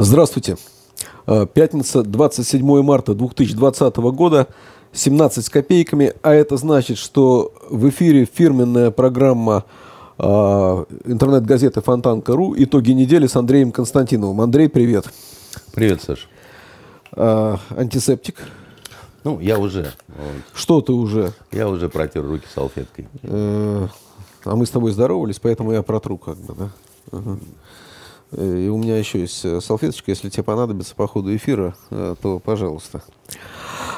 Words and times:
Здравствуйте. 0.00 0.56
Э, 1.26 1.44
пятница, 1.52 2.04
27 2.04 2.82
марта 2.82 3.14
2020 3.14 3.96
года, 3.96 4.46
17 4.92 5.44
с 5.44 5.50
копейками, 5.50 6.14
а 6.22 6.32
это 6.32 6.56
значит, 6.56 6.98
что 6.98 7.52
в 7.68 7.88
эфире 7.88 8.24
фирменная 8.24 8.92
программа 8.92 9.64
э, 10.16 10.24
интернет-газеты 10.24 11.80
Фонтанка.ру 11.80 12.54
«Итоги 12.56 12.92
недели» 12.92 13.26
с 13.26 13.34
Андреем 13.34 13.72
Константиновым. 13.72 14.40
Андрей, 14.40 14.68
привет. 14.68 15.12
Привет, 15.74 16.00
Саш. 16.00 16.28
А, 17.10 17.58
антисептик. 17.76 18.36
Ну, 19.24 19.40
я 19.40 19.58
уже. 19.58 19.90
Что 20.54 20.80
ты 20.80 20.92
уже? 20.92 21.32
Я 21.50 21.68
уже 21.68 21.88
протер 21.88 22.24
руки 22.24 22.46
салфеткой. 22.54 23.08
А 23.24 23.88
мы 24.44 24.64
с 24.64 24.70
тобой 24.70 24.92
здоровались, 24.92 25.40
поэтому 25.40 25.72
я 25.72 25.82
протру 25.82 26.18
как 26.18 26.36
бы, 26.36 26.54
да? 26.54 26.70
Ага. 27.10 27.38
Э, 28.32 28.58
и 28.58 28.68
у 28.68 28.76
меня 28.76 28.98
еще 28.98 29.20
есть 29.20 29.44
э, 29.44 29.60
салфеточка, 29.60 30.10
если 30.10 30.28
тебе 30.28 30.42
понадобится 30.42 30.94
по 30.94 31.06
ходу 31.06 31.34
эфира, 31.34 31.74
э, 31.90 32.14
то 32.20 32.38
пожалуйста. 32.38 33.02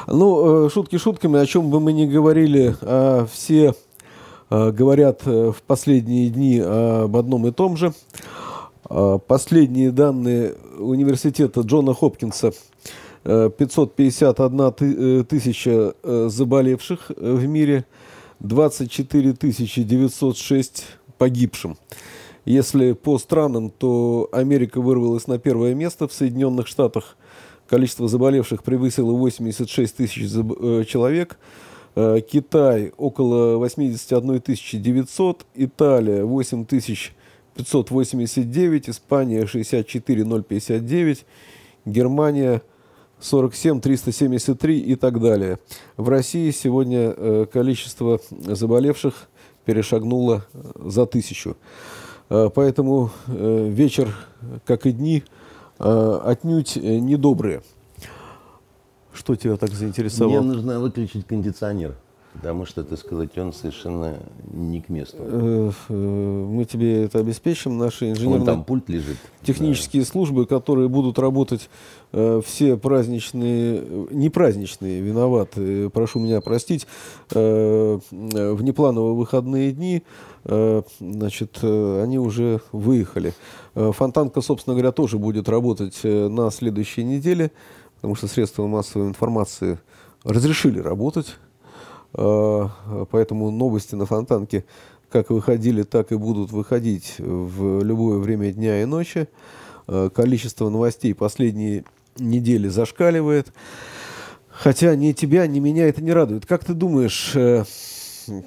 Ну, 0.07 0.67
шутки 0.69 0.97
шутками, 0.97 1.39
о 1.39 1.45
чем 1.45 1.69
бы 1.69 1.79
мы 1.79 1.93
ни 1.93 2.07
говорили, 2.07 2.75
а 2.81 3.27
все 3.31 3.75
говорят 4.49 5.25
в 5.25 5.55
последние 5.65 6.29
дни 6.29 6.59
об 6.59 7.15
одном 7.15 7.47
и 7.47 7.51
том 7.51 7.77
же. 7.77 7.93
Последние 9.27 9.91
данные 9.91 10.55
университета 10.77 11.61
Джона 11.61 11.93
Хопкинса 11.93 12.51
551 13.23 15.25
тысяча 15.25 15.93
заболевших 16.03 17.11
в 17.15 17.45
мире, 17.45 17.85
24 18.39 19.33
906 19.33 20.85
погибшим. 21.19 21.77
Если 22.45 22.93
по 22.93 23.19
странам, 23.19 23.69
то 23.69 24.27
Америка 24.31 24.81
вырвалась 24.81 25.27
на 25.27 25.37
первое 25.37 25.75
место. 25.75 26.07
В 26.07 26.13
Соединенных 26.13 26.65
Штатах 26.67 27.15
количество 27.69 28.07
заболевших 28.07 28.63
превысило 28.63 29.11
86 29.11 29.95
тысяч 29.95 30.23
э, 30.23 30.83
человек. 30.87 31.37
Э, 31.95 32.19
Китай 32.27 32.93
около 32.97 33.57
81 33.57 34.41
900, 34.81 35.45
Италия 35.55 36.23
8 36.23 36.65
589, 36.65 38.89
Испания 38.89 39.45
64 39.45 40.43
059, 40.43 41.25
Германия 41.85 42.61
47 43.19 43.81
373 43.81 44.79
и 44.79 44.95
так 44.95 45.21
далее. 45.21 45.59
В 45.95 46.09
России 46.09 46.49
сегодня 46.51 47.13
э, 47.15 47.45
количество 47.51 48.19
заболевших 48.31 49.29
перешагнуло 49.65 50.45
за 50.75 51.05
тысячу. 51.05 51.55
Э, 52.31 52.49
поэтому 52.53 53.11
э, 53.27 53.67
вечер, 53.69 54.15
как 54.65 54.85
и 54.85 54.93
дни, 54.93 55.23
э, 55.79 56.19
отнюдь 56.23 56.77
недобрые. 56.77 57.61
Что 59.13 59.35
тебя 59.35 59.57
так 59.57 59.71
заинтересовало? 59.71 60.39
Мне 60.39 60.53
нужно 60.53 60.79
выключить 60.79 61.27
кондиционер. 61.27 61.95
Потому 62.33 62.65
что, 62.65 62.85
так 62.85 62.97
сказать, 62.97 63.37
он 63.37 63.51
совершенно 63.51 64.15
не 64.53 64.79
к 64.79 64.87
месту. 64.87 65.17
Мы 65.89 66.63
тебе 66.63 67.03
это 67.03 67.19
обеспечим. 67.19 67.77
Наши 67.77 68.11
инженерные... 68.11 68.45
там 68.45 68.63
пульт 68.63 68.87
лежит. 68.87 69.17
Технические 69.43 70.03
да. 70.03 70.07
службы, 70.09 70.45
которые 70.45 70.87
будут 70.87 71.19
работать 71.19 71.69
все 72.13 72.77
праздничные, 72.77 74.07
не 74.11 74.29
праздничные, 74.29 75.01
виноваты, 75.01 75.89
прошу 75.89 76.19
меня 76.21 76.39
простить, 76.39 76.87
внеплановые 77.29 79.13
выходные 79.13 79.73
дни, 79.73 80.03
значит, 80.99 81.59
э, 81.61 82.01
они 82.03 82.19
уже 82.19 82.61
выехали. 82.71 83.33
Э, 83.75 83.91
Фонтанка, 83.93 84.41
собственно 84.41 84.75
говоря, 84.75 84.91
тоже 84.91 85.17
будет 85.17 85.49
работать 85.49 85.99
на 86.03 86.49
следующей 86.51 87.03
неделе, 87.03 87.51
потому 87.95 88.15
что 88.15 88.27
средства 88.27 88.67
массовой 88.67 89.07
информации 89.07 89.79
разрешили 90.23 90.79
работать. 90.79 91.35
Поэтому 92.13 93.51
новости 93.51 93.95
на 93.95 94.05
Фонтанке 94.05 94.65
как 95.09 95.29
выходили, 95.29 95.83
так 95.83 96.11
и 96.11 96.17
будут 96.17 96.51
выходить 96.51 97.15
в 97.19 97.81
любое 97.83 98.19
время 98.19 98.51
дня 98.51 98.81
и 98.81 98.85
ночи. 98.85 99.29
Количество 100.13 100.67
новостей 100.69 101.15
последние 101.15 101.85
недели 102.17 102.67
зашкаливает. 102.67 103.53
Хотя 104.49 104.93
ни 104.95 105.13
тебя, 105.13 105.47
ни 105.47 105.59
меня 105.59 105.87
это 105.87 106.03
не 106.03 106.11
радует. 106.11 106.45
Как 106.45 106.65
ты 106.65 106.73
думаешь, 106.73 107.33
Э, 108.27 108.41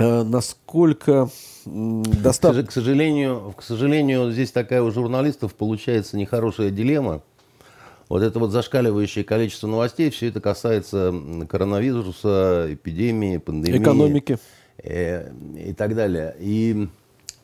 насколько 0.00 1.28
достаточно... 1.64 2.66
К 2.66 2.72
сожалению, 2.72 3.54
к 3.56 3.62
сожалению, 3.62 4.30
здесь 4.32 4.50
такая 4.50 4.82
у 4.82 4.90
журналистов 4.90 5.54
получается 5.54 6.16
нехорошая 6.16 6.70
дилемма. 6.70 7.22
Вот 8.08 8.22
это 8.22 8.40
вот 8.40 8.50
зашкаливающее 8.50 9.24
количество 9.24 9.68
новостей, 9.68 10.10
все 10.10 10.28
это 10.28 10.40
касается 10.40 11.14
коронавируса, 11.48 12.66
эпидемии, 12.68 13.36
пандемии. 13.36 13.80
Экономики. 13.80 14.38
Э, 14.82 15.32
и 15.56 15.72
так 15.74 15.94
далее. 15.94 16.34
И 16.40 16.88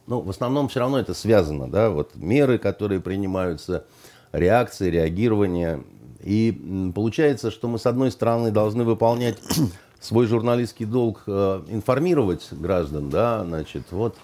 ну, 0.07 0.21
в 0.21 0.31
основном 0.31 0.69
все 0.69 0.81
равно 0.81 0.99
это 0.99 1.15
связано. 1.15 1.71
Да? 1.71 1.91
Вот 1.91 2.17
меры, 2.17 2.59
которые 2.59 3.01
принимаются, 3.01 3.85
реакции, 4.33 4.91
реагирование. 4.91 5.83
И 6.23 6.93
получается, 6.95 7.51
что 7.51 7.69
мы, 7.69 7.79
с 7.79 7.87
одной 7.87 8.11
стороны, 8.11 8.51
должны 8.51 8.85
выполнять 8.85 9.39
свой 10.07 10.27
журналистский 10.27 10.87
долг 10.87 11.25
э, 11.27 11.63
информировать 11.69 12.49
граждан, 12.53 13.11
да, 13.11 13.45
значит, 13.45 13.83
вот 13.91 14.17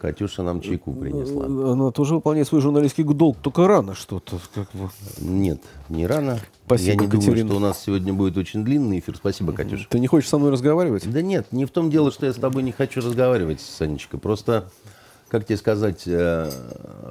Катюша 0.00 0.42
нам 0.42 0.62
чайку 0.62 0.94
принесла. 0.94 1.44
Она 1.44 1.90
тоже 1.90 2.14
выполняет 2.14 2.48
свой 2.48 2.62
журналистский 2.62 3.04
долг, 3.04 3.36
только 3.42 3.68
рано 3.68 3.94
что-то. 3.94 4.38
Как 4.54 4.66
бы. 4.72 4.88
Нет, 5.18 5.60
не 5.90 6.06
рано. 6.06 6.38
Спасибо, 6.64 6.90
Я 6.90 6.94
не 6.94 7.06
Катерина. 7.06 7.20
думаю, 7.20 7.46
что 7.46 7.56
у 7.56 7.60
нас 7.60 7.82
сегодня 7.84 8.14
будет 8.14 8.38
очень 8.38 8.64
длинный 8.64 9.00
эфир. 9.00 9.16
Спасибо, 9.16 9.52
Катюша. 9.52 9.86
Ты 9.90 9.98
не 9.98 10.06
хочешь 10.06 10.30
со 10.30 10.38
мной 10.38 10.52
разговаривать? 10.52 11.10
Да 11.10 11.20
нет, 11.20 11.52
не 11.52 11.66
в 11.66 11.70
том 11.70 11.90
дело, 11.90 12.10
что 12.10 12.24
я 12.24 12.32
с 12.32 12.36
тобой 12.36 12.62
не 12.62 12.72
хочу 12.72 13.00
разговаривать, 13.02 13.60
Санечка. 13.60 14.16
Просто, 14.16 14.70
как 15.28 15.44
тебе 15.44 15.58
сказать, 15.58 16.04
э, 16.06 16.50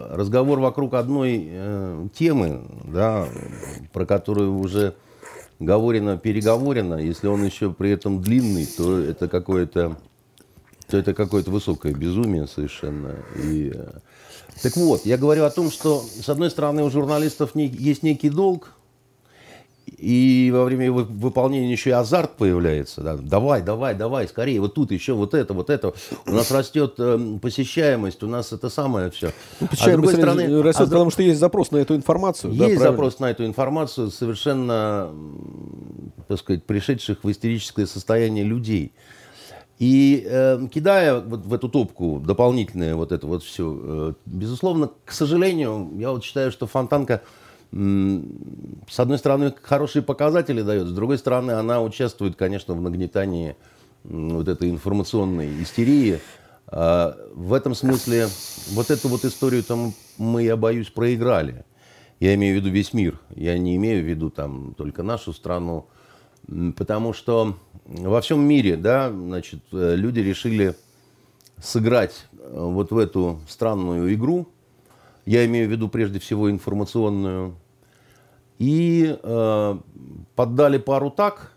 разговор 0.09 0.59
вокруг 0.59 0.95
одной 0.95 1.47
э, 1.47 2.07
темы, 2.17 2.63
да, 2.85 3.27
про 3.93 4.07
которую 4.07 4.57
уже 4.57 4.95
говорено, 5.59 6.17
переговорено, 6.17 6.95
если 6.95 7.27
он 7.27 7.45
еще 7.45 7.71
при 7.71 7.91
этом 7.91 8.21
длинный, 8.21 8.65
то 8.65 8.99
это 8.99 9.27
какое-то 9.27 9.97
то 10.87 10.97
это 10.97 11.13
какое-то 11.13 11.51
высокое 11.51 11.93
безумие 11.93 12.47
совершенно. 12.47 13.15
И, 13.35 13.71
э, 13.73 13.99
так 14.63 14.75
вот, 14.75 15.05
я 15.05 15.17
говорю 15.17 15.43
о 15.43 15.51
том, 15.51 15.69
что, 15.69 16.01
с 16.01 16.27
одной 16.27 16.49
стороны, 16.49 16.83
у 16.83 16.89
журналистов 16.89 17.51
есть 17.53 18.01
некий 18.01 18.31
долг, 18.31 18.71
и 19.99 20.51
во 20.53 20.63
время 20.63 20.91
выполнения 20.91 21.71
еще 21.71 21.89
и 21.89 21.93
азарт 21.93 22.37
появляется. 22.37 23.01
Да? 23.01 23.17
Давай, 23.17 23.61
давай, 23.61 23.95
давай, 23.95 24.27
скорее, 24.27 24.59
вот 24.61 24.73
тут 24.73 24.91
еще 24.91 25.13
вот 25.13 25.33
это, 25.33 25.53
вот 25.53 25.69
это. 25.69 25.93
У 26.25 26.31
нас 26.31 26.51
растет 26.51 26.95
э, 26.97 27.37
посещаемость, 27.41 28.23
у 28.23 28.27
нас 28.27 28.53
это 28.53 28.69
самое 28.69 29.11
все. 29.11 29.31
Ну, 29.59 29.67
а 29.71 29.75
с 29.75 29.91
другой 29.91 30.13
стороны, 30.13 30.61
растет, 30.61 30.87
а 30.87 30.89
потому 30.89 31.11
что 31.11 31.23
есть 31.23 31.39
запрос 31.39 31.71
на 31.71 31.77
эту 31.77 31.95
информацию. 31.95 32.53
Есть 32.53 32.79
да, 32.79 32.91
запрос 32.91 33.19
на 33.19 33.29
эту 33.29 33.45
информацию 33.45 34.09
совершенно, 34.11 35.09
так 36.27 36.39
сказать, 36.39 36.63
пришедших 36.63 37.23
в 37.23 37.31
истерическое 37.31 37.85
состояние 37.85 38.43
людей. 38.43 38.93
И 39.79 40.27
э, 40.29 40.67
кидая 40.73 41.21
вот 41.21 41.45
в 41.45 41.53
эту 41.53 41.69
топку 41.69 42.21
дополнительное 42.25 42.95
вот 42.95 43.13
это 43.13 43.25
вот 43.25 43.43
все, 43.43 43.79
э, 43.81 44.13
безусловно, 44.25 44.91
к 45.05 45.13
сожалению, 45.13 45.91
я 45.97 46.11
вот 46.11 46.23
считаю, 46.25 46.51
что 46.51 46.67
Фонтанка 46.67 47.21
с 47.71 48.99
одной 48.99 49.19
стороны, 49.19 49.53
хорошие 49.61 50.01
показатели 50.01 50.61
дает, 50.61 50.87
с 50.87 50.91
другой 50.91 51.19
стороны, 51.19 51.51
она 51.51 51.83
участвует, 51.83 52.35
конечно, 52.35 52.73
в 52.73 52.81
нагнетании 52.81 53.55
вот 54.03 54.47
этой 54.47 54.71
информационной 54.71 55.61
истерии. 55.61 56.19
А, 56.67 57.15
в 57.33 57.53
этом 57.53 57.75
смысле 57.75 58.27
вот 58.71 58.89
эту 58.89 59.07
вот 59.07 59.23
историю 59.23 59.63
там 59.63 59.93
мы, 60.17 60.43
я 60.43 60.57
боюсь, 60.57 60.89
проиграли. 60.89 61.63
Я 62.19 62.33
имею 62.35 62.55
в 62.55 62.61
виду 62.63 62.73
весь 62.73 62.93
мир. 62.93 63.19
Я 63.35 63.57
не 63.57 63.75
имею 63.75 64.03
в 64.03 64.07
виду 64.07 64.31
там 64.31 64.73
только 64.73 65.03
нашу 65.03 65.31
страну. 65.31 65.87
Потому 66.75 67.13
что 67.13 67.55
во 67.85 68.21
всем 68.21 68.41
мире, 68.41 68.77
да, 68.77 69.11
значит, 69.11 69.59
э, 69.71 69.95
люди 69.95 70.19
решили 70.19 70.75
сыграть 71.61 72.25
э, 72.33 72.37
вот 72.51 72.89
в 72.91 72.97
эту 72.97 73.39
странную 73.47 74.11
игру– 74.15 74.47
я 75.29 75.45
имею 75.45 75.67
в 75.67 75.71
виду 75.71 75.89
прежде 75.89 76.17
всего 76.17 76.49
информационную, 76.49 77.55
и 78.57 79.15
э, 79.21 79.77
поддали 80.35 80.79
пару 80.79 81.11
так, 81.11 81.51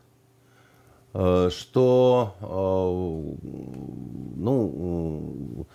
э, 1.14 1.48
что 1.50 2.34
э, 2.38 2.44
ну, 4.36 5.66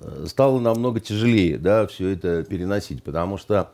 э, 0.00 0.24
стало 0.28 0.60
намного 0.60 1.00
тяжелее 1.00 1.58
да, 1.58 1.86
все 1.86 2.08
это 2.08 2.42
переносить, 2.42 3.02
потому 3.02 3.36
что 3.36 3.70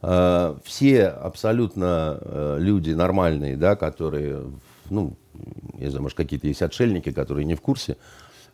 э, 0.00 0.56
все 0.64 1.08
абсолютно 1.08 2.18
э, 2.22 2.56
люди 2.58 2.92
нормальные, 2.92 3.58
да, 3.58 3.76
которые, 3.76 4.40
ну, 4.88 5.18
я 5.74 5.90
знаю, 5.90 6.04
может, 6.04 6.16
какие-то 6.16 6.46
есть 6.46 6.62
отшельники, 6.62 7.12
которые 7.12 7.44
не 7.44 7.56
в 7.56 7.60
курсе, 7.60 7.98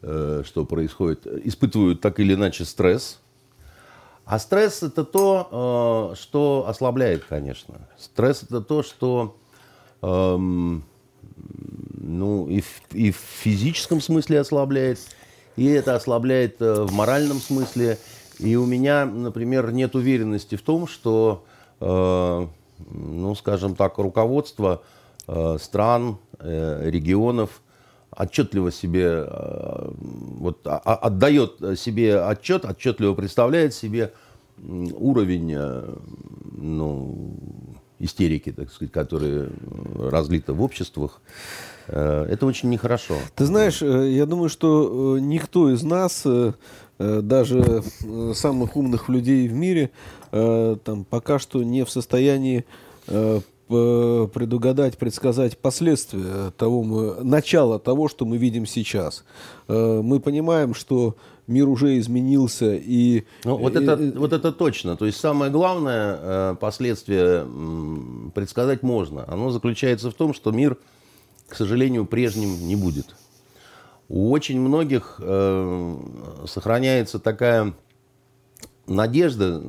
э, 0.02 0.42
что 0.44 0.64
происходит, 0.64 1.28
испытывают 1.28 2.00
так 2.00 2.18
или 2.18 2.34
иначе 2.34 2.64
стресс– 2.64 3.20
А 4.24 4.38
стресс 4.38 4.82
это 4.82 5.04
то, 5.04 6.12
э, 6.12 6.16
что 6.16 6.64
ослабляет, 6.66 7.24
конечно. 7.24 7.74
Стресс 7.98 8.42
это 8.42 8.62
то, 8.62 8.82
что 8.82 9.36
эм, 10.00 10.84
ну, 12.00 12.46
и, 12.48 12.60
в, 12.60 12.94
и 12.94 13.10
в 13.10 13.16
физическом 13.16 14.00
смысле 14.00 14.40
ослабляет, 14.40 14.98
и 15.56 15.66
это 15.66 15.94
ослабляет 15.94 16.60
э, 16.60 16.82
в 16.84 16.92
моральном 16.92 17.38
смысле. 17.38 17.98
И 18.38 18.56
у 18.56 18.66
меня, 18.66 19.06
например, 19.06 19.72
нет 19.72 19.94
уверенности 19.94 20.56
в 20.56 20.62
том, 20.62 20.86
что, 20.86 21.44
э, 21.80 22.46
ну, 22.90 23.34
скажем 23.34 23.74
так, 23.76 23.98
руководство 23.98 24.82
э, 25.26 25.56
стран, 25.60 26.18
э, 26.38 26.90
регионов 26.90 27.62
отчетливо 28.16 28.70
себе 28.70 29.26
э, 29.26 29.90
вот, 29.99 30.66
а, 30.66 30.81
а, 30.84 30.94
отдает 30.94 31.58
себе 31.76 32.20
отчет, 32.20 32.64
отчетливо 32.64 33.14
представляет 33.14 33.75
себе 33.75 34.12
уровень 34.58 35.52
э, 35.56 35.94
ну, 36.56 37.37
истерики, 37.99 38.52
так 38.52 38.70
сказать, 38.70 38.93
которые 38.93 39.50
разлиты 39.99 40.52
в 40.52 40.62
обществах. 40.62 41.20
Э, 41.88 42.26
это 42.28 42.46
очень 42.46 42.70
нехорошо. 42.70 43.14
Ты 43.34 43.46
знаешь, 43.46 43.82
я 43.82 44.26
думаю, 44.26 44.49
что 44.49 45.19
никто 45.20 45.70
из 45.70 45.82
нас, 45.82 46.26
даже 46.99 47.82
самых 48.34 48.76
умных 48.76 49.08
людей 49.08 49.49
в 49.49 49.52
мире, 49.52 49.90
там, 50.31 51.05
пока 51.10 51.40
что 51.40 51.64
не 51.64 51.84
в 51.84 51.90
состоянии 51.90 52.64
предугадать, 54.32 54.98
предсказать 54.98 55.58
последствия 55.58 56.50
того, 56.56 56.82
мы, 56.82 57.24
начала 57.24 57.78
того, 57.78 58.08
что 58.08 58.24
мы 58.24 58.36
видим 58.36 58.66
сейчас. 58.66 59.24
Э, 59.68 60.00
мы 60.02 60.20
понимаем, 60.20 60.74
что 60.74 61.16
мир 61.46 61.68
уже 61.68 61.98
изменился 61.98 62.74
и... 62.74 63.24
Ну, 63.44 63.56
вот, 63.56 63.76
это, 63.76 63.96
вот 64.18 64.32
это 64.32 64.52
точно. 64.52 64.96
То 64.96 65.06
есть 65.06 65.18
самое 65.18 65.50
главное 65.50 66.18
э, 66.20 66.56
последствие 66.60 67.46
предсказать 68.34 68.82
можно. 68.82 69.24
Оно 69.28 69.50
заключается 69.50 70.10
в 70.10 70.14
том, 70.14 70.34
что 70.34 70.52
мир, 70.52 70.78
к 71.48 71.54
сожалению, 71.54 72.06
прежним 72.06 72.66
не 72.66 72.76
будет. 72.76 73.14
У 74.08 74.30
очень 74.30 74.60
многих 74.60 75.16
э, 75.18 75.96
сохраняется 76.46 77.18
такая 77.18 77.74
надежда 78.86 79.62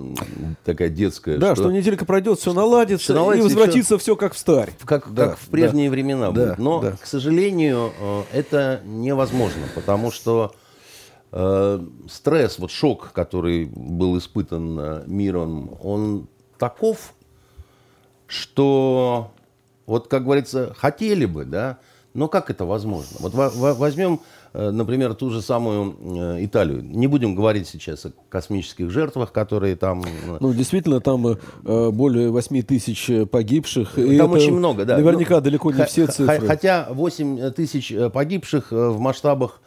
такая 0.63 0.89
детская. 0.89 1.37
Да, 1.37 1.55
что, 1.55 1.63
что 1.63 1.71
неделька 1.71 2.05
пройдет, 2.05 2.39
все 2.39 2.53
наладится, 2.53 3.03
все 3.03 3.13
наладится 3.13 3.47
и 3.47 3.53
возвратится 3.53 3.97
все, 3.97 3.97
все 3.97 4.15
как 4.15 4.33
в 4.33 4.37
старь. 4.37 4.71
Как, 4.85 5.13
да, 5.13 5.29
как 5.29 5.39
в 5.39 5.47
прежние 5.47 5.89
да, 5.89 5.91
времена 5.91 6.31
да, 6.31 6.45
будет. 6.45 6.57
Но, 6.57 6.81
да. 6.81 6.91
к 6.91 7.05
сожалению, 7.05 7.91
э, 7.99 8.23
это 8.33 8.81
невозможно, 8.85 9.63
потому 9.73 10.11
что 10.11 10.53
э, 11.31 11.85
стресс, 12.09 12.59
вот 12.59 12.71
шок, 12.71 13.11
который 13.13 13.65
был 13.65 14.17
испытан 14.17 14.79
э, 14.79 15.03
миром, 15.07 15.77
он 15.81 16.27
таков, 16.57 17.13
что, 18.27 19.31
вот 19.85 20.07
как 20.07 20.23
говорится, 20.23 20.73
хотели 20.77 21.25
бы, 21.25 21.45
да, 21.45 21.77
но 22.13 22.29
как 22.29 22.49
это 22.49 22.65
возможно? 22.65 23.17
Вот 23.19 23.33
возьмем 23.33 24.21
например, 24.71 25.13
ту 25.15 25.31
же 25.31 25.41
самую 25.41 25.95
э, 25.99 26.45
Италию. 26.45 26.81
Не 26.81 27.07
будем 27.07 27.35
говорить 27.35 27.67
сейчас 27.67 28.05
о 28.05 28.11
космических 28.29 28.89
жертвах, 28.89 29.31
которые 29.31 29.75
там... 29.75 30.03
Э, 30.03 30.37
ну, 30.39 30.53
действительно, 30.53 31.01
там 31.01 31.37
более 31.63 32.29
8 32.29 32.61
тысяч 32.61 33.11
погибших. 33.29 33.95
Там 33.95 34.31
очень 34.31 34.53
много, 34.53 34.85
да. 34.85 34.97
Наверняка 34.97 35.35
ну, 35.35 35.41
далеко 35.41 35.71
не 35.71 35.83
все 35.85 36.07
цифры. 36.07 36.47
Хотя 36.47 36.87
8 36.89 37.51
тысяч 37.51 37.93
погибших 38.13 38.71
в 38.71 38.97
масштабах 38.99 39.61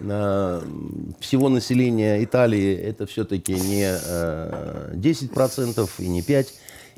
всего 0.00 1.48
населения 1.48 2.22
Италии 2.22 2.74
это 2.74 3.06
все-таки 3.06 3.54
не 3.54 3.86
10% 4.94 5.90
и 5.98 6.08
не 6.08 6.20
5% 6.20 6.46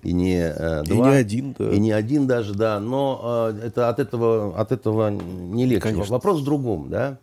и 0.03 0.13
не 0.13 0.53
два, 0.85 1.09
и 1.09 1.11
не 1.11 1.17
один, 1.17 1.57
да. 1.59 1.71
и 1.71 1.79
не 1.79 1.93
один 1.93 2.27
даже, 2.27 2.55
да. 2.55 2.81
Но 2.81 3.53
это 3.63 3.89
от 3.89 3.99
этого 3.99 4.59
от 4.59 4.73
этого 4.73 5.11
не 5.11 5.67
легче. 5.67 5.91
Конечно. 5.91 6.13
Вопрос 6.13 6.41
в 6.41 6.45
другом, 6.45 6.89
да. 6.89 7.19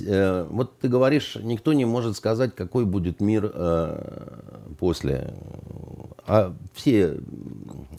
Э, 0.00 0.46
вот 0.48 0.78
ты 0.78 0.88
говоришь, 0.88 1.36
никто 1.40 1.72
не 1.72 1.84
может 1.84 2.16
сказать, 2.16 2.54
какой 2.54 2.84
будет 2.84 3.20
мир 3.20 3.50
э, 3.52 4.38
после. 4.78 5.34
А 6.26 6.54
все 6.74 7.18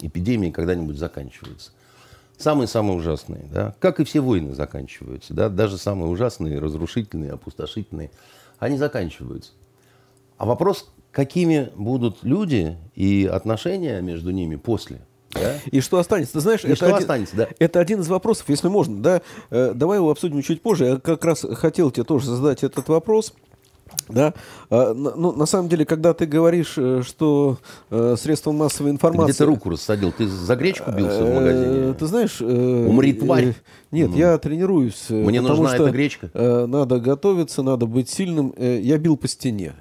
эпидемии 0.02 0.52
когда-нибудь 0.52 0.98
заканчиваются. 0.98 1.72
Самые-самые 2.38 2.98
ужасные, 2.98 3.48
да, 3.52 3.76
как 3.80 4.00
и 4.00 4.04
все 4.04 4.20
войны 4.20 4.54
заканчиваются, 4.54 5.34
да, 5.34 5.50
даже 5.50 5.78
самые 5.78 6.10
ужасные, 6.10 6.60
разрушительные, 6.60 7.32
опустошительные, 7.32 8.12
они 8.60 8.78
заканчиваются. 8.78 9.52
А 10.38 10.46
вопрос, 10.46 10.92
какими 11.12 11.70
будут 11.76 12.24
люди 12.24 12.78
и 12.96 13.30
отношения 13.32 14.02
между 14.02 14.32
ними 14.32 14.56
после– 14.56 15.02
да? 15.34 15.56
И 15.72 15.82
что 15.82 15.98
останется? 15.98 16.34
Ты 16.34 16.40
знаешь, 16.42 16.64
это, 16.64 16.76
что 16.76 16.86
один, 16.88 16.98
останется, 16.98 17.36
да. 17.36 17.48
это 17.60 17.80
один 17.80 18.02
из 18.02 18.08
вопросов, 18.08 18.46
если 18.50 18.68
можно. 18.68 19.02
Да? 19.02 19.22
Э, 19.50 19.74
давай 19.74 19.98
его 19.98 20.12
обсудим 20.12 20.42
чуть 20.42 20.62
позже. 20.62 20.86
Я 20.86 21.00
как 21.00 21.24
раз 21.26 21.46
хотел 21.54 21.92
тебе 21.92 22.04
тоже 22.04 22.28
задать 22.28 22.64
этот 22.64 22.88
вопрос. 22.90 23.34
Да, 24.10 24.34
а, 24.72 24.94
ну, 24.94 25.34
на 25.34 25.46
самом 25.46 25.70
деле, 25.70 25.86
когда 25.86 26.16
ты 26.16 26.26
говоришь, 26.26 26.74
э, 26.78 27.04
что 27.06 27.60
э, 27.92 28.16
средства 28.18 28.52
массовой 28.52 28.90
информации... 28.90 29.28
Ты 29.28 29.32
где 29.34 29.38
ты 29.38 29.46
руку 29.46 29.70
рассадил? 29.70 30.12
Ты 30.12 30.28
за 30.28 30.56
гречку 30.56 30.92
бился 30.92 31.24
в 31.24 31.34
магазине? 31.34 31.94
Ты 31.94 32.06
знаешь... 32.08 32.42
Умри, 32.42 33.14
тварь! 33.14 33.54
Нет, 33.92 34.10
ну. 34.10 34.18
я 34.18 34.38
тренируюсь. 34.40 35.10
Мне 35.10 35.42
нужна 35.42 35.76
что, 35.76 35.84
эта 35.84 35.92
гречка. 35.92 36.30
Надо 36.34 37.00
готовиться, 37.00 37.62
надо 37.62 37.86
быть 37.86 38.10
сильным. 38.10 38.54
Я 38.58 38.98
бил 38.98 39.16
по 39.16 39.28
стене. 39.28 39.74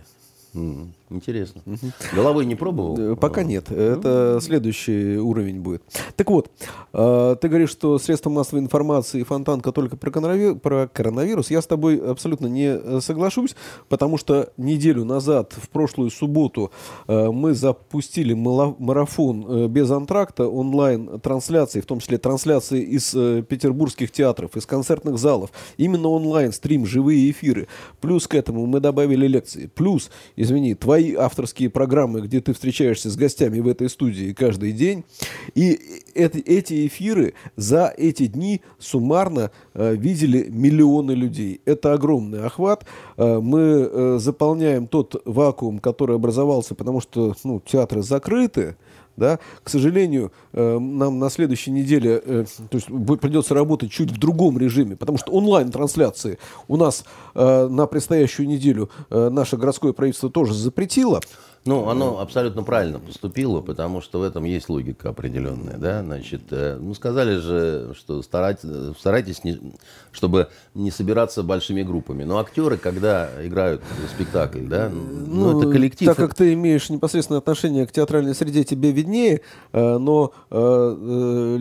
Интересно. 1.12 1.62
Угу. 1.66 1.92
Головой 2.14 2.46
не 2.46 2.54
пробовал? 2.54 2.98
Э, 2.98 3.16
пока 3.16 3.42
нет. 3.42 3.70
Это 3.70 4.38
следующий 4.40 5.18
уровень 5.18 5.60
будет. 5.60 5.82
Так 6.16 6.30
вот, 6.30 6.50
э, 6.92 7.36
ты 7.40 7.48
говоришь, 7.48 7.70
что 7.70 7.98
средства 7.98 8.30
массовой 8.30 8.60
информации 8.60 9.20
и 9.20 9.24
фонтанка 9.24 9.72
только 9.72 9.96
про 9.96 10.10
коронавирус, 10.10 10.60
про 10.60 10.88
коронавирус. 10.88 11.50
Я 11.50 11.60
с 11.60 11.66
тобой 11.66 11.98
абсолютно 11.98 12.46
не 12.46 12.76
э, 12.76 13.00
соглашусь, 13.00 13.54
потому 13.88 14.16
что 14.16 14.52
неделю 14.56 15.04
назад, 15.04 15.52
в 15.56 15.68
прошлую 15.68 16.10
субботу, 16.10 16.70
мы 17.06 17.54
запустили 17.54 18.32
марафон 18.34 19.68
без 19.68 19.90
антракта, 19.90 20.48
онлайн-трансляции, 20.48 21.80
в 21.80 21.86
том 21.86 22.00
числе 22.00 22.18
трансляции 22.18 22.82
из 22.82 23.10
петербургских 23.10 24.10
театров, 24.10 24.56
из 24.56 24.66
концертных 24.66 25.18
залов. 25.18 25.50
Именно 25.76 26.08
онлайн-стрим, 26.08 26.86
живые 26.86 27.30
эфиры. 27.30 27.68
Плюс 28.00 28.26
к 28.26 28.34
этому 28.34 28.66
мы 28.66 28.80
добавили 28.80 29.26
лекции. 29.26 29.70
Плюс, 29.74 30.10
извини, 30.36 30.74
твои 30.74 31.01
твои 31.02 31.14
авторские 31.14 31.70
программы, 31.70 32.20
где 32.20 32.40
ты 32.40 32.52
встречаешься 32.52 33.10
с 33.10 33.16
гостями 33.16 33.60
в 33.60 33.68
этой 33.68 33.88
студии 33.88 34.32
каждый 34.32 34.72
день. 34.72 35.04
И 35.54 35.78
это, 36.14 36.38
эти 36.38 36.86
эфиры 36.86 37.34
за 37.56 37.92
эти 37.96 38.26
дни 38.26 38.60
суммарно 38.78 39.50
э, 39.74 39.94
видели 39.96 40.46
миллионы 40.48 41.12
людей. 41.12 41.60
Это 41.64 41.92
огромный 41.92 42.44
охват. 42.44 42.84
Э, 43.16 43.40
мы 43.40 43.60
э, 43.60 44.18
заполняем 44.20 44.86
тот 44.86 45.20
вакуум, 45.24 45.78
который 45.78 46.16
образовался, 46.16 46.74
потому 46.74 47.00
что 47.00 47.34
ну, 47.44 47.60
театры 47.60 48.02
закрыты. 48.02 48.76
Да? 49.16 49.38
К 49.62 49.68
сожалению, 49.68 50.32
э, 50.52 50.78
нам 50.78 51.18
на 51.18 51.30
следующей 51.30 51.70
неделе 51.70 52.22
э, 52.24 52.44
то 52.70 52.76
есть 52.76 52.86
придется 53.20 53.54
работать 53.54 53.90
чуть 53.90 54.10
в 54.10 54.18
другом 54.18 54.58
режиме, 54.58 54.96
потому 54.96 55.18
что 55.18 55.32
онлайн-трансляции 55.32 56.38
у 56.68 56.76
нас 56.76 57.04
э, 57.34 57.68
на 57.68 57.86
предстоящую 57.86 58.48
неделю 58.48 58.90
наше 59.10 59.56
городское 59.56 59.92
правительство 59.92 60.30
тоже 60.30 60.54
запретило. 60.54 61.20
Ну, 61.64 61.88
оно 61.88 62.18
абсолютно 62.18 62.64
правильно 62.64 62.98
поступило, 62.98 63.60
потому 63.60 64.00
что 64.00 64.18
в 64.18 64.24
этом 64.24 64.42
есть 64.42 64.68
логика 64.68 65.10
определенная, 65.10 65.76
да, 65.76 66.02
значит, 66.02 66.42
э, 66.50 66.76
ну, 66.80 66.92
сказали 66.92 67.36
же, 67.36 67.94
что 67.96 68.20
старайтесь, 68.22 68.68
старайтесь 68.98 69.44
не, 69.44 69.60
чтобы 70.10 70.48
не 70.74 70.90
собираться 70.90 71.44
большими 71.44 71.82
группами, 71.82 72.24
но 72.24 72.38
актеры, 72.38 72.78
когда 72.78 73.30
играют 73.46 73.80
спектакль, 74.12 74.66
да, 74.66 74.88
ну, 74.88 75.52
ну 75.52 75.60
это 75.60 75.70
коллектив. 75.70 76.08
Так 76.08 76.16
как 76.16 76.34
ты 76.34 76.52
имеешь 76.54 76.90
непосредственное 76.90 77.38
отношение 77.38 77.86
к 77.86 77.92
театральной 77.92 78.34
среде, 78.34 78.64
тебе 78.64 78.90
виднее, 78.90 79.42
э, 79.72 79.98
но 79.98 80.32
э, 80.50 81.58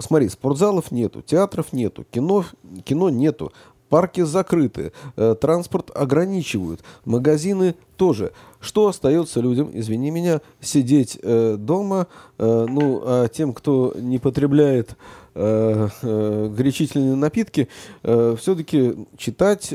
смотри, 0.00 0.28
спортзалов 0.28 0.90
нету, 0.90 1.22
театров 1.22 1.72
нету, 1.72 2.04
кино, 2.10 2.44
кино 2.84 3.08
нету, 3.08 3.52
Парки 3.90 4.22
закрыты, 4.22 4.92
э, 5.16 5.34
транспорт 5.38 5.90
ограничивают, 5.92 6.80
магазины 7.04 7.74
тоже. 7.96 8.32
Что 8.60 8.86
остается 8.86 9.40
людям, 9.40 9.70
извини 9.74 10.12
меня, 10.12 10.42
сидеть 10.60 11.18
э, 11.20 11.56
дома, 11.58 12.06
э, 12.38 12.66
ну, 12.70 13.02
а 13.04 13.26
тем, 13.26 13.52
кто 13.52 13.92
не 13.98 14.18
потребляет 14.18 14.96
э, 15.34 15.88
горячительные 16.02 17.16
напитки, 17.16 17.66
все-таки 18.02 18.94
читать, 19.16 19.74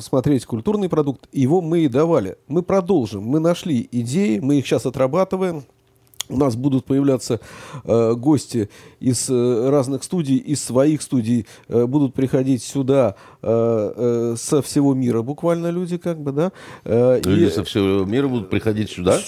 смотреть 0.00 0.46
культурный 0.46 0.88
продукт, 0.88 1.28
его 1.30 1.60
мы 1.60 1.80
и 1.80 1.88
давали. 1.88 2.36
Мы 2.48 2.62
продолжим, 2.62 3.22
мы 3.22 3.38
нашли 3.38 3.88
идеи, 3.92 4.40
мы 4.40 4.58
их 4.58 4.66
сейчас 4.66 4.84
отрабатываем, 4.84 5.64
у 6.28 6.36
нас 6.36 6.56
будут 6.56 6.86
появляться 6.86 7.40
э, 7.84 8.14
гости 8.14 8.70
из 8.98 9.28
э, 9.28 9.68
разных 9.68 10.04
студий, 10.04 10.38
из 10.38 10.62
своих 10.62 11.02
студий, 11.02 11.46
э, 11.68 11.86
будут 11.86 12.14
приходить 12.14 12.62
сюда 12.62 13.16
со 13.44 14.62
всего 14.62 14.94
мира 14.94 15.22
буквально 15.22 15.70
люди, 15.70 15.98
как 15.98 16.20
бы, 16.20 16.32
да. 16.32 16.52
Э, 16.84 17.20
люди 17.24 17.44
и, 17.44 17.50
со 17.50 17.64
всего 17.64 18.04
мира 18.04 18.28
будут 18.28 18.50
приходить 18.50 18.90
сюда? 18.90 19.18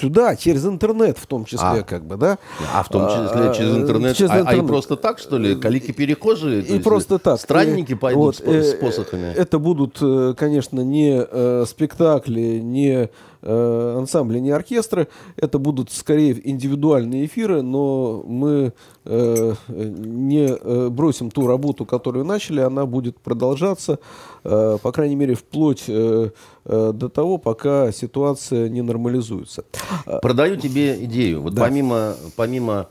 Сюда, 0.00 0.36
через 0.36 0.66
интернет 0.66 1.18
в 1.18 1.26
том 1.26 1.44
числе, 1.44 1.80
а. 1.80 1.82
как 1.82 2.04
бы, 2.04 2.16
да. 2.16 2.38
А 2.72 2.82
в 2.82 2.88
том 2.88 3.08
числе 3.08 3.50
а, 3.50 3.54
через 3.54 3.76
интернет? 3.76 4.16
Через 4.16 4.30
а, 4.30 4.40
интернет. 4.40 4.58
А, 4.58 4.62
а 4.62 4.64
и 4.64 4.66
просто 4.66 4.96
так, 4.96 5.18
что 5.18 5.38
ли? 5.38 5.56
Калики-перехожие? 5.56 6.62
И 6.62 6.78
просто 6.78 7.18
так. 7.18 7.40
Странники 7.40 7.94
пойдут 7.94 8.22
вот, 8.22 8.36
с, 8.36 8.40
э, 8.40 8.62
с 8.62 8.74
посохами? 8.74 9.32
Это 9.34 9.58
будут, 9.58 9.98
э, 10.00 10.34
конечно, 10.36 10.80
не 10.80 11.24
э, 11.28 11.64
спектакли, 11.66 12.58
не 12.58 13.08
э, 13.42 13.94
ансамбли, 13.98 14.38
не 14.38 14.50
оркестры. 14.50 15.08
Это 15.36 15.58
будут 15.58 15.90
скорее 15.90 16.40
индивидуальные 16.48 17.26
эфиры, 17.26 17.62
но 17.62 18.22
мы 18.26 18.50
э, 18.52 18.72
не 19.04 20.46
э, 20.48 20.88
бросим 20.88 21.30
ту 21.30 21.46
работу, 21.46 21.84
которую 21.84 22.24
начали. 22.24 22.60
Она 22.60 22.86
будет 22.86 23.18
продолжаться, 23.18 23.98
э, 24.44 24.78
по 24.82 24.92
крайней 24.92 25.16
мере, 25.16 25.34
вплоть 25.34 25.84
э, 25.88 26.30
э, 26.64 26.92
до 26.94 27.08
того, 27.08 27.38
пока 27.38 27.92
ситуация 27.92 28.68
не 28.68 28.82
нормализуется. 28.82 29.64
Продаю 30.22 30.56
тебе 30.56 31.04
идею. 31.04 31.42
Вот 31.42 31.54
да. 31.54 31.62
помимо, 31.62 32.14
помимо 32.36 32.88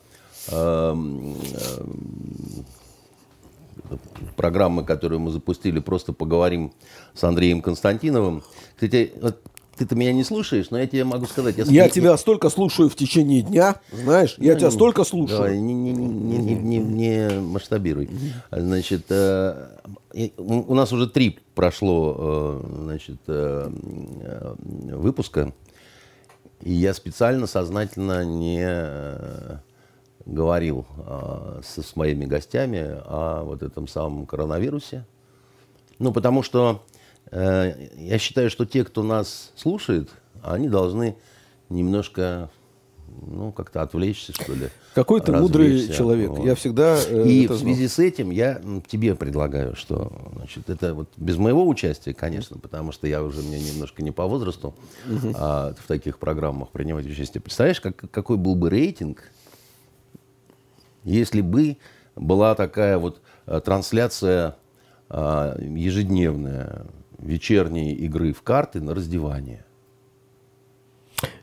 э, 0.49 0.95
э, 0.95 1.83
программы, 4.35 4.83
которую 4.83 5.19
мы 5.19 5.31
запустили, 5.31 5.79
просто 5.79 6.13
поговорим 6.13 6.73
с 7.13 7.23
Андреем 7.23 7.61
Константиновым. 7.61 8.43
Кстати, 8.75 9.13
вот 9.21 9.41
ты-то 9.75 9.95
меня 9.95 10.13
не 10.13 10.23
слушаешь, 10.23 10.69
но 10.69 10.79
я 10.79 10.87
тебе 10.87 11.03
могу 11.03 11.25
сказать. 11.25 11.57
Я, 11.57 11.65
я 11.65 11.89
тебя 11.89 12.15
столько 12.17 12.49
слушаю 12.49 12.89
в 12.89 12.95
течение 12.95 13.41
дня, 13.41 13.81
знаешь, 13.91 14.35
я 14.37 14.53
ну, 14.53 14.59
тебя 14.59 14.71
столько 14.71 15.03
слушаю. 15.03 15.39
Давай, 15.39 15.57
не, 15.57 15.73
не, 15.73 15.91
не, 15.91 16.37
не, 16.37 16.55
не, 16.55 16.77
не 16.77 17.39
масштабируй. 17.39 18.09
Значит, 18.51 19.05
э, 19.09 19.67
у 20.37 20.75
нас 20.75 20.91
уже 20.93 21.07
три 21.07 21.39
прошло, 21.55 22.15
э, 22.17 22.83
значит, 22.83 23.19
э, 23.27 24.55
выпуска, 24.59 25.53
и 26.61 26.71
я 26.71 26.93
специально, 26.93 27.47
сознательно 27.47 28.23
не 28.23 29.61
говорил 30.25 30.85
с, 31.61 31.83
с 31.83 31.95
моими 31.97 32.25
гостями 32.25 33.01
о 33.05 33.43
вот 33.43 33.63
этом 33.63 33.87
самом 33.87 34.25
коронавирусе. 34.25 35.05
Ну, 35.99 36.13
потому 36.13 36.43
что 36.43 36.81
Э, 36.85 36.92
я 37.33 38.17
считаю, 38.19 38.49
что 38.49 38.65
те, 38.65 38.83
кто 38.83 39.01
нас 39.03 39.51
слушает, 39.55 40.09
они 40.43 40.69
должны 40.69 41.15
немножко 41.69 42.49
ну, 43.21 43.51
как-то 43.51 43.81
отвлечься, 43.81 44.33
что 44.33 44.53
ли. 44.53 44.69
Какой 44.93 45.21
ты 45.21 45.31
мудрый 45.31 45.87
человек. 45.89 46.29
Вот. 46.29 46.45
Я 46.45 46.55
всегда 46.55 46.97
э, 46.99 47.27
И 47.27 47.47
в 47.47 47.57
связи 47.57 47.87
с 47.87 47.99
этим 47.99 48.31
я 48.31 48.61
тебе 48.87 49.15
предлагаю, 49.15 49.75
что 49.75 50.11
значит, 50.35 50.69
это 50.69 50.93
вот 50.93 51.09
без 51.17 51.37
моего 51.37 51.67
участия, 51.67 52.13
конечно, 52.13 52.57
потому 52.57 52.91
что 52.91 53.07
я 53.07 53.23
уже 53.23 53.41
мне 53.41 53.59
немножко 53.59 54.03
не 54.03 54.11
по 54.11 54.25
возрасту 54.25 54.73
а, 55.35 55.73
в 55.77 55.87
таких 55.87 56.19
программах 56.19 56.69
принимать 56.69 57.05
участие. 57.05 57.41
Представляешь, 57.41 57.81
как, 57.81 58.09
какой 58.11 58.37
был 58.37 58.55
бы 58.55 58.69
рейтинг, 58.69 59.31
если 61.03 61.41
бы 61.41 61.77
была 62.15 62.55
такая 62.55 62.97
вот 62.97 63.21
э, 63.45 63.61
трансляция 63.63 64.55
а, 65.09 65.57
ежедневная 65.59 66.85
вечерней 67.23 67.93
игры 67.93 68.33
в 68.33 68.41
карты 68.41 68.81
на 68.81 68.93
раздевание. 68.93 69.65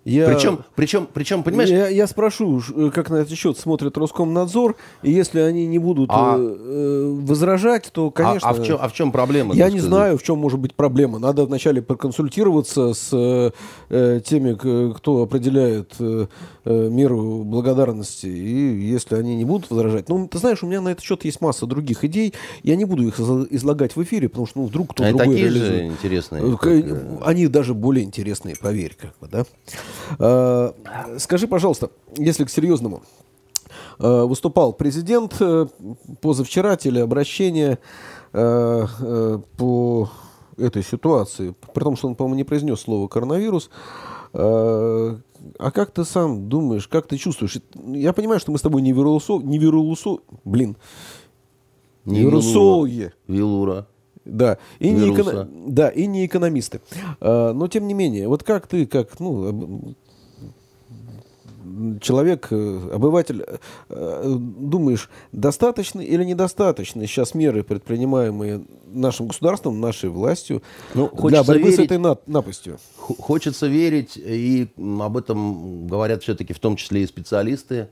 Я... 0.05 0.27
Причем, 0.27 0.61
причем, 0.75 1.09
причем, 1.13 1.43
понимаешь... 1.43 1.69
Я, 1.69 1.89
я 1.89 2.07
спрошу, 2.07 2.61
э, 2.75 2.91
как 2.93 3.11
на 3.11 3.17
этот 3.17 3.37
счет 3.37 3.59
смотрит 3.59 3.97
Роскомнадзор, 3.99 4.77
и 5.03 5.11
если 5.11 5.41
они 5.41 5.67
не 5.67 5.79
будут 5.79 6.11
а... 6.13 6.37
э, 6.39 7.19
возражать, 7.21 7.91
то, 7.93 8.11
конечно... 8.11 8.49
А, 8.49 8.53
а, 8.53 8.55
в, 8.55 8.65
чем, 8.65 8.79
а 8.81 8.89
в 8.89 8.93
чем 8.93 9.13
проблема? 9.13 9.55
Я 9.55 9.67
не 9.67 9.79
сказать? 9.79 9.89
знаю, 9.89 10.19
в 10.19 10.23
чем 10.23 10.39
может 10.39 10.59
быть 10.59 10.75
проблема. 10.75 11.19
Надо 11.19 11.45
вначале 11.45 11.83
проконсультироваться 11.83 12.95
с 12.95 13.11
э, 13.91 14.21
теми, 14.25 14.93
кто 14.95 15.23
определяет 15.23 15.95
э, 15.99 16.27
э, 16.65 16.89
меру 16.89 17.45
благодарности, 17.45 18.27
и 18.27 18.81
если 18.81 19.17
они 19.17 19.37
не 19.37 19.45
будут 19.45 19.71
возражать... 19.71 20.09
Ну, 20.09 20.29
ты 20.29 20.39
знаешь, 20.39 20.63
у 20.63 20.67
меня 20.67 20.81
на 20.81 20.91
этот 20.91 21.05
счет 21.05 21.25
есть 21.25 21.41
масса 21.41 21.67
других 21.67 22.05
идей, 22.05 22.35
я 22.63 22.77
не 22.77 22.85
буду 22.85 23.07
их 23.07 23.19
излагать 23.19 23.97
в 23.97 24.03
эфире, 24.03 24.29
потому 24.29 24.47
что 24.47 24.61
ну, 24.61 24.67
вдруг 24.67 24.93
кто-то 24.93 25.09
а 25.09 25.13
другой 25.13 25.35
такие 25.35 25.45
реализует. 25.45 25.75
же 25.75 25.87
интересные. 25.87 26.59
Э, 26.63 27.19
они 27.25 27.47
даже 27.47 27.75
более 27.75 28.05
интересные, 28.05 28.57
поверь, 28.57 28.97
как 28.99 29.19
бы, 29.21 29.29
да? 29.29 29.45
Э, 30.19 30.73
скажи, 31.19 31.47
пожалуйста, 31.47 31.91
если 32.17 32.45
к 32.45 32.51
серьезному, 32.51 33.03
э, 33.99 34.23
выступал 34.25 34.73
президент 34.73 35.37
э, 35.41 35.67
позавчера, 36.21 36.77
телеобращение 36.77 37.79
по 38.33 40.09
этой 40.57 40.85
ситуации, 40.85 41.53
при 41.75 41.83
том, 41.83 41.97
что 41.97 42.07
он, 42.07 42.15
по-моему, 42.15 42.37
не 42.37 42.45
произнес 42.45 42.81
слово 42.81 43.09
коронавирус. 43.09 43.71
А 45.59 45.71
как 45.71 45.91
ты 45.91 46.05
сам 46.05 46.49
думаешь, 46.49 46.89
как 46.89 47.07
ты 47.07 47.17
чувствуешь? 47.17 47.59
Я 47.75 48.13
понимаю, 48.13 48.41
что 48.41 48.53
мы 48.53 48.59
с 48.59 48.63
тобой 48.63 48.83
не 48.83 48.93
вирусо, 48.93 49.39
не 49.39 49.59
вирусо, 49.59 50.19
блин, 50.45 50.77
не 52.05 52.21
вирусологи. 52.21 53.13
Вилура. 53.27 53.87
Да, 54.25 54.59
и 54.79 54.91
не, 54.91 55.15
эко... 55.15 55.49
да, 55.67 55.89
и 55.89 56.07
не 56.07 56.27
экономисты. 56.27 56.81
Но, 57.21 57.67
тем 57.69 57.89
не 57.89 57.95
менее, 57.95 58.29
вот 58.29 58.45
как 58.45 58.67
ты, 58.67 58.87
как 58.87 59.19
ну, 59.19 59.95
человек, 62.01 62.49
э, 62.51 62.91
обыватель, 62.93 63.45
э, 63.89 64.25
думаешь, 64.27 65.11
достаточно 65.33 66.01
или 66.01 66.25
недостаточно 66.25 67.07
сейчас 67.07 67.35
меры, 67.35 67.63
предпринимаемые 67.63 68.65
нашим 68.87 69.29
государством, 69.29 69.81
нашей 69.81 70.11
властью 70.11 70.63
ну, 70.95 71.11
для 71.29 71.43
борьбы 71.43 71.71
верить, 71.71 71.77
с 71.77 71.79
этой 71.85 71.99
напастью? 72.27 72.79
Хочется 72.97 73.67
верить, 73.67 74.17
и 74.17 74.69
об 74.79 75.17
этом 75.17 75.87
говорят 75.87 76.23
все-таки 76.23 76.53
в 76.53 76.59
том 76.59 76.77
числе 76.77 77.03
и 77.03 77.07
специалисты, 77.07 77.89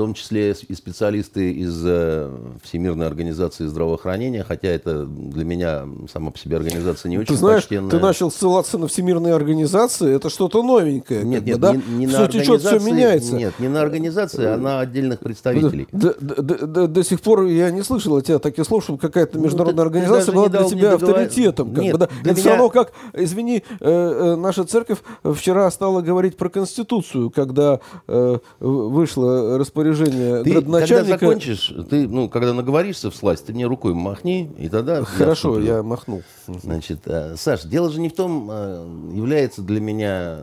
том 0.00 0.14
числе 0.14 0.52
и 0.52 0.74
специалисты 0.74 1.52
из 1.52 1.82
э, 1.84 2.30
Всемирной 2.62 3.06
организации 3.06 3.66
здравоохранения, 3.66 4.42
хотя 4.42 4.68
это 4.68 5.04
для 5.04 5.44
меня 5.44 5.84
сама 6.10 6.30
по 6.30 6.38
себе 6.38 6.56
организация 6.56 7.10
не 7.10 7.18
очень 7.18 7.34
Ты 7.34 7.36
знаешь, 7.36 7.64
почтенная. 7.64 7.90
ты 7.90 7.98
начал 7.98 8.30
ссылаться 8.30 8.78
на 8.78 8.88
Всемирные 8.88 9.34
организации, 9.34 10.14
это 10.16 10.30
что-то 10.30 10.62
новенькое. 10.62 11.22
Нет, 11.22 11.44
нет, 11.44 11.60
да? 11.60 11.74
не, 11.74 11.82
не 11.82 12.06
на 12.06 12.24
организации, 12.24 12.78
все 12.78 12.90
меняется. 12.90 13.34
Нет, 13.34 13.52
не 13.58 13.68
на 13.68 13.82
организации, 13.82 14.46
а 14.46 14.56
на 14.56 14.80
отдельных 14.80 15.18
представителей. 15.18 15.86
До, 15.92 16.14
до, 16.18 16.66
до, 16.66 16.86
до 16.88 17.04
сих 17.04 17.20
пор 17.20 17.44
я 17.44 17.70
не 17.70 17.82
слышал 17.82 18.16
от 18.16 18.24
тебя 18.24 18.38
таких 18.38 18.64
слов, 18.64 18.84
чтобы 18.84 18.98
какая-то 19.00 19.36
ну, 19.36 19.44
международная 19.44 19.84
ну, 19.84 19.88
организация 19.90 20.34
была 20.34 20.48
для 20.48 20.64
тебя 20.64 20.94
авторитетом. 20.94 21.74
Как 21.74 21.84
нет, 21.84 21.92
бы, 21.92 21.98
да? 21.98 22.04
Это 22.06 22.24
меня... 22.24 22.34
все 22.36 22.48
равно 22.48 22.70
как, 22.70 22.92
извини, 23.12 23.64
э, 23.68 23.84
э, 23.84 24.36
наша 24.36 24.64
церковь 24.64 25.00
вчера 25.22 25.70
стала 25.70 26.00
говорить 26.00 26.38
про 26.38 26.48
Конституцию, 26.48 27.28
когда 27.28 27.80
э, 28.08 28.38
вышло 28.60 29.58
распоряжение 29.58 29.89
распоряжение 29.90 30.44
ты, 30.44 30.52
градоначальника... 30.52 31.18
Когда 31.18 31.26
закончишь, 31.26 31.74
ты, 31.88 32.08
ну, 32.08 32.28
когда 32.28 32.54
наговоришься 32.54 33.10
в 33.10 33.16
сласть, 33.16 33.46
ты 33.46 33.52
мне 33.52 33.66
рукой 33.66 33.94
махни, 33.94 34.50
и 34.58 34.68
тогда... 34.68 35.02
Хорошо, 35.04 35.58
я, 35.60 35.76
я 35.76 35.82
махнул. 35.82 36.22
Значит, 36.46 37.00
э, 37.06 37.36
Саш, 37.36 37.64
дело 37.64 37.90
же 37.90 38.00
не 38.00 38.08
в 38.08 38.14
том, 38.14 38.48
э, 38.50 39.12
является 39.14 39.62
для 39.62 39.80
меня 39.80 40.38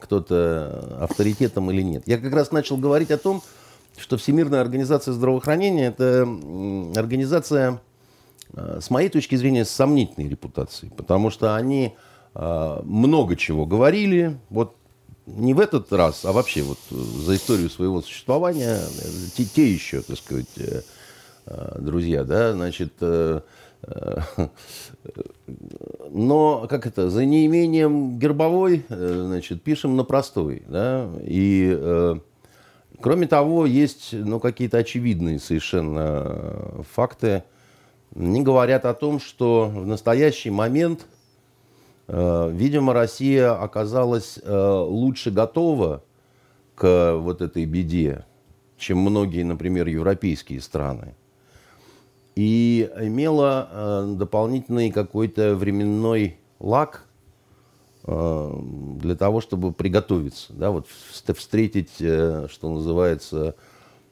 кто-то 0.00 0.98
авторитетом 1.00 1.70
или 1.70 1.82
нет. 1.82 2.02
Я 2.06 2.18
как 2.18 2.32
раз 2.32 2.52
начал 2.52 2.76
говорить 2.76 3.10
о 3.10 3.18
том, 3.18 3.42
что 3.96 4.16
Всемирная 4.16 4.60
организация 4.60 5.12
здравоохранения– 5.14 5.86
это 5.88 6.28
организация, 6.96 7.80
э, 8.52 8.80
с 8.80 8.90
моей 8.90 9.08
точки 9.08 9.36
зрения, 9.36 9.64
с 9.64 9.70
сомнительной 9.70 10.28
репутацией, 10.28 10.92
потому 10.96 11.30
что 11.30 11.54
они 11.54 11.94
много 12.34 13.34
чего 13.34 13.64
говорили. 13.64 14.38
Вот 14.50 14.75
не 15.26 15.54
в 15.54 15.60
этот 15.60 15.92
раз, 15.92 16.24
а 16.24 16.32
вообще 16.32 16.62
вот 16.62 16.78
э, 16.90 16.94
за 16.94 17.36
историю 17.36 17.68
своего 17.68 18.00
существования, 18.00 18.78
э, 18.78 19.08
те, 19.36 19.44
те 19.44 19.70
еще, 19.70 20.00
так 20.02 20.16
сказать, 20.16 20.46
э, 20.56 20.82
друзья, 21.78 22.24
да, 22.24 22.52
значит, 22.52 22.94
но, 26.10 26.66
как 26.68 26.86
это, 26.86 27.08
за 27.08 27.24
неимением 27.24 28.18
гербовой, 28.18 28.84
значит, 28.88 29.62
пишем 29.62 29.96
на 29.96 30.02
простой, 30.02 30.64
да, 30.66 31.08
и, 31.22 32.18
кроме 33.00 33.28
того, 33.28 33.64
есть, 33.64 34.08
ну, 34.12 34.40
какие-то 34.40 34.78
очевидные 34.78 35.38
совершенно 35.38 36.84
факты, 36.92 37.44
не 38.16 38.42
говорят 38.42 38.86
о 38.86 38.94
том, 38.94 39.20
что 39.20 39.66
в 39.72 39.86
настоящий 39.86 40.50
момент– 40.50 41.06
видимо, 42.08 42.92
Россия 42.92 43.52
оказалась 43.52 44.38
э, 44.42 44.84
лучше 44.88 45.30
готова 45.30 46.02
к 46.74 47.16
вот 47.16 47.42
этой 47.42 47.64
беде, 47.64 48.24
чем 48.78 48.98
многие, 48.98 49.42
например, 49.42 49.88
европейские 49.88 50.60
страны. 50.60 51.14
И 52.36 52.90
имела 53.00 53.68
э, 53.70 54.14
дополнительный 54.16 54.90
какой-то 54.90 55.56
временной 55.56 56.36
лак 56.60 57.06
э, 58.04 58.60
для 59.00 59.16
того, 59.16 59.40
чтобы 59.40 59.72
приготовиться, 59.72 60.52
да, 60.52 60.70
вот 60.70 60.86
встретить, 60.86 61.94
э, 61.98 62.46
что 62.50 62.70
называется, 62.70 63.54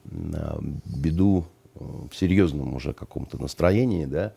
беду 0.03 1.45
в 1.73 2.15
серьезном 2.15 2.75
уже 2.75 2.93
каком-то 2.93 3.41
настроении, 3.41 4.05
да, 4.05 4.33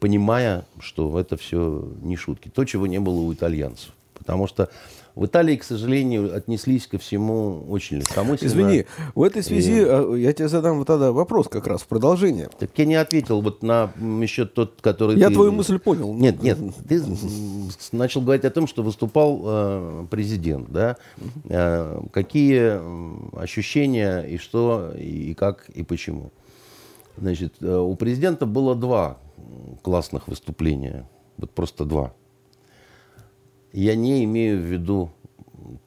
понимая, 0.00 0.66
что 0.78 1.18
это 1.18 1.36
все 1.36 1.88
не 2.02 2.16
шутки. 2.16 2.48
То, 2.48 2.64
чего 2.64 2.86
не 2.86 2.98
было 2.98 3.20
у 3.20 3.32
итальянцев. 3.32 3.92
Потому 4.14 4.46
что 4.46 4.68
в 5.14 5.26
Италии, 5.26 5.56
к 5.56 5.64
сожалению, 5.64 6.34
отнеслись 6.34 6.86
ко 6.86 6.98
всему 6.98 7.64
очень 7.68 7.98
легкомысленно. 7.98 8.48
Извини, 8.48 8.86
в 9.14 9.22
этой 9.22 9.42
связи 9.42 9.80
и... 9.80 9.84
А, 9.84 10.14
я 10.14 10.32
тебе 10.32 10.48
задам 10.48 10.78
вот 10.78 10.86
тогда 10.86 11.10
вопрос 11.10 11.48
как 11.48 11.66
раз 11.66 11.82
в 11.82 11.86
продолжение. 11.86 12.48
Так 12.58 12.70
я 12.76 12.84
не 12.84 12.94
ответил 12.94 13.40
вот 13.40 13.62
на 13.62 13.92
еще 14.22 14.46
тот, 14.46 14.78
который 14.80 15.18
Я 15.18 15.28
ты... 15.28 15.34
твою 15.34 15.52
мысль 15.52 15.78
понял. 15.78 16.14
Нет, 16.14 16.42
нет, 16.42 16.58
ты 16.88 17.02
начал 17.92 18.20
говорить 18.20 18.44
о 18.44 18.50
том, 18.50 18.66
что 18.66 18.82
выступал 18.82 19.40
э, 19.44 20.06
президент, 20.10 20.70
да? 20.70 20.96
Э, 21.48 22.00
какие 22.12 22.80
ощущения 23.38 24.22
и 24.22 24.38
что, 24.38 24.92
и 24.96 25.34
как, 25.34 25.68
и 25.70 25.82
почему. 25.82 26.30
Значит, 27.20 27.56
э, 27.60 27.76
у 27.76 27.94
президента 27.96 28.46
было 28.46 28.74
два 28.74 29.18
классных 29.82 30.26
выступления. 30.26 31.06
Вот 31.36 31.50
просто 31.50 31.84
два. 31.84 32.14
Я 33.72 33.94
не 33.94 34.24
имею 34.24 34.58
в 34.58 34.64
виду 34.64 35.10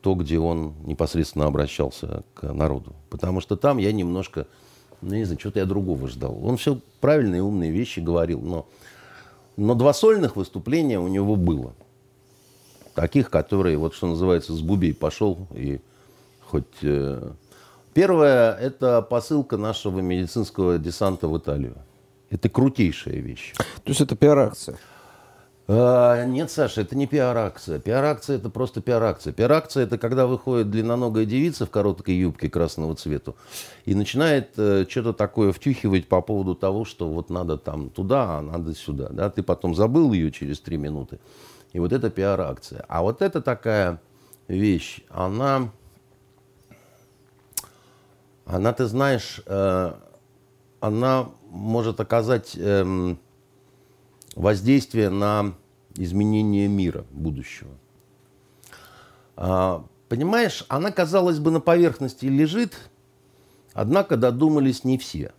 то, 0.01 0.13
где 0.13 0.39
он 0.39 0.75
непосредственно 0.85 1.45
обращался 1.45 2.23
к 2.35 2.53
народу. 2.53 2.93
Потому 3.09 3.41
что 3.41 3.57
там 3.57 3.79
я 3.79 3.91
немножко, 3.91 4.47
ну, 5.01 5.15
не 5.15 5.25
знаю, 5.25 5.39
что-то 5.39 5.59
я 5.59 5.65
другого 5.65 6.07
ждал. 6.07 6.39
Он 6.45 6.57
все 6.57 6.79
правильные, 7.01 7.41
умные 7.41 7.71
вещи 7.71 7.99
говорил, 7.99 8.39
но, 8.39 8.67
но 9.57 9.73
два 9.73 9.93
сольных 9.93 10.35
выступления 10.35 10.99
у 10.99 11.07
него 11.07 11.35
было. 11.35 11.73
Таких, 12.93 13.31
которые, 13.31 13.77
вот 13.77 13.95
что 13.95 14.07
называется, 14.07 14.53
с 14.53 14.61
бубей 14.61 14.93
пошел 14.93 15.47
и 15.51 15.81
хоть... 16.41 16.65
Э... 16.83 17.31
Первое– 17.93 18.53
это 18.61 19.01
посылка 19.01 19.57
нашего 19.57 19.99
медицинского 19.99 20.77
десанта 20.79 21.27
в 21.27 21.37
Италию. 21.37 21.77
Это 22.29 22.49
крутейшая 22.49 23.17
вещь. 23.17 23.53
То 23.57 23.89
есть 23.89 24.01
это 24.01 24.15
пиар-акция? 24.15 24.77
А, 25.67 26.25
нет, 26.25 26.51
Саша, 26.51 26.81
это 26.81 26.95
не 26.95 27.05
пиар-акция. 27.05 27.79
Пиар-акция– 27.79 28.35
это 28.37 28.49
просто 28.49 28.81
пиар-акция. 28.81 29.31
Пиар-акция– 29.31 29.83
это 29.85 29.97
когда 29.97 30.25
выходит 30.25 30.71
длинноногая 30.71 31.25
девица 31.25 31.65
в 31.65 31.69
короткой 31.69 32.15
юбке 32.15 32.49
красного 32.49 32.95
цвета 32.95 33.35
и 33.85 33.95
начинает 33.95 34.49
э, 34.57 34.85
что-то 34.89 35.13
такое 35.13 35.53
втюхивать 35.53 36.07
по 36.07 36.21
поводу 36.21 36.55
того, 36.55 36.85
что 36.85 37.07
вот 37.07 37.29
надо 37.29 37.57
там 37.57 37.89
туда, 37.89 38.39
а 38.39 38.41
надо 38.41 38.73
сюда. 38.75 39.09
Да? 39.11 39.29
Ты 39.29 39.43
потом 39.43 39.75
забыл 39.75 40.11
ее 40.11 40.31
через 40.31 40.59
три 40.59 40.77
минуты. 40.77 41.19
И 41.71 41.79
вот 41.79 41.93
это 41.93 42.09
пиар-акция. 42.09 42.83
А 42.89 43.03
вот 43.03 43.21
это 43.21 43.41
такая 43.41 44.01
вещь, 44.47 45.01
она, 45.09 45.69
она 48.55 48.73
ты 48.73 48.85
знаешь, 48.85 49.41
э, 49.45 49.93
она 50.79 51.29
может 51.49 51.99
оказать... 51.99 52.53
Э, 52.55 53.15
воздействие 54.35 55.09
на 55.09 55.53
изменение 55.95 56.67
мира 56.67 57.05
будущего. 57.11 57.71
А, 59.35 59.85
понимаешь, 60.09 60.65
она, 60.67 60.91
казалось 60.91 61.39
бы, 61.39 61.51
на 61.51 61.59
поверхности 61.59 62.25
лежит, 62.25 62.77
однако 63.73 64.17
додумались 64.17 64.83
не 64.83 64.97
все. 64.97 65.33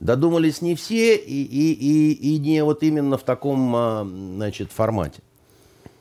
Додумались 0.00 0.60
не 0.60 0.74
все 0.74 1.16
и, 1.16 1.42
и, 1.44 1.72
и, 1.72 2.34
и 2.34 2.38
не 2.38 2.62
вот 2.64 2.82
именно 2.82 3.16
в 3.16 3.22
таком 3.22 3.74
а, 3.74 4.04
значит, 4.04 4.70
формате. 4.72 5.22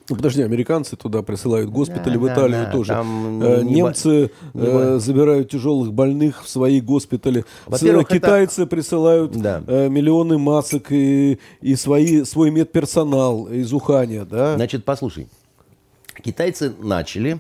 Ну, 0.10 0.18
подожди, 0.18 0.42
американцы 0.42 0.98
туда 0.98 1.22
присылают 1.22 1.70
госпитали, 1.70 2.16
да, 2.16 2.20
в 2.20 2.28
Италию 2.28 2.66
да, 2.66 2.72
тоже. 2.72 2.94
Там 2.94 3.42
э, 3.42 3.64
не, 3.64 3.76
Немцы 3.76 4.32
не, 4.54 4.62
э, 4.66 5.00
забирают 5.00 5.50
тяжелых 5.50 5.94
больных 5.94 6.44
в 6.44 6.50
свои 6.50 6.82
госпитали. 6.82 7.46
Китайцы 7.70 8.64
это... 8.64 8.70
присылают 8.70 9.32
да. 9.32 9.64
э, 9.66 9.88
миллионы 9.88 10.38
масок 10.38 10.92
и, 10.92 11.40
и 11.62 11.76
свои, 11.76 12.26
свой 12.26 12.52
медперсонал 12.52 13.48
из 13.48 13.72
Уханя. 13.72 14.26
Да? 14.26 14.56
Значит, 14.56 14.84
послушай. 14.84 15.30
Китайцы 16.22 16.74
начали 16.82 17.40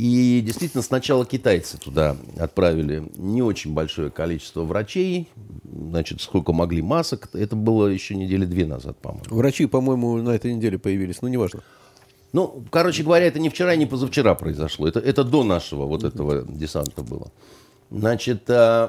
и 0.00 0.40
действительно 0.40 0.82
сначала 0.82 1.26
китайцы 1.26 1.76
туда 1.76 2.16
отправили 2.38 3.04
не 3.16 3.42
очень 3.42 3.74
большое 3.74 4.10
количество 4.10 4.62
врачей, 4.62 5.28
значит, 5.70 6.22
сколько 6.22 6.54
могли 6.54 6.80
масок. 6.80 7.28
Это 7.34 7.54
было 7.54 7.86
еще 7.86 8.14
недели 8.14 8.46
две 8.46 8.64
назад, 8.64 8.96
по-моему. 8.96 9.26
Врачи, 9.28 9.66
по-моему, 9.66 10.16
на 10.22 10.30
этой 10.30 10.54
неделе 10.54 10.78
появились, 10.78 11.20
но 11.20 11.28
неважно. 11.28 11.60
Ну, 12.32 12.64
короче 12.70 13.02
говоря, 13.02 13.26
это 13.26 13.40
не 13.40 13.50
вчера, 13.50 13.76
не 13.76 13.84
позавчера 13.84 14.34
произошло. 14.34 14.88
Это, 14.88 15.00
это 15.00 15.22
до 15.22 15.44
нашего 15.44 15.84
вот 15.84 16.02
этого 16.02 16.44
десанта 16.44 17.02
было. 17.02 17.30
Значит, 17.90 18.48
э, 18.48 18.88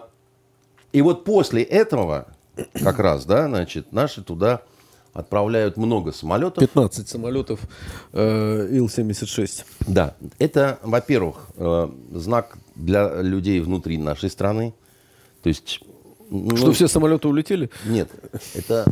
и 0.94 1.02
вот 1.02 1.26
после 1.26 1.62
этого 1.62 2.28
как 2.82 3.00
раз, 3.00 3.26
да, 3.26 3.50
значит, 3.50 3.92
наши 3.92 4.24
туда 4.24 4.62
отправляют 5.14 5.78
много 5.78 6.12
самолетов. 6.12 6.60
15 6.60 7.08
самолетов 7.08 7.60
э, 8.14 8.68
Ил-76. 8.72 9.66
Да, 9.88 10.16
это, 10.40 10.80
во-первых, 10.84 11.50
э, 11.58 11.90
знак 12.12 12.58
для 12.76 13.22
людей 13.22 13.60
внутри 13.60 13.98
нашей 13.98 14.30
страны. 14.30 14.74
То 15.44 15.50
есть 15.50 15.82
ну, 16.30 16.56
что 16.56 16.72
все 16.72 16.88
самолеты 16.88 17.28
улетели? 17.28 17.70
Нет, 17.86 18.10
это 18.56 18.86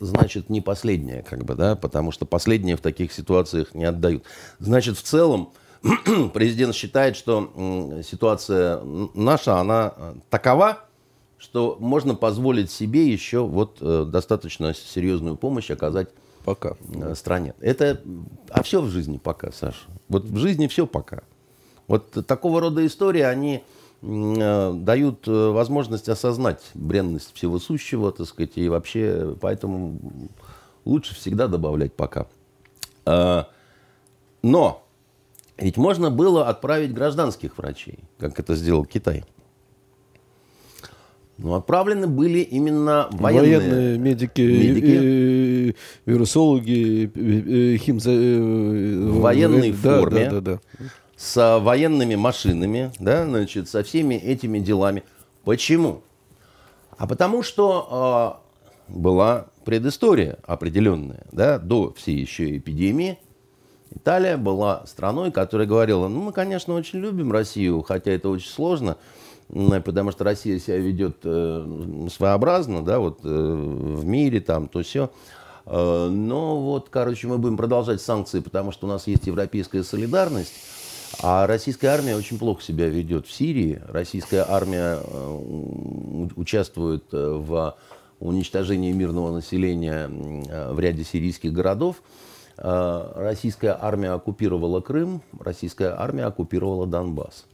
значит 0.00 0.50
не 0.50 0.60
последнее, 0.60 1.22
как 1.22 1.44
бы, 1.44 1.54
да, 1.54 1.76
потому 1.76 2.10
что 2.10 2.26
последнее 2.26 2.76
в 2.76 2.80
таких 2.80 3.12
ситуациях 3.12 3.74
не 3.74 3.84
отдают. 3.84 4.24
Значит, 4.58 4.98
в 4.98 5.02
целом 5.02 5.52
президент 6.34 6.74
считает, 6.74 7.14
что 7.14 8.02
ситуация 8.04 8.80
наша, 9.14 9.60
она 9.60 9.94
такова, 10.30 10.80
что 11.38 11.76
можно 11.80 12.14
позволить 12.14 12.70
себе 12.70 13.06
еще 13.06 13.46
вот 13.46 13.78
э, 13.80 14.06
достаточно 14.08 14.74
серьезную 14.74 15.36
помощь 15.36 15.70
оказать 15.70 16.08
пока. 16.44 16.76
Э, 16.94 17.14
стране. 17.14 17.54
Это, 17.60 18.00
а 18.50 18.62
все 18.62 18.80
в 18.80 18.88
жизни 18.88 19.18
пока, 19.18 19.52
Саша. 19.52 19.84
Вот 20.08 20.24
в 20.24 20.36
жизни 20.38 20.66
все 20.66 20.86
пока. 20.86 21.22
Вот 21.86 22.10
такого 22.26 22.60
рода 22.60 22.86
истории, 22.86 23.22
они 23.22 23.62
э, 24.02 24.72
дают 24.74 25.26
возможность 25.26 26.08
осознать 26.08 26.62
бренность 26.74 27.34
всего 27.34 27.58
сущего, 27.58 28.12
так 28.12 28.26
сказать, 28.26 28.52
и 28.56 28.68
вообще, 28.68 29.36
поэтому 29.40 29.98
лучше 30.84 31.14
всегда 31.14 31.46
добавлять 31.46 31.92
пока. 31.94 32.26
Но 34.42 34.84
ведь 35.56 35.76
можно 35.76 36.10
было 36.10 36.48
отправить 36.48 36.92
гражданских 36.92 37.58
врачей, 37.58 37.98
как 38.18 38.38
это 38.40 38.54
сделал 38.54 38.84
Китай. 38.84 39.24
Ну, 41.36 41.54
отправлены 41.54 42.06
были 42.06 42.38
именно 42.38 43.08
военные, 43.10 43.58
военные 43.58 43.98
медики, 43.98 44.40
медики. 44.40 44.84
И, 44.84 45.68
и, 45.70 45.76
вирусологи, 46.06 47.10
и, 47.12 47.76
химза... 47.78 48.10
в 48.10 49.20
военной 49.20 49.72
да, 49.72 49.98
форме, 49.98 50.30
да, 50.30 50.40
да, 50.40 50.58
да. 50.78 50.84
с 51.16 51.58
военными 51.58 52.14
машинами, 52.14 52.92
да, 53.00 53.24
значит, 53.24 53.68
со 53.68 53.82
всеми 53.82 54.14
этими 54.14 54.60
делами. 54.60 55.02
Почему? 55.44 56.02
А 56.96 57.08
потому 57.08 57.42
что 57.42 58.40
э, 58.88 58.92
была 58.92 59.46
предыстория 59.64 60.38
определенная, 60.46 61.24
да, 61.32 61.58
до 61.58 61.92
всей 61.94 62.16
еще 62.16 62.56
эпидемии. 62.56 63.18
Италия 63.92 64.36
была 64.36 64.86
страной, 64.86 65.32
которая 65.32 65.66
говорила, 65.66 66.06
ну, 66.08 66.22
мы, 66.22 66.32
конечно, 66.32 66.74
очень 66.74 67.00
любим 67.00 67.32
Россию, 67.32 67.82
хотя 67.82 68.12
это 68.12 68.28
очень 68.28 68.50
сложно, 68.50 68.96
потому 69.48 70.10
что 70.10 70.24
Россия 70.24 70.58
себя 70.58 70.78
ведет 70.78 71.18
э, 71.24 72.08
своеобразно, 72.10 72.82
да, 72.82 72.98
вот 72.98 73.20
э, 73.24 73.28
в 73.28 74.04
мире 74.04 74.40
там, 74.40 74.68
то 74.68 74.82
все. 74.82 75.10
Э, 75.66 76.08
но 76.08 76.60
вот, 76.60 76.88
короче, 76.88 77.26
мы 77.26 77.38
будем 77.38 77.56
продолжать 77.56 78.00
санкции, 78.00 78.40
потому 78.40 78.72
что 78.72 78.86
у 78.86 78.90
нас 78.90 79.06
есть 79.06 79.26
европейская 79.26 79.84
солидарность. 79.84 80.52
А 81.22 81.46
российская 81.46 81.88
армия 81.88 82.16
очень 82.16 82.38
плохо 82.38 82.62
себя 82.62 82.88
ведет 82.88 83.26
в 83.26 83.32
Сирии. 83.32 83.80
Российская 83.88 84.44
армия 84.48 84.98
участвует 86.34 87.04
в 87.12 87.76
уничтожении 88.18 88.90
мирного 88.90 89.32
населения 89.32 90.08
в 90.08 90.80
ряде 90.80 91.04
сирийских 91.04 91.52
городов. 91.52 92.02
Российская 92.56 93.78
армия 93.80 94.10
оккупировала 94.10 94.80
Крым, 94.80 95.22
российская 95.38 95.94
армия 95.96 96.24
оккупировала 96.24 96.88
Донбасс. 96.88 97.44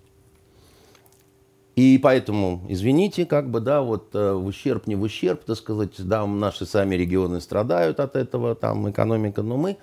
И 1.80 1.96
поэтому, 1.96 2.62
извините, 2.68 3.24
как 3.24 3.50
бы, 3.50 3.58
да, 3.60 3.80
вот 3.80 4.10
э, 4.12 4.34
в 4.34 4.44
ущерб, 4.44 4.86
не 4.86 4.96
в 4.96 5.02
ущерб, 5.02 5.44
так 5.44 5.56
сказать, 5.56 5.92
да, 5.96 6.26
наши 6.26 6.66
сами 6.66 6.94
регионы 6.94 7.40
страдают 7.40 8.00
от 8.00 8.16
этого, 8.16 8.54
там, 8.54 8.90
экономика, 8.90 9.40
но 9.40 9.56
мы 9.56 9.78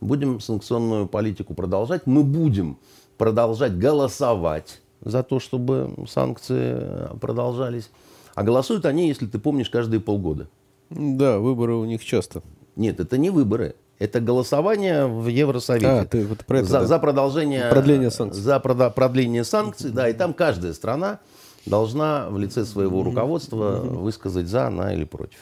будем 0.00 0.40
санкционную 0.40 1.06
политику 1.08 1.52
продолжать, 1.52 2.06
мы 2.06 2.24
будем 2.24 2.78
продолжать 3.18 3.76
голосовать 3.76 4.80
за 5.02 5.22
то, 5.22 5.40
чтобы 5.40 5.94
санкции 6.08 7.14
продолжались. 7.20 7.90
А 8.34 8.44
голосуют 8.44 8.86
они, 8.86 9.08
если 9.08 9.26
ты 9.26 9.38
помнишь, 9.38 9.68
каждые 9.68 10.00
полгода. 10.00 10.48
Да, 10.88 11.38
выборы 11.38 11.74
у 11.74 11.84
них 11.84 12.02
часто. 12.02 12.42
Нет, 12.76 12.98
это 12.98 13.18
не 13.18 13.28
выборы. 13.28 13.74
Это 13.98 14.20
голосование 14.20 15.06
в 15.06 15.28
Евросовете. 15.28 15.86
А, 15.86 16.06
ты 16.06 16.26
вот 16.26 16.46
про 16.46 16.60
это, 16.60 16.66
за, 16.66 16.80
да. 16.80 16.86
за 16.86 16.98
продолжение... 16.98 17.68
Продление 17.68 18.10
санкций. 18.10 18.42
За 18.42 18.58
продление 18.58 19.44
санкций, 19.44 19.90
да, 19.90 20.08
и 20.08 20.14
там 20.14 20.32
каждая 20.32 20.72
страна 20.72 21.20
должна 21.66 22.28
в 22.28 22.38
лице 22.38 22.64
своего 22.64 23.02
руководства 23.02 23.80
высказать 23.80 24.48
за, 24.48 24.70
на 24.70 24.92
или 24.92 25.04
против. 25.04 25.38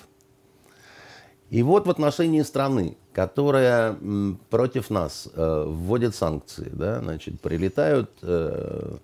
И 1.50 1.62
вот 1.64 1.86
в 1.86 1.90
отношении 1.90 2.42
страны, 2.42 2.96
которая 3.12 3.96
против 4.50 4.88
нас 4.88 5.28
э, 5.34 5.64
вводит 5.66 6.14
санкции, 6.14 6.70
да, 6.72 7.00
значит, 7.00 7.40
прилетают 7.40 8.10
э, 8.22 8.96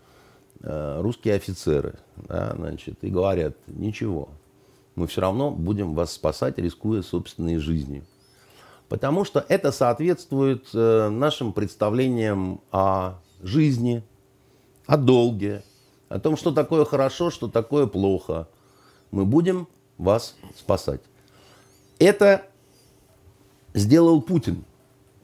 э, 0.61 1.01
русские 1.01 1.35
офицеры 1.35 1.95
да, 2.17 2.55
значит, 2.57 2.99
и 3.03 3.11
говорят, 3.11 3.57
ничего, 3.67 4.29
мы 4.95 5.09
все 5.09 5.23
равно 5.23 5.51
будем 5.51 5.95
вас 5.95 6.13
спасать, 6.13 6.59
рискуя 6.59 7.03
собственной 7.03 7.59
жизнью. 7.59 8.05
Потому 8.89 9.25
что 9.25 9.45
это 9.49 9.73
соответствует 9.73 10.69
э, 10.73 11.09
нашим 11.09 11.53
представлениям 11.53 12.61
о 12.71 13.15
жизни, 13.43 14.05
о 14.87 14.97
долге, 14.97 15.65
о 16.09 16.19
том, 16.19 16.37
что 16.37 16.53
такое 16.53 16.85
хорошо, 16.85 17.31
что 17.31 17.49
такое 17.49 17.87
плохо. 17.87 18.49
Мы 19.11 19.25
будем 19.25 19.69
вас 19.99 20.37
спасать. 20.57 21.01
Это 21.99 22.47
сделал 23.75 24.21
Путин. 24.21 24.65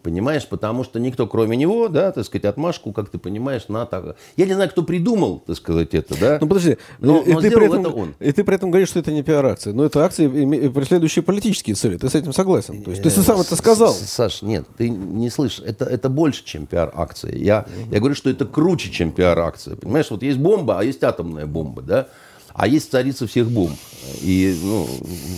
Понимаешь, 0.03 0.49
потому 0.49 0.83
что 0.83 0.99
никто, 0.99 1.29
кроме 1.29 1.57
него, 1.57 1.87
да, 1.89 2.11
так 2.11 2.25
сказать, 2.25 2.45
отмашку, 2.45 2.93
как 2.93 3.09
ты 3.09 3.19
понимаешь, 3.19 3.69
на 3.69 3.87
так. 3.87 4.17
Я 4.37 4.47
не 4.47 4.55
знаю, 4.55 4.69
кто 4.69 4.83
придумал, 4.83 5.45
так 5.47 5.57
сказать, 5.57 5.95
это, 5.95 6.19
да. 6.19 6.39
Ну 6.41 6.49
подожди, 6.49 6.77
но, 6.99 7.23
и, 7.23 7.33
но 7.33 7.41
ты 7.41 7.51
при 7.53 7.67
этом, 7.67 7.81
это 7.81 7.91
он. 7.91 8.15
И 8.19 8.33
ты 8.33 8.43
при 8.43 8.57
этом 8.57 8.73
говоришь, 8.73 8.89
что 8.89 8.99
это 8.99 9.13
не 9.13 9.23
пиар-акция. 9.23 9.73
Но 9.73 9.85
это 9.85 10.05
акции, 10.05 10.27
преследующие 10.69 11.23
политические 11.23 11.77
цели. 11.77 11.99
Ты 11.99 12.09
с 12.09 12.17
этим 12.17 12.33
согласен? 12.33 12.83
То 12.83 12.91
есть 12.91 13.03
ты 13.03 13.11
сам 13.11 13.41
это 13.41 13.55
сказал. 13.55 13.95
Саш, 13.95 14.43
нет, 14.43 14.67
ты 14.77 14.89
не 14.89 15.31
слышишь. 15.31 15.63
Это, 15.65 15.85
это 15.85 16.09
больше, 16.09 16.45
чем 16.45 16.67
пиар-акция. 16.67 17.37
Я, 17.37 17.67
я 17.93 17.99
говорю, 18.01 18.17
что 18.17 18.29
это 18.29 18.45
круче, 18.45 18.91
чем 18.91 19.13
пиар-акция. 19.13 19.77
Понимаешь, 19.77 20.11
вот 20.11 20.25
есть 20.25 20.39
бомба, 20.39 20.81
а 20.81 20.85
есть 20.85 21.05
атомная 21.05 21.47
бомба, 21.47 21.83
да. 21.83 22.09
А 22.55 22.67
есть 22.67 22.91
царица 22.91 23.29
всех 23.29 23.49
бомб. 23.49 23.79
И 24.21 24.59
ну, 24.63 24.89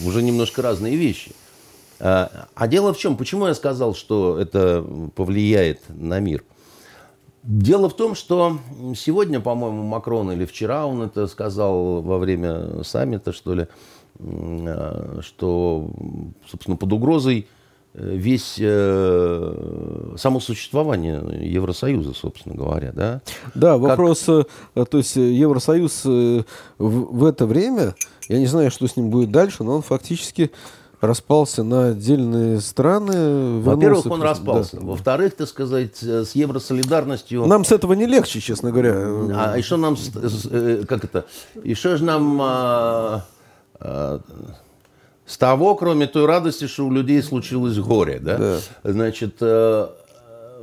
уже 0.06 0.22
немножко 0.22 0.62
разные 0.62 0.96
вещи. 0.96 1.32
А, 2.00 2.48
а 2.54 2.68
дело 2.68 2.92
в 2.92 2.98
чем? 2.98 3.16
Почему 3.16 3.46
я 3.46 3.54
сказал, 3.54 3.94
что 3.94 4.38
это 4.38 4.84
повлияет 5.14 5.80
на 5.88 6.20
мир? 6.20 6.44
Дело 7.42 7.90
в 7.90 7.94
том, 7.94 8.14
что 8.14 8.58
сегодня, 8.96 9.38
по-моему, 9.38 9.82
Макрон 9.82 10.32
или 10.32 10.46
вчера 10.46 10.86
он 10.86 11.02
это 11.02 11.26
сказал 11.26 12.00
во 12.00 12.18
время 12.18 12.82
саммита, 12.84 13.34
что 13.34 13.54
ли, 13.54 13.68
а, 14.18 15.18
что, 15.20 15.90
собственно, 16.50 16.78
под 16.78 16.92
угрозой 16.94 17.46
э, 17.92 18.16
весь 18.16 18.56
э, 18.58 20.14
само 20.16 20.40
существование 20.40 21.20
Евросоюза, 21.42 22.14
собственно 22.14 22.54
говоря, 22.54 22.92
да? 22.92 23.20
Да, 23.54 23.76
вопрос, 23.76 24.24
как... 24.24 24.46
Э, 24.74 24.84
то 24.86 24.96
есть 24.96 25.16
Евросоюз 25.16 26.04
в, 26.04 26.44
в 26.78 27.24
это 27.24 27.44
время, 27.44 27.94
я 28.28 28.38
не 28.38 28.46
знаю, 28.46 28.70
что 28.70 28.86
с 28.86 28.96
ним 28.96 29.10
будет 29.10 29.30
дальше, 29.30 29.64
но 29.64 29.76
он 29.76 29.82
фактически 29.82 30.50
распался 31.06 31.62
на 31.62 31.88
отдельные 31.88 32.60
страны. 32.60 33.60
Во-первых, 33.60 34.06
он 34.06 34.22
распался. 34.22 34.76
Да. 34.78 34.86
Во-вторых, 34.86 35.34
так 35.36 35.48
сказать, 35.48 36.02
с 36.02 36.32
евросолидарностью... 36.32 37.46
Нам 37.46 37.64
с 37.64 37.72
этого 37.72 37.92
не 37.94 38.06
легче, 38.06 38.40
честно 38.40 38.70
говоря. 38.70 38.94
А 39.34 39.56
еще 39.56 39.76
нам, 39.76 39.96
э, 40.50 40.84
как 40.88 41.04
это, 41.04 41.26
еще 41.62 41.96
же 41.96 42.04
нам 42.04 42.40
а, 42.40 43.24
а, 43.80 44.20
с 45.26 45.38
того, 45.38 45.74
кроме 45.74 46.06
той 46.06 46.26
радости, 46.26 46.66
что 46.66 46.86
у 46.86 46.90
людей 46.90 47.22
случилось 47.22 47.78
горе, 47.78 48.18
да? 48.18 48.36
да. 48.38 48.58
Значит, 48.82 49.36
а, 49.40 49.94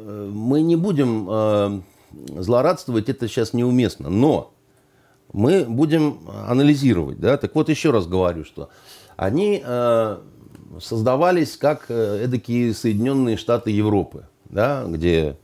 мы 0.06 0.62
не 0.62 0.76
будем 0.76 1.28
а, 1.30 1.82
злорадствовать, 2.12 3.10
это 3.10 3.28
сейчас 3.28 3.54
неуместно, 3.54 4.10
но 4.10 4.54
мы 5.34 5.66
будем 5.68 6.20
анализировать, 6.48 7.20
да? 7.20 7.38
Так 7.38 7.56
вот, 7.56 7.70
еще 7.70 7.92
раз 7.92 8.06
говорю, 8.06 8.44
что 8.44 8.70
они 9.16 9.62
э, 9.64 10.18
создавались 10.80 11.58
как 11.58 11.86
э, 11.90 12.24
эдакие 12.24 12.74
Соединенные 12.74 13.38
Штаты 13.38 13.72
Европы, 13.72 14.26
да, 14.50 14.86
где 14.88 15.36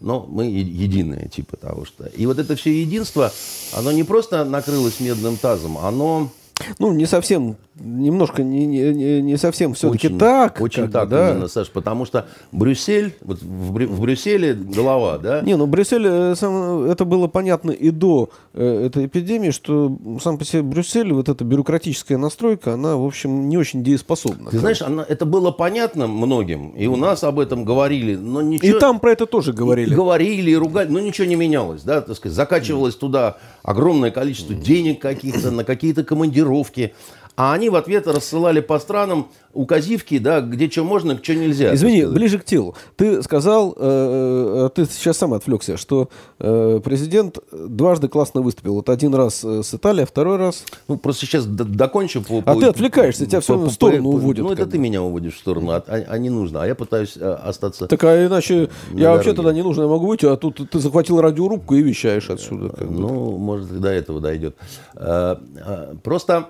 ну, 0.00 0.26
мы 0.28 0.46
единые, 0.46 1.28
типа 1.28 1.56
того 1.56 1.84
что. 1.84 2.06
И 2.06 2.26
вот 2.26 2.38
это 2.38 2.56
все 2.56 2.82
единство, 2.82 3.32
оно 3.72 3.90
не 3.92 4.02
просто 4.02 4.44
накрылось 4.44 5.00
медным 5.00 5.36
тазом, 5.36 5.78
оно 5.78 6.30
ну, 6.78 6.92
не 6.92 7.06
совсем, 7.06 7.56
немножко 7.74 8.42
не, 8.42 8.66
не, 8.66 9.22
не 9.22 9.36
совсем 9.36 9.74
все-таки 9.74 10.08
так. 10.08 10.60
Очень 10.60 10.90
так, 10.90 11.08
да? 11.08 11.30
именно, 11.32 11.48
Саш, 11.48 11.70
потому 11.70 12.04
что 12.04 12.26
Брюссель, 12.52 13.14
вот 13.20 13.42
в, 13.42 13.72
Брю, 13.72 13.88
в 13.88 14.00
Брюсселе 14.00 14.54
голова, 14.54 15.18
да? 15.18 15.40
Не, 15.42 15.56
ну 15.56 15.66
Брюссель, 15.66 16.06
э, 16.06 16.34
сам, 16.36 16.84
это 16.84 17.04
было 17.04 17.26
понятно 17.26 17.70
и 17.70 17.90
до 17.90 18.30
э, 18.52 18.86
этой 18.86 19.06
эпидемии, 19.06 19.50
что 19.50 19.96
сам 20.22 20.38
по 20.38 20.44
себе 20.44 20.62
Брюссель, 20.62 21.12
вот 21.12 21.28
эта 21.28 21.44
бюрократическая 21.44 22.18
настройка, 22.18 22.74
она, 22.74 22.96
в 22.96 23.04
общем, 23.04 23.48
не 23.48 23.58
очень 23.58 23.82
дееспособна. 23.82 24.50
Ты 24.50 24.58
знаешь, 24.58 24.82
она, 24.82 25.04
это 25.08 25.26
было 25.26 25.50
понятно 25.50 26.06
многим, 26.06 26.70
и 26.70 26.86
у 26.86 26.96
нас 26.96 27.24
об 27.24 27.38
этом 27.38 27.64
говорили, 27.64 28.14
но 28.14 28.42
ничего... 28.42 28.76
И 28.76 28.80
там 28.80 29.00
про 29.00 29.12
это 29.12 29.26
тоже 29.26 29.52
говорили. 29.52 29.90
И 29.90 29.94
говорили, 29.94 30.50
и 30.50 30.56
ругали, 30.56 30.88
но 30.88 31.00
ничего 31.00 31.26
не 31.26 31.36
менялось, 31.36 31.82
да, 31.82 32.00
так 32.00 32.16
сказать, 32.16 32.36
закачивалось 32.36 32.94
туда 32.94 33.36
огромное 33.62 34.10
количество 34.10 34.54
денег 34.54 35.00
каких-то 35.00 35.50
на 35.50 35.64
какие-то 35.64 36.04
командировки, 36.04 36.53
группировки, 36.54 36.94
а 37.36 37.52
они 37.52 37.68
в 37.68 37.76
ответ 37.76 38.06
рассылали 38.06 38.60
по 38.60 38.78
странам 38.78 39.28
указивки, 39.54 40.18
да, 40.18 40.40
где 40.40 40.68
что 40.68 40.84
можно, 40.84 41.18
что 41.22 41.34
нельзя. 41.34 41.74
Извини, 41.74 42.04
ближе 42.04 42.38
к 42.38 42.44
телу. 42.44 42.74
Ты 42.96 43.22
сказал, 43.22 43.74
э, 43.76 44.66
э, 44.66 44.70
ты 44.74 44.84
сейчас 44.84 45.18
сам 45.18 45.32
отвлекся, 45.32 45.76
что 45.76 46.08
э, 46.38 46.80
президент 46.84 47.38
дважды 47.52 48.08
классно 48.08 48.42
выступил. 48.42 48.74
Вот 48.74 48.88
один 48.88 49.14
раз 49.14 49.44
э, 49.44 49.62
с 49.62 49.72
Италией, 49.74 50.04
а 50.04 50.06
второй 50.06 50.36
раз... 50.36 50.64
Ну, 50.88 50.96
просто 50.96 51.26
сейчас 51.26 51.46
докончу. 51.46 52.22
По, 52.22 52.38
а 52.38 52.54
по, 52.54 52.60
ты 52.60 52.66
отвлекаешься, 52.66 53.26
тебя 53.26 53.40
все 53.40 53.56
в 53.56 53.70
сторону 53.70 54.12
по, 54.12 54.16
уводят. 54.16 54.44
Ну, 54.44 54.52
это 54.52 54.66
ты 54.66 54.78
меня 54.78 55.02
уводишь 55.02 55.34
в 55.34 55.38
сторону, 55.38 55.70
а, 55.70 55.84
а, 55.86 56.04
а 56.08 56.18
не 56.18 56.30
нужно. 56.30 56.62
А 56.62 56.66
я 56.66 56.74
пытаюсь 56.74 57.16
а, 57.16 57.36
остаться... 57.44 57.86
Так, 57.86 58.02
а 58.04 58.26
иначе 58.26 58.70
я 58.92 59.12
вообще 59.12 59.32
тогда 59.32 59.52
не 59.52 59.62
нужно, 59.62 59.82
я 59.82 59.88
могу 59.88 60.06
выйти, 60.06 60.26
а 60.26 60.36
тут 60.36 60.68
ты 60.68 60.78
захватил 60.78 61.20
радиорубку 61.20 61.74
и 61.74 61.82
вещаешь 61.82 62.28
отсюда. 62.28 62.74
Ну, 62.80 63.38
может, 63.38 63.70
и 63.72 63.78
до 63.78 63.88
этого 63.88 64.20
дойдет. 64.20 64.56
А, 64.96 65.40
а, 65.64 65.94
просто 66.02 66.48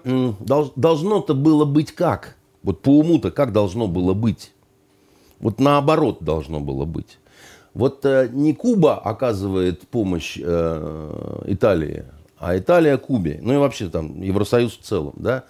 должно-то 0.76 1.34
было 1.34 1.64
быть 1.64 1.92
как? 1.92 2.36
Вот 2.62 2.82
по 2.82 2.98
уму-то 2.98 3.30
как 3.30 3.52
должно 3.52 3.86
было 3.88 4.14
быть? 4.14 4.52
Вот 5.40 5.60
наоборот 5.60 6.18
должно 6.20 6.60
было 6.60 6.84
быть. 6.84 7.18
Вот 7.74 8.04
э, 8.04 8.28
не 8.32 8.54
Куба 8.54 8.96
оказывает 8.98 9.82
помощь 9.88 10.38
э, 10.40 11.42
Италии, 11.46 12.04
а 12.38 12.56
Италия 12.56 12.96
Кубе, 12.96 13.40
ну 13.42 13.52
и 13.52 13.56
вообще 13.56 13.88
там 13.88 14.22
Евросоюз 14.22 14.78
в 14.78 14.82
целом, 14.82 15.12
да. 15.16 15.44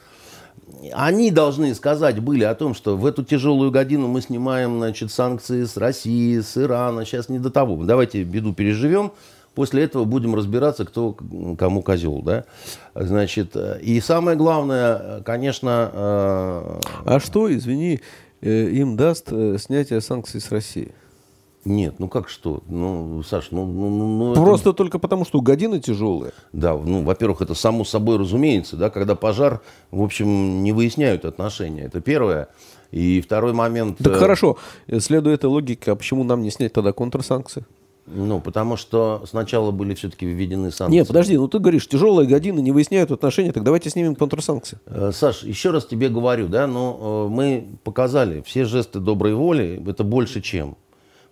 Они 0.93 1.31
должны 1.31 1.75
сказать 1.75 2.21
были 2.21 2.45
о 2.45 2.55
том, 2.55 2.75
что 2.75 2.97
в 2.97 3.05
эту 3.05 3.23
тяжелую 3.23 3.71
годину 3.71 4.09
мы 4.09 4.23
снимаем, 4.23 4.79
значит, 4.79 5.13
санкции 5.13 5.65
с 5.65 5.77
России, 5.77 6.41
с 6.41 6.57
Ирана, 6.57 7.05
сейчас 7.05 7.29
не 7.29 7.39
до 7.39 7.51
того. 7.51 7.85
Давайте 7.85 8.23
беду 8.23 8.55
переживем, 8.55 9.13
После 9.55 9.85
этого 9.85 10.05
будем 10.05 10.35
разбираться, 10.35 10.85
кто 10.85 11.17
кому 11.59 11.83
козел, 11.83 12.23
да. 12.23 12.45
Значит, 12.95 13.57
и 13.57 14.01
самое 14.01 14.37
главное, 14.37 15.23
конечно... 15.23 15.91
Э... 15.93 16.81
А 17.05 17.21
что, 17.21 17.55
извини, 17.55 18.01
э, 18.41 18.69
им 18.71 18.97
даст 18.97 19.29
э, 19.31 19.57
снятие 19.59 20.01
санкций 20.01 20.41
с 20.41 20.51
России? 20.51 20.93
Нет, 21.65 21.95
ну 21.99 22.09
как 22.09 22.29
что? 22.29 22.63
Ну, 22.69 23.23
Саш, 23.23 23.49
ну... 23.51 23.65
ну, 23.65 23.89
ну, 23.89 24.35
ну 24.35 24.35
Просто 24.35 24.71
это... 24.71 24.77
только 24.77 24.99
потому, 24.99 25.25
что 25.25 25.41
годины 25.41 25.81
тяжелые. 25.81 26.33
Да, 26.53 26.75
ну, 26.75 27.03
во-первых, 27.03 27.41
это 27.41 27.55
само 27.55 27.85
собой 27.85 28.19
разумеется, 28.19 28.77
да, 28.77 28.91
когда 28.91 29.15
пожар, 29.15 29.61
в 29.91 30.03
общем, 30.03 30.63
не 30.63 30.73
выясняют 30.73 31.25
отношения. 31.25 31.85
Это 31.85 32.01
первое. 32.01 32.49
И 32.91 33.21
второй 33.23 33.55
момент... 33.55 33.99
Так 33.99 34.15
э... 34.15 34.17
хорошо, 34.17 34.59
следуя 34.99 35.35
этой 35.35 35.47
логике, 35.47 35.93
а 35.93 35.97
почему 35.97 36.23
нам 36.23 36.43
не 36.43 36.51
снять 36.51 36.73
тогда 36.73 36.93
контрсанкции? 36.93 37.65
Ну, 38.07 38.41
потому 38.41 38.77
что 38.77 39.23
сначала 39.27 39.71
были 39.71 39.95
все-таки 39.95 40.27
введены 40.27 40.71
санкции. 40.71 40.99
Нет, 40.99 41.07
подожди, 41.07 41.37
ну 41.39 41.49
ты 41.49 41.59
говоришь, 41.59 41.89
тяжелые 41.89 42.29
годины 42.29 42.61
не 42.61 42.71
выясняют 42.71 43.11
отношения, 43.11 43.53
так 43.53 43.65
давайте 43.65 43.89
снимем 43.89 44.15
контрсанкции. 44.15 44.79
Э, 44.87 45.11
Саш, 45.13 45.43
еще 45.43 45.71
раз 45.71 45.87
тебе 45.87 46.09
говорю, 46.11 46.49
да, 46.49 46.67
но 46.67 47.27
э, 47.29 47.35
мы 47.35 47.67
показали 47.83 48.43
все 48.43 48.65
жесты 48.65 49.01
доброй 49.01 49.35
воли, 49.35 49.83
это 49.87 50.05
больше 50.05 50.43
чем. 50.43 50.77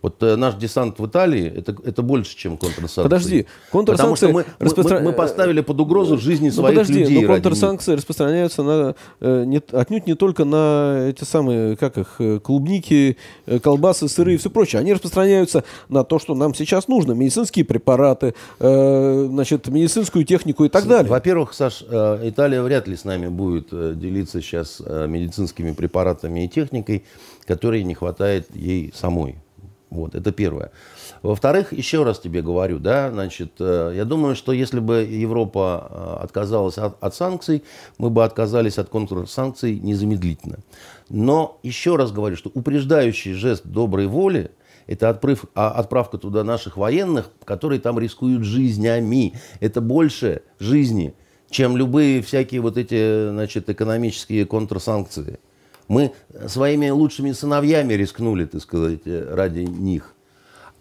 Вот 0.02 0.20
э, 0.22 0.34
наш 0.36 0.56
десант 0.56 0.98
в 0.98 1.06
Италии 1.06 1.46
это, 1.46 1.76
это 1.84 2.02
больше, 2.02 2.36
чем 2.36 2.56
контрсанкции. 2.56 3.02
Подожди, 3.02 3.46
Потому 3.70 4.16
что 4.16 4.26
контрсанкции... 4.26 4.32
мы, 4.32 4.44
распостра- 4.58 4.98
мы- 4.98 5.04
мы 5.10 5.12
поставили 5.12 5.60
под 5.60 5.80
угрозу 5.80 6.18
жизни 6.18 6.46
Ну, 6.48 6.52
своих 6.54 6.74
подожди, 6.76 6.94
людей. 7.00 7.14
но 7.14 7.20
них. 7.20 7.28
контрсанкции 7.28 7.94
распространяются 7.94 8.62
на, 8.64 8.94
э, 9.20 9.44
не- 9.46 9.62
отнюдь 9.70 10.06
не 10.08 10.14
только 10.14 10.44
на 10.44 11.06
эти 11.08 11.22
самые, 11.22 11.76
как 11.76 11.98
их, 11.98 12.16
э, 12.18 12.40
клубники, 12.40 13.16
э, 13.46 13.60
колбасы, 13.60 14.08
сыры 14.08 14.34
и 14.34 14.36
все 14.38 14.50
прочее. 14.50 14.80
Они 14.80 14.92
распространяются 14.92 15.62
на 15.88 16.02
то, 16.02 16.18
что 16.18 16.34
нам 16.34 16.52
сейчас 16.54 16.88
нужно. 16.88 17.12
Медицинские 17.12 17.64
препараты, 17.64 18.34
э, 18.58 19.26
значит, 19.30 19.68
медицинскую 19.68 20.24
технику 20.24 20.64
и 20.64 20.68
так 20.68 20.86
далее. 20.88 21.10
Во-первых, 21.10 21.54
Саш, 21.54 21.84
э, 21.88 22.18
Италия 22.28 22.60
вряд 22.62 22.88
ли 22.88 22.96
с 22.96 23.04
нами 23.04 23.28
будет 23.28 23.68
э, 23.70 23.94
делиться 23.94 24.40
сейчас 24.40 24.82
э, 24.84 25.06
медицинскими 25.06 25.70
препаратами 25.72 26.44
и 26.44 26.48
техникой, 26.48 27.04
которой 27.46 27.84
не 27.84 27.94
хватает 27.94 28.48
ей 28.54 28.92
самой. 28.96 29.36
Вот, 29.92 30.14
это 30.14 30.32
первое. 30.32 30.70
Во-вторых, 31.20 31.74
еще 31.74 32.02
раз 32.02 32.18
тебе 32.18 32.40
говорю, 32.40 32.78
да, 32.78 33.10
значит, 33.10 33.52
э, 33.60 33.92
я 33.94 34.06
думаю, 34.06 34.34
что 34.34 34.52
если 34.52 34.80
бы 34.80 35.02
Европа 35.02 35.86
э, 35.90 36.24
отказалась 36.24 36.78
от, 36.78 36.96
от 37.04 37.14
санкций, 37.14 37.62
мы 37.98 38.08
бы 38.08 38.24
отказались 38.24 38.78
от 38.78 38.88
контрсанкций 38.88 39.78
незамедлительно. 39.78 40.60
Но 41.10 41.58
еще 41.62 41.96
раз 41.96 42.10
говорю, 42.10 42.36
что 42.36 42.50
упреждающий 42.54 43.34
жест 43.34 43.66
доброй 43.66 44.06
воли 44.06 44.50
это 44.86 45.10
отправ- 45.10 45.48
а- 45.54 45.72
отправка 45.72 46.16
туда 46.16 46.42
наших 46.42 46.78
военных, 46.78 47.30
которые 47.44 47.78
там 47.78 47.98
рискуют 47.98 48.44
жизнями. 48.44 49.34
Это 49.60 49.82
больше 49.82 50.40
жизни, 50.58 51.14
чем 51.50 51.76
любые 51.76 52.22
всякие 52.22 52.62
вот 52.62 52.78
эти, 52.78 53.28
значит, 53.28 53.68
экономические 53.68 54.46
контрсанкции. 54.46 55.38
Мы 55.88 56.12
своими 56.48 56.90
лучшими 56.90 57.32
сыновьями 57.32 57.94
рискнули, 57.94 58.44
так 58.44 58.62
сказать, 58.62 59.00
э, 59.04 59.34
ради 59.34 59.60
них. 59.60 60.14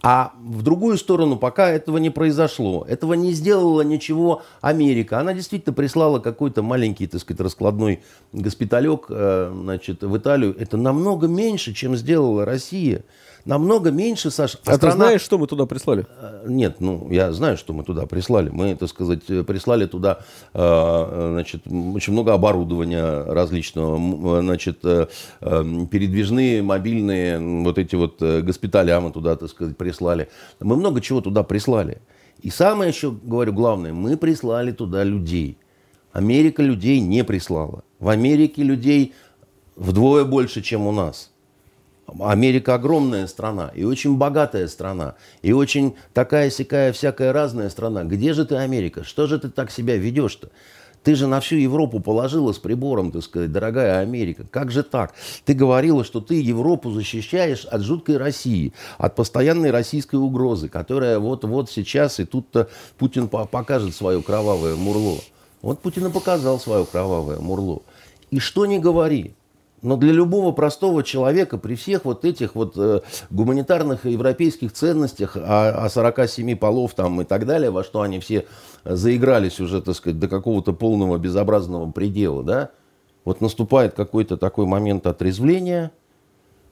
А 0.04 0.34
в 0.44 0.64
другую 0.64 0.98
сторону 0.98 1.38
пока 1.38 1.70
этого 1.70 1.98
не 1.98 2.10
произошло. 2.10 2.86
Этого 2.90 3.14
не 3.14 3.34
сделала 3.34 3.82
ничего 3.82 4.42
Америка. 4.60 5.20
Она 5.20 5.34
действительно 5.34 5.74
прислала 5.74 6.20
какой-то 6.20 6.64
маленький, 6.64 7.06
так 7.06 7.22
сказать, 7.22 7.40
раскладной 7.42 8.02
госпиталек 8.34 9.06
э, 9.10 9.52
значит, 9.54 10.02
в 10.02 10.18
Италию. 10.18 10.56
Это 10.58 10.78
намного 10.78 11.28
меньше, 11.28 11.74
чем 11.74 11.96
сделала 11.96 12.46
Россия. 12.46 13.04
Намного 13.46 13.92
меньше, 13.92 14.30
Саша. 14.32 14.58
А 14.66 14.78
ты 14.78 14.92
знаешь, 14.92 15.22
что 15.22 15.38
мы 15.38 15.48
туда 15.48 15.66
прислали? 15.66 16.06
Э, 16.20 16.46
Нет, 16.48 16.78
ну, 16.80 17.08
я 17.10 17.32
знаю, 17.32 17.58
что 17.58 17.74
мы 17.74 17.84
туда 17.84 18.06
прислали. 18.06 18.50
Мы, 18.50 18.76
так 18.76 18.90
сказать, 18.90 19.22
э, 19.30 19.44
прислали 19.44 19.86
туда, 19.86 20.20
э, 20.54 21.30
значит, 21.34 21.64
очень 21.68 22.14
много 22.14 22.34
оборудования 22.34 23.24
различного, 23.24 24.42
значит, 24.42 24.82
передвижные, 24.82 26.62
мобильные, 26.62 27.40
вот 27.64 27.78
эти 27.78 27.96
вот 27.96 28.22
госпиталя 28.22 29.00
мы 29.00 29.12
туда, 29.12 29.36
так 29.36 29.50
сказать, 29.50 29.78
прислали. 29.78 30.30
Мы 30.60 30.76
много 30.76 31.02
чего 31.02 31.22
туда 31.22 31.44
прислали. 31.44 32.00
И 32.42 32.50
самое 32.50 32.90
еще, 32.90 33.12
говорю, 33.12 33.54
главное, 33.54 33.94
мы 33.94 34.18
прислали 34.18 34.72
туда 34.72 35.04
людей. 35.04 35.58
Америка 36.12 36.62
людей 36.62 37.00
не 37.00 37.24
прислала. 37.24 37.84
В 38.00 38.10
Америке 38.10 38.64
людей 38.64 39.14
вдвое 39.76 40.26
больше, 40.26 40.62
чем 40.62 40.88
у 40.88 40.92
нас. 40.92 41.32
Америка 42.20 42.76
огромная 42.76 43.28
страна 43.28 43.72
и 43.74 43.84
очень 43.84 44.18
богатая 44.18 44.68
страна, 44.68 45.16
и 45.42 45.54
очень 45.54 45.96
такая 46.14 46.50
сякая 46.50 46.92
всякая 46.94 47.34
разная 47.34 47.70
страна. 47.70 48.04
Где 48.04 48.34
же 48.34 48.46
ты, 48.46 48.56
Америка? 48.56 49.04
Что 49.04 49.28
же 49.28 49.40
ты 49.40 49.50
так 49.50 49.72
себя 49.72 49.98
ведешь-то? 49.98 50.50
Ты 51.04 51.16
же 51.16 51.26
на 51.26 51.40
всю 51.40 51.56
Европу 51.56 52.00
положила 52.00 52.52
с 52.54 52.60
прибором, 52.60 53.12
так 53.12 53.24
сказать, 53.24 53.52
дорогая 53.52 54.02
Америка. 54.02 54.46
Как 54.50 54.70
же 54.70 54.84
так? 54.84 55.16
Ты 55.46 55.54
говорила, 55.54 56.04
что 56.04 56.22
ты 56.22 56.40
Европу 56.40 56.92
защищаешь 56.92 57.66
от 57.66 57.82
жуткой 57.82 58.18
России, 58.18 58.74
от 59.00 59.16
постоянной 59.16 59.72
российской 59.72 60.18
угрозы, 60.18 60.70
которая 60.70 61.18
вот-вот 61.18 61.72
сейчас, 61.72 62.20
и 62.20 62.26
тут-то 62.26 62.70
Путин 63.00 63.30
по- 63.30 63.46
покажет 63.46 63.96
свое 63.96 64.22
кровавое 64.22 64.76
мурло. 64.76 65.18
Вот 65.64 65.80
Путин 65.80 66.08
и 66.08 66.12
показал 66.12 66.60
свое 66.60 66.86
кровавое 66.86 67.40
мурло. 67.40 67.82
И 68.30 68.38
что 68.38 68.68
не 68.68 68.78
говори, 68.78 69.34
но 69.82 69.98
для 69.98 70.12
любого 70.12 70.52
простого 70.52 71.04
человека 71.04 71.58
при 71.58 71.76
всех 71.76 72.06
вот 72.06 72.24
этих 72.24 72.56
вот 72.56 72.74
э, 72.78 73.02
гуманитарных 73.30 74.06
европейских 74.06 74.74
ценностях 74.74 75.36
о, 75.36 75.86
о 75.86 75.90
47 75.90 76.56
полов 76.56 76.94
там 76.94 77.22
и 77.22 77.24
так 77.24 77.46
далее, 77.46 77.72
во 77.72 77.84
что 77.84 78.02
они 78.02 78.20
все 78.20 78.46
заигрались 78.86 79.60
уже, 79.60 79.82
так 79.82 79.96
сказать, 79.96 80.20
до 80.20 80.28
какого-то 80.28 80.74
полного 80.74 81.18
безобразного 81.18 81.92
предела, 81.92 82.44
да, 82.44 82.72
вот 83.26 83.42
наступает 83.42 83.94
какой-то 83.94 84.38
такой 84.38 84.66
момент 84.66 85.08
отрезвления, 85.08 85.92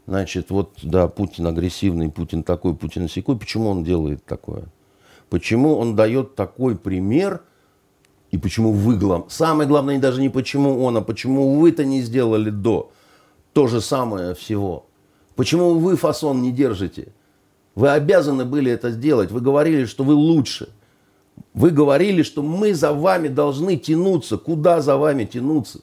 значит, 0.05 0.51
вот, 0.51 0.73
да, 0.83 1.07
Путин 1.07 1.47
агрессивный, 1.47 2.09
Путин 2.09 2.43
такой, 2.43 2.75
Путин 2.75 3.09
сякой, 3.09 3.37
почему 3.37 3.69
он 3.69 3.83
делает 3.83 4.23
такое? 4.25 4.65
Почему 5.29 5.77
он 5.77 5.95
дает 5.95 6.35
такой 6.35 6.75
пример, 6.75 7.41
и 8.31 8.37
почему 8.37 8.71
вы? 8.71 8.99
Самое 9.29 9.67
главное 9.67 9.99
даже 9.99 10.21
не 10.21 10.29
почему 10.29 10.83
он, 10.83 10.97
а 10.97 11.01
почему 11.01 11.59
вы-то 11.59 11.85
не 11.85 12.01
сделали 12.01 12.49
до. 12.49 12.91
То 13.53 13.67
же 13.67 13.81
самое 13.81 14.35
всего. 14.35 14.85
Почему 15.35 15.75
вы 15.79 15.95
фасон 15.95 16.41
не 16.41 16.51
держите? 16.51 17.13
Вы 17.75 17.89
обязаны 17.89 18.45
были 18.45 18.71
это 18.71 18.91
сделать. 18.91 19.31
Вы 19.31 19.41
говорили, 19.41 19.85
что 19.85 20.03
вы 20.03 20.13
лучше. 20.13 20.69
Вы 21.53 21.71
говорили, 21.71 22.23
что 22.23 22.41
мы 22.41 22.73
за 22.73 22.93
вами 22.93 23.27
должны 23.27 23.77
тянуться. 23.77 24.37
Куда 24.37 24.81
за 24.81 24.97
вами 24.97 25.25
тянуться? 25.25 25.81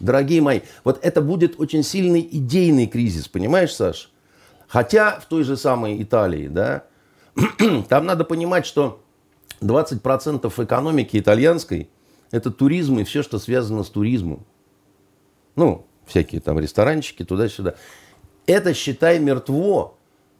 Дорогие 0.00 0.40
мои, 0.40 0.60
вот 0.84 0.98
это 1.02 1.20
будет 1.22 1.58
очень 1.58 1.82
сильный 1.82 2.26
идейный 2.30 2.86
кризис, 2.86 3.26
понимаешь, 3.26 3.74
Саш? 3.74 4.10
Хотя 4.68 5.18
в 5.18 5.26
той 5.26 5.42
же 5.44 5.56
самой 5.56 6.00
Италии, 6.02 6.46
да, 6.46 6.84
там 7.88 8.06
надо 8.06 8.24
понимать, 8.24 8.66
что 8.66 9.00
20% 9.60 10.64
экономики 10.64 11.16
итальянской– 11.16 11.88
это 12.30 12.50
туризм 12.50 12.98
и 12.98 13.04
все, 13.04 13.22
что 13.22 13.38
связано 13.38 13.82
с 13.82 13.88
туризмом. 13.88 14.44
Ну, 15.56 15.86
всякие 16.08 16.40
там 16.40 16.58
ресторанчики, 16.58 17.24
туда-сюда. 17.24 17.74
Это, 18.46 18.74
считай, 18.74 19.18
мертво 19.18 19.96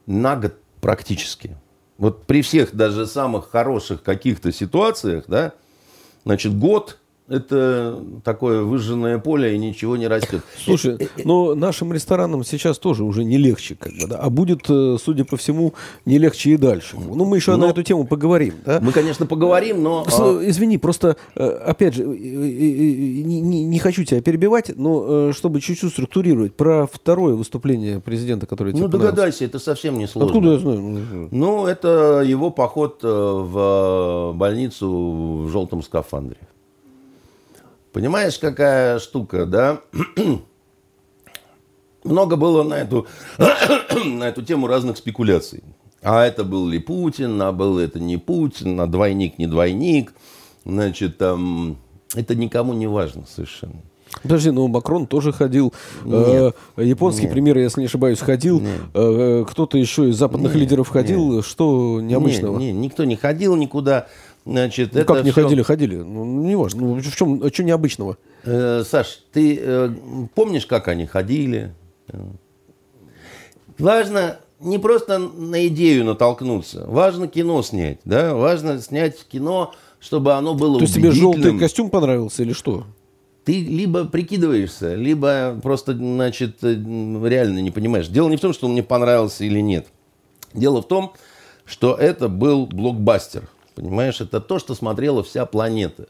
на 0.07 0.37
год 0.37 0.55
практически. 0.81 1.57
Вот 1.99 2.27
при 2.27 2.43
всех 2.43 2.75
даже 2.75 3.07
самых 3.07 3.51
хороших 3.51 4.03
каких-то 4.03 4.53
ситуациях, 4.53 5.25
да, 5.29 5.53
значит, 6.25 6.57
год 6.57 6.98
это 7.29 8.03
такое 8.25 8.63
выжженное 8.63 9.19
поле 9.19 9.55
и 9.55 9.59
ничего 9.59 9.97
не 9.97 10.09
растет. 10.09 10.43
Слушай, 10.65 11.09
но 11.25 11.55
нашим 11.55 11.93
ресторанам 11.93 12.45
сейчас 12.45 12.79
тоже 12.79 13.05
уже 13.05 13.25
не 13.25 13.37
легче, 13.39 13.75
как 13.75 13.93
бы, 13.93 14.07
да? 14.07 14.19
а 14.19 14.31
будет, 14.31 14.63
э, 14.69 14.97
судя 15.03 15.25
по 15.25 15.37
всему, 15.37 15.75
не 16.07 16.19
легче 16.19 16.51
и 16.51 16.57
дальше. 16.57 16.97
Ну, 16.97 17.25
мы 17.25 17.37
еще 17.37 17.53
на 17.53 17.59
Но- 17.59 17.71
эту 17.71 17.83
тему 17.83 18.07
поговорим, 18.07 18.55
да? 18.65 18.81
Мы, 18.83 18.93
конечно, 18.93 19.27
поговорим, 19.27 19.83
но... 19.83 20.05
а, 20.07 20.11
С- 20.11 20.49
Извини, 20.49 20.79
просто, 20.79 21.17
э, 21.35 21.47
опять 21.47 21.95
же, 21.95 22.03
э, 22.05 22.07
э, 22.07 22.11
э, 22.11 23.23
не, 23.23 23.41
не- 23.41 23.65
не 23.65 23.79
хочу 23.79 24.05
тебя 24.05 24.23
перебивать, 24.23 24.73
но 24.77 25.29
э, 25.29 25.33
чтобы 25.35 25.61
чуть-чуть 25.61 25.93
структурировать, 25.93 26.55
про 26.55 26.87
второе 26.87 27.35
выступление 27.35 28.01
президента, 28.01 28.47
которое 28.47 28.73
тебе 28.73 28.83
ну, 28.83 28.89
догадайся, 28.89 29.45
это 29.45 29.59
совсем 29.59 29.99
не 29.99 30.07
сложно. 30.09 30.31
Откуда 30.31 30.53
я 30.53 30.59
знаю? 30.59 30.81
Ну, 30.81 31.29
Ну, 31.31 31.67
это 31.67 32.23
его 32.25 32.51
поход 32.51 33.01
э, 33.03 33.07
в 33.09 34.33
больницу 34.35 34.89
в 35.45 35.51
желтом 35.51 35.83
скафандре. 35.83 36.37
Понимаешь, 37.93 38.39
какая 38.39 38.99
штука, 38.99 39.47
да? 39.47 39.81
Много 42.05 42.37
было 42.37 42.63
на 42.63 42.75
эту, 42.75 43.07
на 44.05 44.29
эту 44.29 44.43
тему 44.43 44.67
разных 44.67 44.97
спекуляций. 44.97 45.63
А 46.03 46.25
это 46.25 46.45
был 46.45 46.67
ли 46.69 46.79
Путин, 46.79 47.41
а 47.43 47.53
был 47.53 47.79
это 47.79 47.99
не 47.99 48.17
Путин, 48.17 48.81
а 48.81 48.87
двойник, 48.87 49.39
не 49.39 49.47
двойник. 49.47 50.15
Значит, 50.65 51.19
там, 51.19 51.77
это 52.15 52.35
никому 52.35 52.73
не 52.73 52.87
важно 52.87 53.25
совершенно. 53.27 53.83
Подожди, 54.23 54.51
ну 54.51 54.67
Макрон 54.69 55.07
тоже 55.07 55.33
ходил. 55.33 55.73
э, 56.05 56.53
японский 56.77 57.25
Нет. 57.25 57.33
премьер, 57.33 57.59
если 57.59 57.81
не 57.81 57.87
ошибаюсь, 57.87 58.21
ходил. 58.21 58.63
э, 58.95 59.45
кто-то 59.49 59.77
еще 59.77 60.09
из 60.09 60.17
западных 60.17 60.55
лидеров 60.55 60.89
ходил. 60.89 61.43
Что 61.43 62.01
необычного? 62.01 62.59
Не, 62.59 62.73
не, 62.73 62.87
никто 62.87 63.05
не 63.05 63.17
ходил 63.17 63.55
никуда. 63.57 64.07
Значит, 64.49 64.95
Ну, 64.95 65.01
это 65.01 65.15
как 65.15 65.25
не 65.25 65.31
всё- 65.31 65.43
ходили, 65.43 65.63
ходили. 65.63 65.97
Ну, 65.97 66.25
не 66.25 66.57
важно. 66.57 66.81
Ну, 66.81 66.95
в 66.95 67.17
чем, 67.17 67.53
что 67.53 67.63
необычного? 67.63 68.17
Э, 68.45 68.83
Саш, 68.83 69.21
ты 69.31 69.59
э, 69.61 69.91
помнишь, 70.35 70.65
как 70.65 70.89
они 70.89 71.05
ходили? 71.05 71.75
Важно 73.79 74.39
не 74.59 74.79
просто 74.79 75.19
на 75.19 75.69
идею 75.69 76.05
натолкнуться, 76.07 76.85
важно 76.89 77.29
кино 77.29 77.63
снять, 77.63 78.01
да, 78.05 78.35
важно 78.35 78.81
снять 78.81 79.23
кино, 79.29 79.75
чтобы 80.01 80.33
оно 80.33 80.55
было 80.55 80.79
То 80.79 80.85
есть 80.85 80.95
тебе 80.95 81.13
желтый 81.13 81.59
костюм 81.59 81.91
понравился 81.91 82.43
или 82.43 82.55
что? 82.55 82.87
Ты 83.45 83.61
либо 83.61 84.05
прикидываешься, 84.07 84.95
либо 84.95 85.59
просто, 85.63 85.93
значит, 85.93 86.57
э, 86.63 86.75
реально 86.75 87.59
не 87.61 87.71
понимаешь. 87.71 88.09
Дело 88.09 88.29
не 88.31 88.37
в 88.37 88.41
том, 88.41 88.53
что 88.53 88.67
он 88.67 88.73
мне 88.73 88.83
понравился 88.83 89.45
или 89.45 89.61
нет. 89.61 89.87
Дело 90.55 90.83
в 90.83 90.89
том, 90.89 91.13
что 91.67 91.95
это 91.95 92.29
был 92.29 92.67
блокбастер. 92.67 93.49
Понимаешь, 93.79 94.21
это 94.21 94.41
то, 94.41 94.59
что 94.59 94.75
смотрела 94.75 95.23
вся 95.23 95.47
планета. 95.47 96.09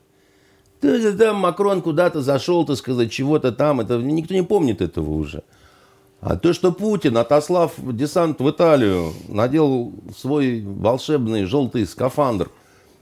Ты 0.81 1.13
там 1.13 1.37
Макрон 1.37 1.83
куда-то 1.83 2.23
зашел, 2.23 2.65
так 2.65 2.79
сказать, 2.79 3.13
чего-то 3.13 3.53
там. 3.53 3.83
Это 3.83 3.99
никто 3.99 4.33
не 4.33 4.41
помнит 4.41 4.81
этого 4.81 5.11
уже. 5.11 5.43
А 6.23 6.37
то, 6.39 6.55
что 6.55 6.73
Путин, 6.73 7.19
отослав 7.19 7.75
десант 7.77 8.41
в 8.41 8.51
Италию, 8.51 9.13
надел 9.29 9.93
свой 10.17 10.63
волшебный 10.63 11.45
желтый 11.45 11.87
скафандр, 11.87 12.51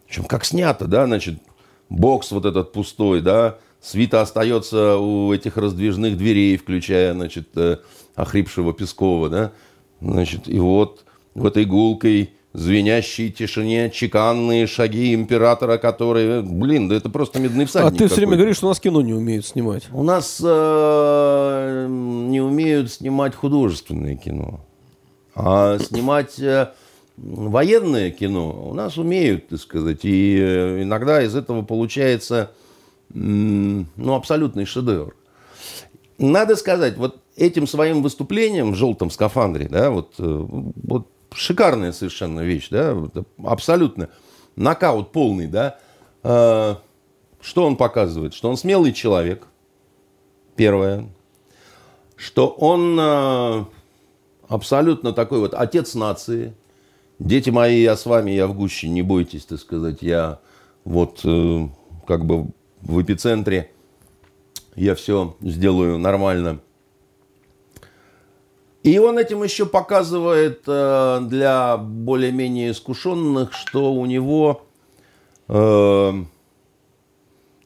причем 0.08 0.24
как 0.24 0.44
снято, 0.44 0.88
да, 0.88 1.06
значит, 1.06 1.40
бокс 1.88 2.32
вот 2.32 2.44
этот 2.44 2.72
пустой, 2.72 3.20
да, 3.20 3.58
свита 3.80 4.20
остается 4.20 4.96
у 4.96 5.32
этих 5.32 5.56
раздвижных 5.56 6.18
дверей, 6.18 6.56
включая, 6.56 7.12
значит, 7.12 7.50
э, 7.54 7.78
охрипшего 8.16 8.74
Пескова, 8.74 9.28
да, 9.28 9.52
значит, 10.00 10.48
и 10.48 10.58
вот 10.58 11.04
в 11.36 11.46
этой 11.46 11.64
гулкой 11.66 12.35
звенящей 12.56 13.30
тишине, 13.30 13.90
чеканные 13.90 14.66
шаги 14.66 15.14
императора, 15.14 15.76
которые, 15.76 16.40
блин, 16.40 16.88
да 16.88 16.94
это 16.94 17.10
просто 17.10 17.38
медный 17.38 17.66
всадник. 17.66 17.92
А 17.92 17.96
ты 17.96 18.06
все 18.06 18.16
время 18.16 18.36
говоришь, 18.36 18.56
что 18.56 18.66
у 18.66 18.70
нас 18.70 18.80
кино 18.80 19.02
не 19.02 19.12
умеют 19.12 19.46
снимать. 19.46 19.84
У 19.92 20.02
нас 20.02 20.40
э, 20.42 21.86
не 21.88 22.40
умеют 22.40 22.90
снимать 22.90 23.34
художественное 23.34 24.16
кино. 24.16 24.60
А 25.34 25.78
снимать 25.78 26.38
э, 26.40 26.70
военное 27.18 28.10
кино 28.10 28.70
у 28.70 28.72
нас 28.72 28.96
умеют, 28.96 29.48
так 29.48 29.60
сказать. 29.60 30.00
И 30.04 30.38
э, 30.40 30.82
иногда 30.82 31.22
из 31.22 31.36
этого 31.36 31.60
получается 31.60 32.52
ну, 33.12 34.14
абсолютный 34.14 34.64
шедевр. 34.64 35.14
Надо 36.16 36.56
сказать, 36.56 36.96
вот 36.96 37.20
этим 37.36 37.66
своим 37.66 38.02
выступлением 38.02 38.72
в 38.72 38.76
желтом 38.76 39.10
скафандре, 39.10 39.68
да, 39.68 39.90
вот, 39.90 40.14
вот 40.18 41.08
шикарная 41.34 41.92
совершенно 41.92 42.40
вещь, 42.40 42.68
да, 42.70 42.96
абсолютно 43.44 44.08
нокаут 44.56 45.12
полный, 45.12 45.46
да. 45.46 45.78
А, 46.22 46.80
что 47.40 47.64
он 47.64 47.76
показывает? 47.76 48.34
Что 48.34 48.50
он 48.50 48.56
смелый 48.56 48.92
человек, 48.92 49.46
первое. 50.56 51.08
Что 52.16 52.48
он 52.48 52.96
а, 52.98 53.68
абсолютно 54.48 55.12
такой 55.12 55.40
вот 55.40 55.54
отец 55.54 55.94
нации. 55.94 56.54
Дети 57.18 57.50
мои, 57.50 57.80
я 57.80 57.96
с 57.96 58.04
вами, 58.04 58.30
я 58.32 58.46
в 58.46 58.54
гуще, 58.54 58.88
не 58.88 59.02
бойтесь, 59.02 59.46
так 59.46 59.58
сказать, 59.58 60.02
я 60.02 60.38
вот 60.84 61.20
э, 61.24 61.68
как 62.06 62.26
бы 62.26 62.48
в 62.82 63.02
эпицентре, 63.02 63.70
я 64.74 64.94
все 64.94 65.34
сделаю 65.40 65.98
нормально. 65.98 66.60
И 68.86 68.98
он 69.00 69.18
этим 69.18 69.42
еще 69.42 69.66
показывает 69.66 70.62
э, 70.68 71.18
для 71.22 71.76
более-менее 71.76 72.70
искушенных, 72.70 73.52
что 73.52 73.92
у 73.92 74.06
него 74.06 74.64
э, 75.48 76.12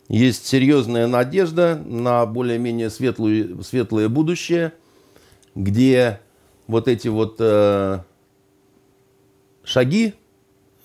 есть 0.08 0.46
серьезная 0.46 1.06
надежда 1.06 1.78
на 1.84 2.24
более-менее 2.24 2.88
светлую, 2.88 3.62
светлое 3.62 4.08
будущее, 4.08 4.72
где 5.54 6.20
вот 6.66 6.88
эти 6.88 7.08
вот 7.08 7.36
э, 7.38 7.98
шаги, 9.62 10.14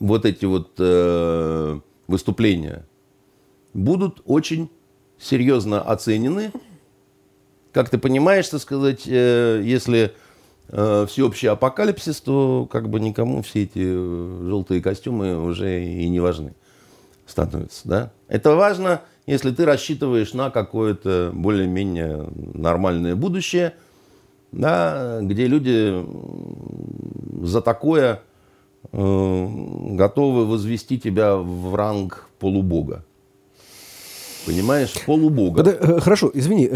вот 0.02 0.26
эти 0.26 0.43
вот 0.43 0.78
выступления 2.08 2.86
будут 3.74 4.21
очень 4.26 4.69
серьезно 5.17 5.82
оценены. 5.82 6.52
Как 7.71 7.89
ты 7.89 7.98
понимаешь, 7.98 8.50
так 8.50 8.60
сказать, 8.60 9.06
если 9.06 10.13
всеобщий 10.67 11.49
апокалипсис, 11.49 12.21
то 12.21 12.67
как 12.71 12.89
бы 12.89 12.99
никому 12.99 13.41
все 13.43 13.63
эти 13.63 13.84
э, 13.84 14.39
желтые 14.47 14.82
костюмы 14.82 15.38
уже 15.38 15.84
и 15.84 16.10
не 16.10 16.19
важны 16.19 16.54
становятся. 17.28 17.82
Да? 17.88 18.12
Это 18.28 18.56
важно, 18.56 19.01
если 19.25 19.51
ты 19.51 19.65
рассчитываешь 19.65 20.34
на 20.34 20.49
какое-то 20.49 21.32
более-менее 21.34 22.28
нормальное 22.54 23.15
будущее, 23.15 23.73
да, 24.51 25.19
где 25.21 25.47
люди 25.47 26.06
за 27.45 27.62
такое 27.62 28.21
э, 28.91 29.47
готовы 29.91 30.45
возвести 30.45 30.99
тебя 30.99 31.36
в 31.36 31.75
ранг 31.75 32.30
полубога. 32.39 33.04
Понимаешь, 34.45 34.93
полубога. 35.06 35.63
Э, 35.63 35.99
хорошо, 35.99 36.32
извини. 36.34 36.69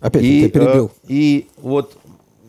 Опять 0.00 0.22
и, 0.22 0.42
я 0.42 0.50
перебил. 0.50 0.92
И 1.08 1.48
вот 1.56 1.96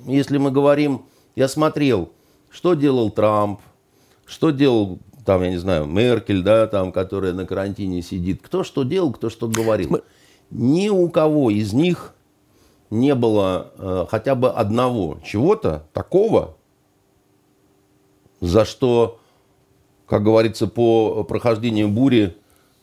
если 0.10 0.38
мы 0.38 0.52
говорим, 0.52 1.06
я 1.36 1.48
смотрел, 1.48 2.12
что 2.50 2.74
делал 2.74 3.12
Трамп, 3.12 3.62
что 4.26 4.52
делал 4.52 5.00
там, 5.26 5.44
я 5.44 5.52
не 5.52 5.58
знаю, 5.58 5.86
Меркель, 5.86 6.42
да, 6.42 6.66
там, 6.66 6.92
которая 6.92 7.34
на 7.34 7.46
карантине 7.46 8.02
сидит, 8.02 8.42
кто 8.42 8.64
что 8.64 8.84
делал, 8.84 9.14
кто 9.14 9.30
что 9.30 9.48
говорил. 9.48 10.02
Ни 10.50 10.90
у 10.90 11.08
кого 11.10 11.52
из 11.52 11.72
них 11.72 12.16
не 12.90 13.14
было 13.14 13.72
э, 13.78 14.06
хотя 14.10 14.34
бы 14.34 14.50
одного 14.50 15.20
чего-то 15.24 15.86
такого, 15.94 16.58
за 18.42 18.66
что, 18.66 19.20
как 20.08 20.24
говорится, 20.24 20.66
по 20.66 21.24
прохождению 21.24 21.90
бури 21.90 22.36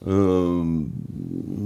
э, 0.03 0.65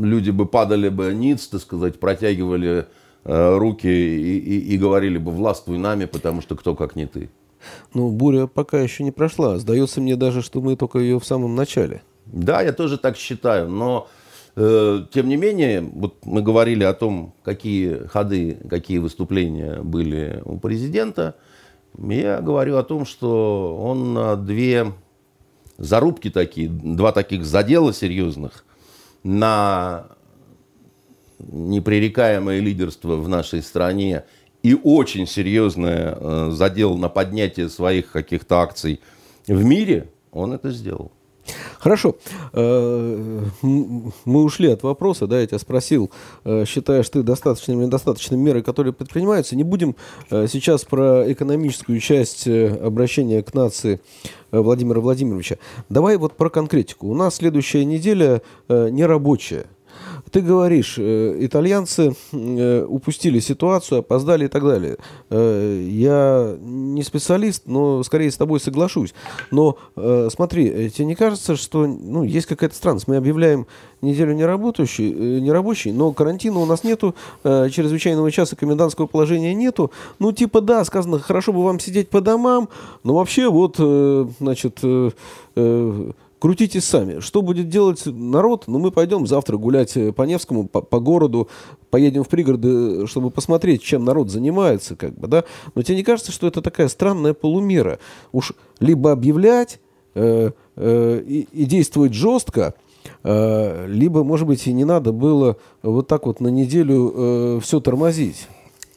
люди 0.00 0.30
бы 0.30 0.46
падали 0.46 0.88
бы 0.88 1.12
ниц, 1.12 1.48
так 1.48 1.60
сказать, 1.60 2.00
протягивали 2.00 2.86
руки 3.24 3.86
и, 3.86 4.38
и, 4.38 4.74
и 4.74 4.78
говорили 4.78 5.18
бы 5.18 5.30
«властвуй 5.30 5.78
нами, 5.78 6.06
потому 6.06 6.40
что 6.40 6.56
кто 6.56 6.74
как 6.74 6.96
не 6.96 7.06
ты». 7.06 7.30
Ну, 7.94 8.10
буря 8.10 8.46
пока 8.46 8.80
еще 8.80 9.04
не 9.04 9.10
прошла. 9.10 9.58
Сдается 9.58 10.00
мне 10.00 10.16
даже, 10.16 10.42
что 10.42 10.60
мы 10.60 10.76
только 10.76 10.98
ее 10.98 11.20
в 11.20 11.24
самом 11.24 11.54
начале. 11.54 12.02
Да, 12.26 12.62
я 12.62 12.72
тоже 12.72 12.96
так 12.96 13.16
считаю, 13.16 13.68
но 13.68 14.08
э, 14.56 15.04
тем 15.12 15.28
не 15.28 15.36
менее, 15.36 15.80
вот 15.80 16.24
мы 16.24 16.42
говорили 16.42 16.84
о 16.84 16.94
том, 16.94 17.34
какие 17.42 18.06
ходы, 18.06 18.58
какие 18.68 18.98
выступления 18.98 19.82
были 19.82 20.40
у 20.44 20.58
президента. 20.58 21.34
Я 21.98 22.40
говорю 22.40 22.76
о 22.76 22.84
том, 22.84 23.04
что 23.04 23.76
он 23.82 24.46
две 24.46 24.92
зарубки 25.76 26.30
такие, 26.30 26.68
два 26.68 27.10
таких 27.10 27.44
задела 27.44 27.92
серьезных 27.92 28.64
на 29.24 30.06
непререкаемое 31.50 32.60
лидерство 32.60 33.16
в 33.16 33.28
нашей 33.28 33.62
стране 33.62 34.24
и 34.62 34.74
очень 34.74 35.26
серьезное 35.26 36.16
э, 36.18 36.50
задел 36.52 36.96
на 36.96 37.08
поднятие 37.08 37.68
своих 37.68 38.12
каких-то 38.12 38.60
акций 38.60 39.00
в 39.46 39.64
мире, 39.64 40.08
он 40.32 40.52
это 40.52 40.70
сделал. 40.70 41.12
Хорошо. 41.78 42.16
Э, 42.52 43.42
мы 43.62 44.44
ушли 44.44 44.70
от 44.70 44.82
вопроса, 44.82 45.26
да, 45.26 45.40
я 45.40 45.46
тебя 45.46 45.58
спросил, 45.58 46.10
э, 46.44 46.64
считаешь 46.66 47.08
ты 47.08 47.22
достаточными 47.22 47.86
недостаточными 47.86 48.40
меры, 48.40 48.62
которые 48.62 48.92
предпринимаются. 48.92 49.56
Не 49.56 49.64
будем 49.64 49.96
сейчас 50.30 50.84
про 50.84 51.32
экономическую 51.32 51.98
часть 51.98 52.46
обращения 52.46 53.42
к 53.42 53.54
нации 53.54 54.00
Владимира 54.52 55.00
Владимировича. 55.00 55.56
Давай 55.88 56.18
вот 56.18 56.36
про 56.36 56.50
конкретику. 56.50 57.08
У 57.08 57.14
нас 57.14 57.36
следующая 57.36 57.84
неделя 57.84 58.42
нерабочая. 58.68 59.66
Ты 60.30 60.42
говоришь, 60.42 60.94
э, 60.96 61.36
итальянцы 61.40 62.14
э, 62.32 62.84
упустили 62.84 63.40
ситуацию, 63.40 63.98
опоздали 63.98 64.44
и 64.44 64.48
так 64.48 64.62
далее. 64.62 64.96
Э, 65.28 65.86
я 65.88 66.56
не 66.60 67.02
специалист, 67.02 67.64
но 67.66 68.02
скорее 68.04 68.30
с 68.30 68.36
тобой 68.36 68.60
соглашусь. 68.60 69.14
Но 69.50 69.76
смотри, 69.94 70.90
тебе 70.90 71.04
не 71.06 71.14
кажется, 71.14 71.56
что 71.56 71.86
ну, 71.86 72.22
есть 72.22 72.46
какая-то 72.46 72.74
странность? 72.74 73.08
Мы 73.08 73.16
объявляем 73.16 73.66
неделю 74.02 74.34
неработающей, 74.34 75.40
нерабочей, 75.40 75.92
но 75.92 76.12
карантина 76.12 76.58
у 76.58 76.66
нас 76.66 76.84
нету, 76.84 77.14
чрезвычайного 77.42 78.30
часа 78.30 78.56
комендантского 78.56 79.06
положения 79.06 79.54
нету. 79.54 79.90
Ну, 80.18 80.32
типа, 80.32 80.60
да, 80.60 80.84
сказано, 80.84 81.18
хорошо 81.18 81.52
бы 81.52 81.64
вам 81.64 81.80
сидеть 81.80 82.08
по 82.08 82.20
домам, 82.20 82.68
но 83.04 83.14
вообще 83.14 83.48
вот, 83.50 83.76
значит, 84.38 84.80
крутите 86.40 86.80
сами. 86.80 87.20
Что 87.20 87.42
будет 87.42 87.68
делать 87.68 88.02
народ? 88.06 88.64
Ну, 88.66 88.80
мы 88.80 88.90
пойдем 88.90 89.26
завтра 89.26 89.56
гулять 89.56 89.96
э, 89.96 90.12
по 90.12 90.22
Невскому, 90.22 90.66
по, 90.66 90.80
по 90.80 90.98
городу, 90.98 91.48
поедем 91.90 92.24
в 92.24 92.28
пригороды, 92.28 93.06
чтобы 93.06 93.30
посмотреть, 93.30 93.82
чем 93.82 94.04
народ 94.04 94.30
занимается, 94.30 94.96
как 94.96 95.14
бы, 95.14 95.28
да. 95.28 95.44
Но 95.74 95.82
тебе 95.82 95.98
не 95.98 96.02
кажется, 96.02 96.32
что 96.32 96.48
это 96.48 96.62
такая 96.62 96.88
странная 96.88 97.34
полумера? 97.34 98.00
Уж 98.32 98.54
либо 98.80 99.12
объявлять 99.12 99.80
э, 100.14 100.50
э, 100.76 101.22
и, 101.26 101.46
и 101.52 101.64
действовать 101.66 102.14
жестко, 102.14 102.74
э, 103.22 103.86
либо, 103.86 104.24
может 104.24 104.48
быть, 104.48 104.66
и 104.66 104.72
не 104.72 104.84
надо 104.84 105.12
было 105.12 105.58
вот 105.82 106.08
так 106.08 106.26
вот 106.26 106.40
на 106.40 106.48
неделю 106.48 107.12
э, 107.14 107.60
все 107.62 107.80
тормозить. 107.80 108.48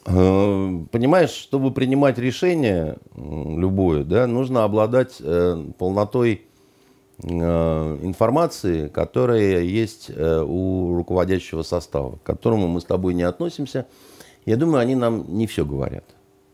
Э, 0.05 0.79
понимаешь, 0.91 1.31
чтобы 1.31 1.71
принимать 1.71 2.17
решение 2.17 2.97
любое, 3.17 4.05
да, 4.05 4.27
нужно 4.27 4.63
обладать 4.63 5.17
э, 5.19 5.61
полнотой 5.77 6.43
Э, 6.43 6.52
информации, 7.23 8.87
которая 8.87 9.61
есть 9.61 10.09
э, 10.09 10.43
у 10.45 10.95
руководящего 10.95 11.63
состава, 11.63 12.17
к 12.17 12.23
которому 12.23 12.67
мы 12.67 12.81
с 12.81 12.85
тобой 12.85 13.13
не 13.13 13.23
относимся. 13.23 13.87
Я 14.45 14.57
думаю, 14.57 14.79
они 14.79 14.95
нам 14.95 15.25
не 15.27 15.47
все 15.47 15.65
говорят. 15.65 16.03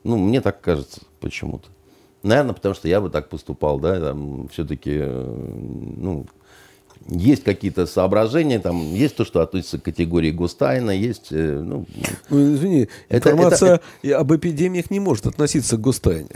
Ну, 0.03 0.17
мне 0.17 0.41
так 0.41 0.61
кажется 0.61 1.01
почему-то. 1.19 1.69
Наверное, 2.21 2.53
потому 2.53 2.75
что 2.75 2.87
я 2.87 3.01
бы 3.01 3.09
так 3.09 3.29
поступал, 3.29 3.79
да, 3.79 3.99
там 3.99 4.47
все-таки, 4.49 4.97
э, 5.01 5.93
ну, 5.97 6.25
есть 7.09 7.43
какие-то 7.43 7.85
соображения, 7.85 8.59
там 8.59 8.93
есть 8.93 9.15
то, 9.15 9.25
что 9.25 9.41
относится 9.41 9.79
к 9.79 9.83
категории 9.83 10.31
гостайна, 10.31 10.91
есть, 10.91 11.27
э, 11.31 11.59
ну, 11.59 11.85
Ну, 12.29 12.53
извини, 12.53 12.87
Это- 13.09 13.31
информация 13.31 13.81
и 14.01 14.11
об 14.11 14.33
эпидемиях 14.33 14.91
не 14.91 14.99
может 14.99 15.25
относиться 15.25 15.77
к 15.77 15.81
гостайне. 15.81 16.29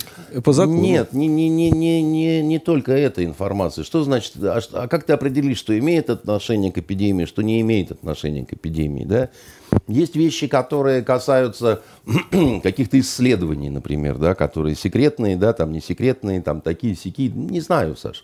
По 0.43 0.53
закону. 0.53 0.81
Нет, 0.81 1.13
не, 1.13 1.27
не, 1.27 1.49
не, 1.49 1.69
не, 1.69 2.01
не, 2.01 2.41
не 2.41 2.59
только 2.59 2.91
эта 2.91 3.23
информация. 3.23 3.83
Что 3.83 4.03
значит, 4.03 4.33
а, 4.41 4.59
а 4.73 4.87
как 4.87 5.03
ты 5.03 5.13
определишь, 5.13 5.57
что 5.57 5.77
имеет 5.77 6.09
отношение 6.09 6.71
к 6.71 6.77
эпидемии, 6.77 7.25
что 7.25 7.41
не 7.41 7.61
имеет 7.61 7.91
отношения 7.91 8.45
к 8.45 8.53
эпидемии, 8.53 9.05
да? 9.05 9.29
Есть 9.87 10.15
вещи, 10.15 10.47
которые 10.47 11.01
касаются 11.03 11.81
каких-то 12.63 12.99
исследований, 12.99 13.69
например, 13.69 14.17
да, 14.17 14.35
которые 14.35 14.75
секретные, 14.75 15.35
да, 15.35 15.53
там 15.53 15.71
не 15.71 15.81
секретные, 15.81 16.41
там 16.41 16.61
такие 16.61 16.95
сики, 16.95 17.31
не 17.33 17.59
знаю, 17.61 17.95
Саш. 17.95 18.23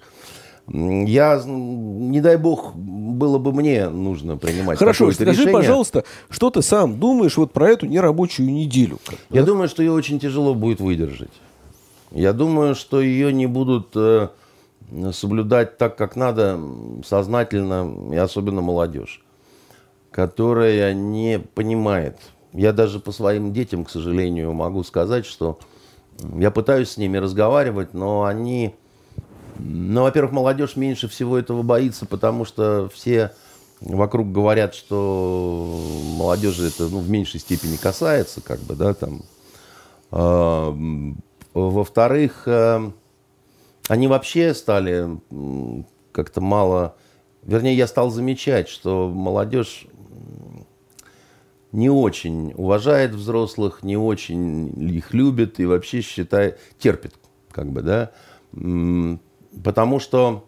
Я, 0.72 1.42
не 1.46 2.22
дай 2.22 2.38
бог, 2.38 2.76
было 2.76 3.40
бы 3.40 3.52
мне 3.52 3.90
нужно 3.90 4.38
принимать 4.38 4.78
Хорошо, 4.78 5.12
скажи, 5.12 5.32
решение. 5.32 5.54
пожалуйста, 5.54 6.04
что 6.30 6.52
ты 6.52 6.62
сам 6.62 7.00
думаешь 7.00 7.38
вот 7.38 7.52
про 7.52 7.70
эту 7.70 7.88
нерабочую 7.88 8.52
неделю? 8.52 9.00
Я 9.32 9.44
думаю, 9.44 9.68
что 9.68 9.82
ее 9.82 9.92
очень 9.92 10.20
тяжело 10.20 10.54
будет 10.54 10.80
выдержать. 10.80 11.32
Я 12.12 12.34
думаю, 12.34 12.76
что 12.76 13.02
ее 13.02 13.34
не 13.34 13.48
будут 13.48 13.90
э, 13.96 14.30
соблюдать 15.12 15.78
так, 15.78 15.96
как 15.96 16.16
надо, 16.16 16.60
сознательно, 17.06 18.14
и 18.14 18.18
особенно 18.18 18.62
молодежь, 18.62 19.24
которая 20.12 20.94
не 20.94 21.40
понимает. 21.40 22.18
Я 22.54 22.74
даже 22.74 23.00
по 23.00 23.12
своим 23.12 23.54
детям, 23.54 23.86
к 23.86 23.90
сожалению, 23.90 24.54
могу 24.54 24.84
сказать, 24.84 25.26
что 25.26 25.60
я 26.38 26.52
пытаюсь 26.52 26.92
с 26.92 26.98
ними 26.98 27.18
разговаривать, 27.18 27.94
но 27.94 28.24
они... 28.24 28.76
Ну, 29.60 30.04
во-первых, 30.04 30.32
молодежь 30.32 30.76
меньше 30.76 31.08
всего 31.08 31.38
этого 31.38 31.64
боится, 31.64 32.06
потому 32.06 32.46
что 32.46 32.90
все 32.94 33.32
вокруг 33.82 34.32
говорят, 34.32 34.76
что 34.76 35.80
молодежи 36.18 36.68
это 36.68 36.88
ну, 36.88 37.00
в 37.00 37.10
меньшей 37.10 37.40
степени 37.40 37.78
касается, 37.78 38.42
как 38.42 38.60
бы, 38.62 38.76
да, 38.76 38.94
там. 38.94 39.24
А, 40.12 40.76
Во-вторых, 41.54 42.44
э, 42.46 42.92
они 43.88 44.08
вообще 44.08 44.54
стали 44.54 45.20
как-то 46.12 46.42
мало... 46.42 46.96
Вернее, 47.44 47.76
я 47.76 47.88
стал 47.88 48.10
замечать, 48.10 48.68
что 48.68 49.10
молодежь 49.10 49.88
не 51.72 51.90
очень 51.90 52.54
уважает 52.56 53.12
взрослых, 53.12 53.84
не 53.84 53.96
очень 53.96 54.74
их 54.90 55.14
любит 55.14 55.60
и 55.60 55.66
вообще 55.66 56.02
считает, 56.02 56.60
терпит, 56.80 57.14
как 57.52 57.68
бы, 57.72 57.82
да. 57.82 58.12
Потому 59.64 60.00
что 60.00 60.46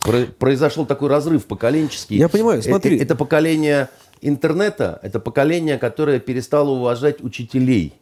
про- 0.00 0.26
произошел 0.26 0.86
такой 0.86 1.08
разрыв 1.08 1.46
поколенческий. 1.46 2.16
Я 2.18 2.28
понимаю, 2.28 2.60
Э- 2.60 2.62
смотри. 2.62 2.98
э- 2.98 3.02
Это 3.02 3.14
поколение 3.16 3.88
интернета, 4.20 4.98
это 5.02 5.18
поколение, 5.20 5.78
которое 5.78 6.20
перестало 6.20 6.70
уважать 6.70 7.22
учителей. 7.22 7.94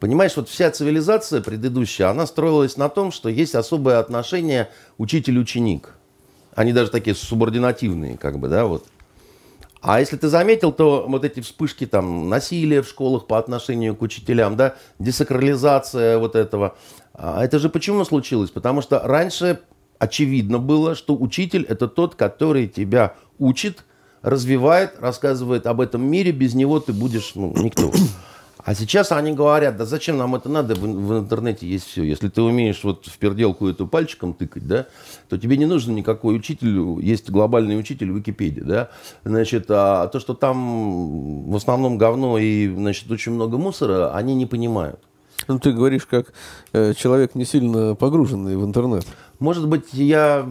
Понимаешь, 0.00 0.36
вот 0.36 0.48
вся 0.48 0.70
цивилизация 0.70 1.40
предыдущая, 1.40 2.08
она 2.08 2.26
строилась 2.26 2.76
на 2.76 2.88
том, 2.88 3.10
что 3.10 3.28
есть 3.28 3.54
особое 3.54 3.98
отношение 3.98 4.68
учитель-ученик. 4.96 5.94
Они 6.54 6.72
даже 6.72 6.90
такие 6.90 7.16
субординативные, 7.16 8.16
как 8.16 8.38
бы, 8.38 8.48
да, 8.48 8.64
вот. 8.66 8.86
А 9.80 10.00
если 10.00 10.16
ты 10.16 10.28
заметил, 10.28 10.72
то 10.72 11.04
вот 11.08 11.24
эти 11.24 11.38
вспышки 11.40 11.86
там 11.86 12.28
насилия 12.28 12.82
в 12.82 12.88
школах 12.88 13.26
по 13.26 13.38
отношению 13.38 13.94
к 13.94 14.02
учителям, 14.02 14.56
да, 14.56 14.74
десакрализация 14.98 16.18
вот 16.18 16.34
этого, 16.34 16.76
а 17.18 17.44
это 17.44 17.58
же 17.58 17.68
почему 17.68 18.04
случилось? 18.04 18.50
Потому 18.50 18.80
что 18.80 19.00
раньше 19.00 19.60
очевидно 19.98 20.58
было, 20.58 20.94
что 20.94 21.16
учитель 21.16 21.66
это 21.68 21.88
тот, 21.88 22.14
который 22.14 22.68
тебя 22.68 23.14
учит, 23.40 23.84
развивает, 24.22 24.94
рассказывает 25.00 25.66
об 25.66 25.80
этом 25.80 26.08
мире, 26.08 26.30
без 26.30 26.54
него 26.54 26.78
ты 26.78 26.92
будешь, 26.92 27.32
ну, 27.34 27.52
никто. 27.56 27.92
А 28.64 28.74
сейчас 28.74 29.12
они 29.12 29.32
говорят, 29.32 29.78
да 29.78 29.86
зачем 29.86 30.18
нам 30.18 30.34
это 30.34 30.50
надо, 30.50 30.74
в, 30.74 30.80
в 30.80 31.18
интернете 31.20 31.66
есть 31.66 31.86
все. 31.86 32.02
Если 32.02 32.28
ты 32.28 32.42
умеешь 32.42 32.84
вот 32.84 33.06
в 33.06 33.16
перделку 33.16 33.66
эту 33.66 33.86
пальчиком 33.86 34.34
тыкать, 34.34 34.66
да, 34.66 34.86
то 35.30 35.38
тебе 35.38 35.56
не 35.56 35.64
нужен 35.64 35.94
никакой 35.94 36.36
учитель, 36.36 37.00
есть 37.00 37.30
глобальный 37.30 37.78
учитель 37.78 38.12
в 38.12 38.16
Википедии, 38.16 38.60
да. 38.60 38.90
Значит, 39.24 39.66
а 39.70 40.08
то, 40.08 40.20
что 40.20 40.34
там 40.34 41.50
в 41.50 41.56
основном 41.56 41.96
говно 41.96 42.36
и, 42.36 42.68
значит, 42.68 43.10
очень 43.10 43.32
много 43.32 43.56
мусора, 43.56 44.14
они 44.14 44.34
не 44.34 44.44
понимают. 44.44 45.00
Ну, 45.46 45.58
ты 45.58 45.72
говоришь, 45.72 46.04
как 46.04 46.32
э, 46.72 46.94
человек 46.94 47.34
не 47.34 47.44
сильно 47.44 47.94
погруженный 47.94 48.56
в 48.56 48.64
интернет. 48.64 49.06
Может 49.38 49.68
быть, 49.68 49.92
я 49.92 50.44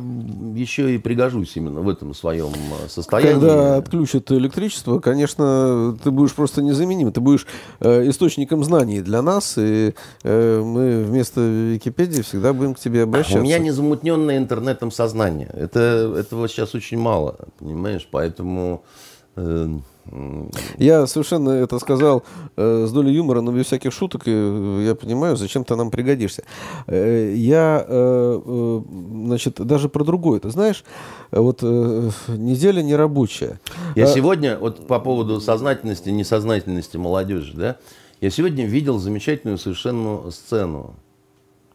еще 0.55 0.95
и 0.95 0.97
пригожусь 0.97 1.51
именно 1.55 1.81
в 1.81 1.89
этом 1.89 2.13
своем 2.13 2.47
э, 2.47 2.87
состоянии. 2.87 3.33
Когда 3.33 3.77
отключат 3.77 4.31
электричество, 4.31 4.99
конечно, 4.99 5.97
ты 6.03 6.09
будешь 6.09 6.33
просто 6.33 6.61
незаменим. 6.61 7.11
Ты 7.11 7.19
будешь 7.19 7.45
э, 7.79 8.09
источником 8.09 8.63
знаний 8.63 9.01
для 9.01 9.21
нас, 9.21 9.57
и 9.57 9.93
э, 10.23 10.61
мы 10.61 11.03
вместо 11.03 11.41
Википедии 11.41 12.21
всегда 12.21 12.53
будем 12.53 12.73
к 12.73 12.79
тебе 12.79 13.03
обращаться. 13.03 13.39
У 13.39 13.43
меня 13.43 13.59
незамутненное 13.59 14.37
интернетом 14.37 14.91
сознание. 14.91 15.49
Это, 15.53 16.15
этого 16.17 16.47
сейчас 16.47 16.73
очень 16.73 16.97
мало, 16.97 17.37
понимаешь? 17.59 18.07
Поэтому... 18.09 18.83
э, 19.35 19.67
Я 20.77 21.07
совершенно 21.07 21.49
это 21.49 21.79
сказал 21.79 22.23
э, 22.55 22.85
с 22.87 22.91
долей 22.91 23.13
юмора, 23.13 23.41
но 23.41 23.51
без 23.51 23.65
всяких 23.67 23.93
шуток. 23.93 24.23
И 24.27 24.31
э, 24.33 24.83
я 24.87 24.95
понимаю, 24.95 25.35
зачем 25.37 25.63
ты 25.63 25.75
нам 25.75 25.91
пригодишься. 25.91 26.43
Э, 26.87 27.33
я, 27.35 27.85
э, 27.87 28.41
э, 28.45 28.81
значит, 29.25 29.55
даже 29.65 29.89
про 29.89 30.03
другое. 30.03 30.39
Ты 30.39 30.49
знаешь, 30.49 30.83
вот 31.31 31.59
э, 31.61 32.09
неделя 32.29 32.81
нерабочая. 32.81 33.59
Я 33.95 34.05
А, 34.05 34.07
сегодня, 34.07 34.57
вот 34.57 34.87
по 34.87 34.99
поводу 34.99 35.41
сознательности, 35.41 36.09
несознательности 36.09 36.97
молодежи, 36.97 37.53
да, 37.55 37.77
я 38.21 38.29
сегодня 38.29 38.65
видел 38.65 38.97
замечательную 38.97 39.57
совершенно 39.57 40.31
сцену, 40.31 40.95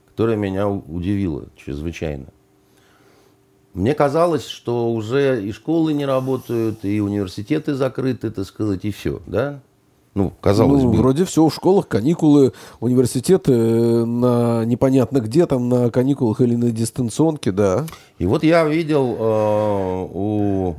которая 0.08 0.36
меня 0.36 0.68
удивила 0.68 1.44
чрезвычайно. 1.56 2.26
Мне 3.74 3.94
казалось, 3.94 4.46
что 4.46 4.92
уже 4.92 5.42
и 5.42 5.52
школы 5.52 5.94
не 5.94 6.04
работают, 6.04 6.84
и 6.84 7.00
университеты 7.00 7.74
закрыты, 7.74 8.30
так 8.30 8.46
сказать, 8.46 8.84
и 8.84 8.90
все, 8.90 9.20
да? 9.26 9.60
Ну, 10.14 10.30
казалось 10.42 10.82
ну, 10.82 10.90
бы. 10.90 10.98
вроде 10.98 11.24
все 11.24 11.46
в 11.46 11.54
школах, 11.54 11.88
каникулы, 11.88 12.52
университеты 12.80 13.52
э, 13.52 14.04
на 14.04 14.62
непонятно 14.66 15.20
где, 15.20 15.46
там 15.46 15.70
на 15.70 15.90
каникулах 15.90 16.42
или 16.42 16.54
на 16.54 16.70
дистанционке, 16.70 17.50
да. 17.50 17.86
И 18.18 18.26
вот 18.26 18.44
я 18.44 18.68
видел 18.68 19.16
э, 19.18 20.08
у 20.12 20.74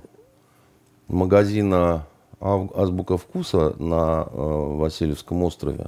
магазина 1.07 2.05
Азбука 2.39 3.17
вкуса 3.17 3.73
на 3.79 4.27
э, 4.29 4.75
Васильевском 4.77 5.41
острове. 5.41 5.87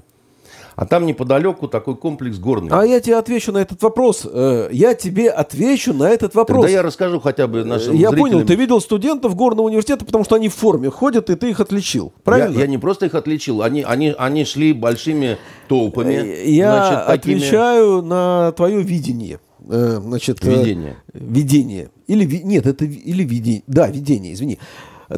А 0.75 0.85
там 0.85 1.05
неподалеку 1.05 1.67
такой 1.69 1.95
комплекс 1.95 2.37
горный. 2.37 2.69
А 2.71 2.83
я 2.85 2.99
тебе 2.99 3.15
отвечу 3.15 3.51
на 3.53 3.59
этот 3.59 3.81
вопрос. 3.81 4.27
Э, 4.29 4.67
Я 4.71 4.93
тебе 4.93 5.29
отвечу 5.29 5.93
на 5.93 6.09
этот 6.09 6.35
вопрос. 6.35 6.63
Тогда 6.63 6.69
я 6.73 6.81
расскажу 6.83 7.19
хотя 7.21 7.47
бы 7.47 7.63
нашим 7.63 7.93
Я 7.95 8.09
зрителям. 8.09 8.19
понял, 8.19 8.45
ты 8.45 8.55
видел 8.55 8.81
студентов 8.81 9.35
горного 9.35 9.67
университета, 9.67 10.03
потому 10.05 10.25
что 10.25 10.35
они 10.35 10.49
в 10.49 10.53
форме 10.55 10.89
ходят, 10.89 11.29
и 11.29 11.35
ты 11.35 11.49
их 11.49 11.59
отличил. 11.61 12.11
Правильно? 12.25 12.55
Я, 12.55 12.61
я 12.61 12.67
не 12.67 12.77
просто 12.77 13.05
их 13.05 13.15
отличил, 13.15 13.61
они, 13.61 13.83
они, 13.83 14.13
они 14.17 14.43
шли 14.43 14.73
большими 14.73 15.37
толпами. 15.69 16.13
Э, 16.13 16.49
Я 16.49 16.75
значит, 16.87 17.07
такими- 17.07 17.35
отвечаю 17.37 18.01
на 18.01 18.51
твое 18.51 18.81
видение. 18.81 19.39
Э, 19.69 19.99
Значит, 20.01 20.43
э, 20.45 20.49
Видение. 20.59 20.97
Видение. 21.13 21.89
Или 22.07 22.25
нет, 22.43 22.65
это 22.67 22.83
или 22.85 23.23
видение. 23.23 23.63
Да, 23.65 23.87
видение, 23.87 24.33
извини. 24.33 24.59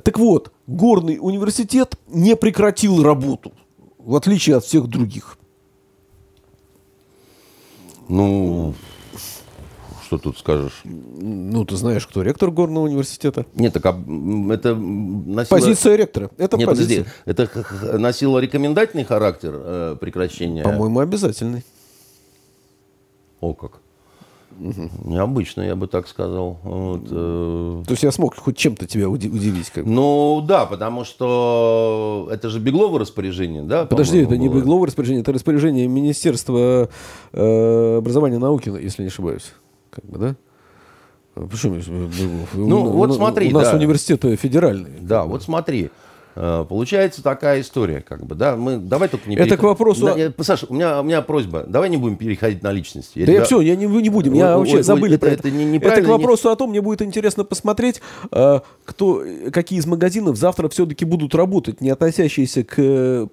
Так 0.04 0.20
вот, 0.20 0.52
горный 0.68 1.18
университет 1.20 1.96
не 2.08 2.36
прекратил 2.36 3.02
работу, 3.04 3.52
в 3.98 4.16
отличие 4.16 4.56
от 4.58 4.64
всех 4.66 4.88
других. 4.88 5.38
Ну, 8.10 8.74
что 10.08 10.18
тут 10.18 10.38
скажешь? 10.38 10.82
Ну, 10.86 11.66
ты 11.66 11.76
знаешь, 11.76 12.08
кто 12.08 12.22
ректор 12.22 12.50
горного 12.50 12.86
университета? 12.86 13.46
Нет, 13.56 13.74
так 13.74 13.86
а, 13.86 13.90
это 13.90 14.74
носило... 14.76 15.60
Позиция 15.60 15.96
ректора. 15.98 16.30
Это 16.38 16.58
Нет, 16.58 16.70
позиция. 16.70 17.06
подожди, 17.26 17.52
это 17.84 17.98
носило 17.98 18.40
рекомендательный 18.40 19.04
характер 19.04 19.52
э, 19.54 19.98
прекращения? 20.00 20.64
По-моему, 20.64 21.00
обязательный. 21.00 21.64
О, 23.42 23.54
как. 23.54 23.82
Необычно, 24.60 25.62
я 25.62 25.76
бы 25.76 25.88
так 25.88 26.08
сказал. 26.08 26.58
Вот, 26.64 27.02
э, 27.12 27.84
То 27.86 27.92
есть 27.92 28.04
я 28.04 28.12
смог 28.12 28.36
хоть 28.36 28.58
чем-то 28.58 28.86
тебя 28.88 29.08
уди- 29.10 29.30
удивить. 29.30 29.70
Как 29.70 29.86
бы. 29.86 29.90
Ну, 29.92 30.44
да, 30.48 30.66
потому 30.66 31.04
что 31.04 32.28
это 32.32 32.50
же 32.50 32.60
беглово 32.60 33.00
распоряжение, 33.00 33.62
да? 33.64 33.86
Подожди, 33.86 34.20
это 34.20 34.38
не 34.38 34.50
было? 34.50 34.60
Беглово 34.60 34.88
распоряжение, 34.88 35.22
это 35.22 35.32
распоряжение 35.32 35.88
Министерства 35.88 36.90
э, 37.34 37.98
образования 37.98 38.36
и 38.36 38.40
науки, 38.40 38.70
если 38.82 39.04
не 39.04 39.10
ошибаюсь. 39.10 39.54
Как 39.92 40.06
бы, 40.06 40.18
да? 40.18 40.36
А 41.36 41.48
Почему 41.48 41.76
Беглов? 41.76 42.50
Ну, 42.56 42.84
У- 42.86 42.92
вот 42.94 43.14
смотри, 43.16 43.50
У 43.50 43.54
нас 43.54 43.70
да. 43.72 43.78
университеты 43.78 44.36
федеральные. 44.36 44.98
Да, 45.02 45.24
вот 45.26 45.44
смотри. 45.44 45.92
Э, 46.40 46.66
получается 46.70 47.24
такая 47.24 47.62
история, 47.62 48.02
как 48.02 48.24
бы, 48.24 48.36
да, 48.36 48.56
мы, 48.56 48.78
давай 48.78 49.10
только 49.10 49.28
не 49.28 49.36
Это 49.36 49.46
переход- 49.46 49.60
к 49.60 49.64
вопросу 49.64 50.06
Да, 50.06 50.16
я- 50.16 50.32
Саша, 50.42 50.68
у 50.70 50.74
меня, 50.76 51.02
у 51.02 51.04
меня 51.04 51.24
просьба, 51.24 51.64
давай 51.68 51.90
не 51.90 51.98
будем 51.98 52.16
переходить 52.16 52.62
на 52.62 52.72
личности. 52.72 53.26
Да 53.26 53.32
я 53.32 53.44
все, 53.44 53.60
я 53.60 53.76
не, 53.76 53.88
не 53.88 54.10
будем, 54.10 54.34
я 54.34 54.52
Ой, 54.52 54.58
вообще 54.60 54.76
ой, 54.78 54.84
забыли 54.84 55.16
это- 55.16 55.26
про 55.26 55.32
это 55.34 55.48
это. 55.48 55.52
не- 55.52 55.78
это 55.80 56.02
к 56.04 56.08
вопросу 56.08 56.52
о 56.52 56.56
том, 56.56 56.70
мне 56.70 56.82
будет 56.82 57.02
интересно 57.02 57.44
посмотреть, 57.44 58.02
э, 58.32 58.60
кто, 58.86 59.24
какие 59.52 59.80
из 59.80 59.88
магазинов 59.88 60.38
завтра 60.38 60.70
все-таки 60.70 61.06
будут 61.06 61.34
работать, 61.34 61.82
не 61.82 61.90
относящиеся 61.90 62.64
к 62.64 62.76
э, 62.78 63.28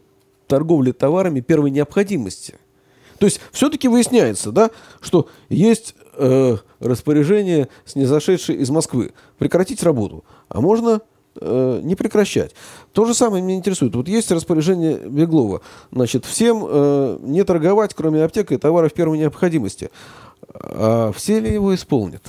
торговле 0.47 0.95
товарами 0.95 1.41
первой 1.41 1.71
необходимости. 1.71 2.55
То 3.19 3.27
есть 3.27 3.39
все-таки 3.53 3.87
выясняется, 3.87 4.51
да, 4.51 4.71
что 5.03 5.29
есть 5.51 5.95
э, 6.17 6.57
распоряжение, 6.81 7.69
снизошедшее 7.85 8.59
из 8.61 8.71
Москвы, 8.71 9.13
прекратить 9.37 9.83
работу, 9.83 10.25
а 10.49 10.63
можно 10.63 11.03
э, 11.41 11.81
не 11.83 11.95
прекращать. 11.95 12.55
То 12.93 13.05
же 13.05 13.15
самое 13.15 13.43
меня 13.43 13.57
интересует. 13.57 13.95
Вот 13.95 14.09
есть 14.09 14.31
распоряжение 14.31 14.97
Беглова. 14.97 15.61
Значит, 15.93 16.25
всем 16.25 16.65
э, 16.67 17.19
не 17.23 17.45
торговать, 17.45 17.95
кроме 17.95 18.25
аптек 18.25 18.53
и 18.53 18.57
товаров 18.57 18.93
первой 18.93 19.19
необходимости. 19.19 19.91
А 20.53 21.13
все 21.13 21.41
ли 21.41 21.53
его 21.53 21.75
исполнят? 21.75 22.23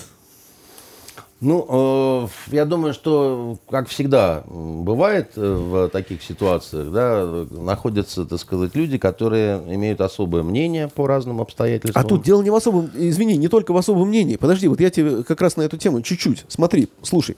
Ну, 1.41 2.27
э, 2.49 2.55
я 2.55 2.65
думаю, 2.65 2.93
что, 2.93 3.57
как 3.69 3.89
всегда 3.89 4.43
бывает 4.47 5.31
э, 5.35 5.53
в 5.53 5.89
таких 5.89 6.23
ситуациях, 6.23 6.91
да, 6.91 7.45
находятся, 7.51 8.25
так 8.25 8.39
сказать, 8.39 8.73
люди, 8.73 8.97
которые 8.97 9.57
имеют 9.67 9.99
особое 9.99 10.43
мнение 10.43 10.87
по 10.87 11.07
разным 11.07 11.41
обстоятельствам. 11.41 12.03
А 12.03 12.07
тут 12.07 12.23
дело 12.23 12.41
не 12.41 12.49
в 12.49 12.55
особом, 12.55 12.89
извини, 12.95 13.35
не 13.35 13.49
только 13.49 13.73
в 13.73 13.77
особом 13.77 14.07
мнении. 14.07 14.37
Подожди, 14.37 14.69
вот 14.69 14.79
я 14.79 14.89
тебе 14.89 15.23
как 15.23 15.41
раз 15.41 15.57
на 15.57 15.63
эту 15.63 15.77
тему 15.77 16.01
чуть-чуть. 16.01 16.45
Смотри, 16.47 16.87
слушай. 17.01 17.35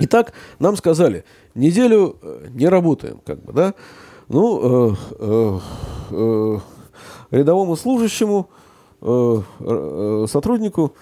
Итак, 0.00 0.32
нам 0.58 0.76
сказали, 0.76 1.24
неделю 1.54 2.16
э, 2.20 2.48
не 2.50 2.68
работаем, 2.68 3.20
как 3.24 3.42
бы, 3.42 3.52
да? 3.52 3.74
Ну, 4.28 4.90
э, 4.90 4.94
э, 5.20 5.58
э, 6.10 6.58
рядовому 7.30 7.76
служащему, 7.76 8.48
э, 9.00 9.40
э, 9.60 10.26
сотруднику, 10.28 10.94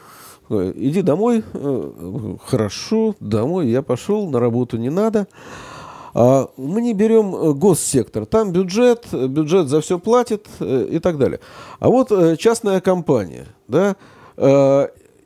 э, 0.50 0.72
иди 0.76 1.00
домой, 1.02 1.42
э, 1.54 2.36
хорошо, 2.44 3.14
домой, 3.20 3.68
я 3.68 3.82
пошел, 3.82 4.28
на 4.28 4.40
работу 4.40 4.76
не 4.76 4.90
надо. 4.90 5.26
А 6.14 6.48
мы 6.58 6.82
не 6.82 6.92
берем 6.92 7.34
э, 7.34 7.52
госсектор. 7.54 8.26
Там 8.26 8.52
бюджет, 8.52 9.06
э, 9.12 9.26
бюджет 9.26 9.68
за 9.68 9.80
все 9.80 9.98
платит 9.98 10.46
э, 10.60 10.88
и 10.90 10.98
так 10.98 11.16
далее. 11.16 11.40
А 11.80 11.88
вот 11.88 12.12
э, 12.12 12.36
частная 12.36 12.80
компания, 12.80 13.46
да, 13.68 13.96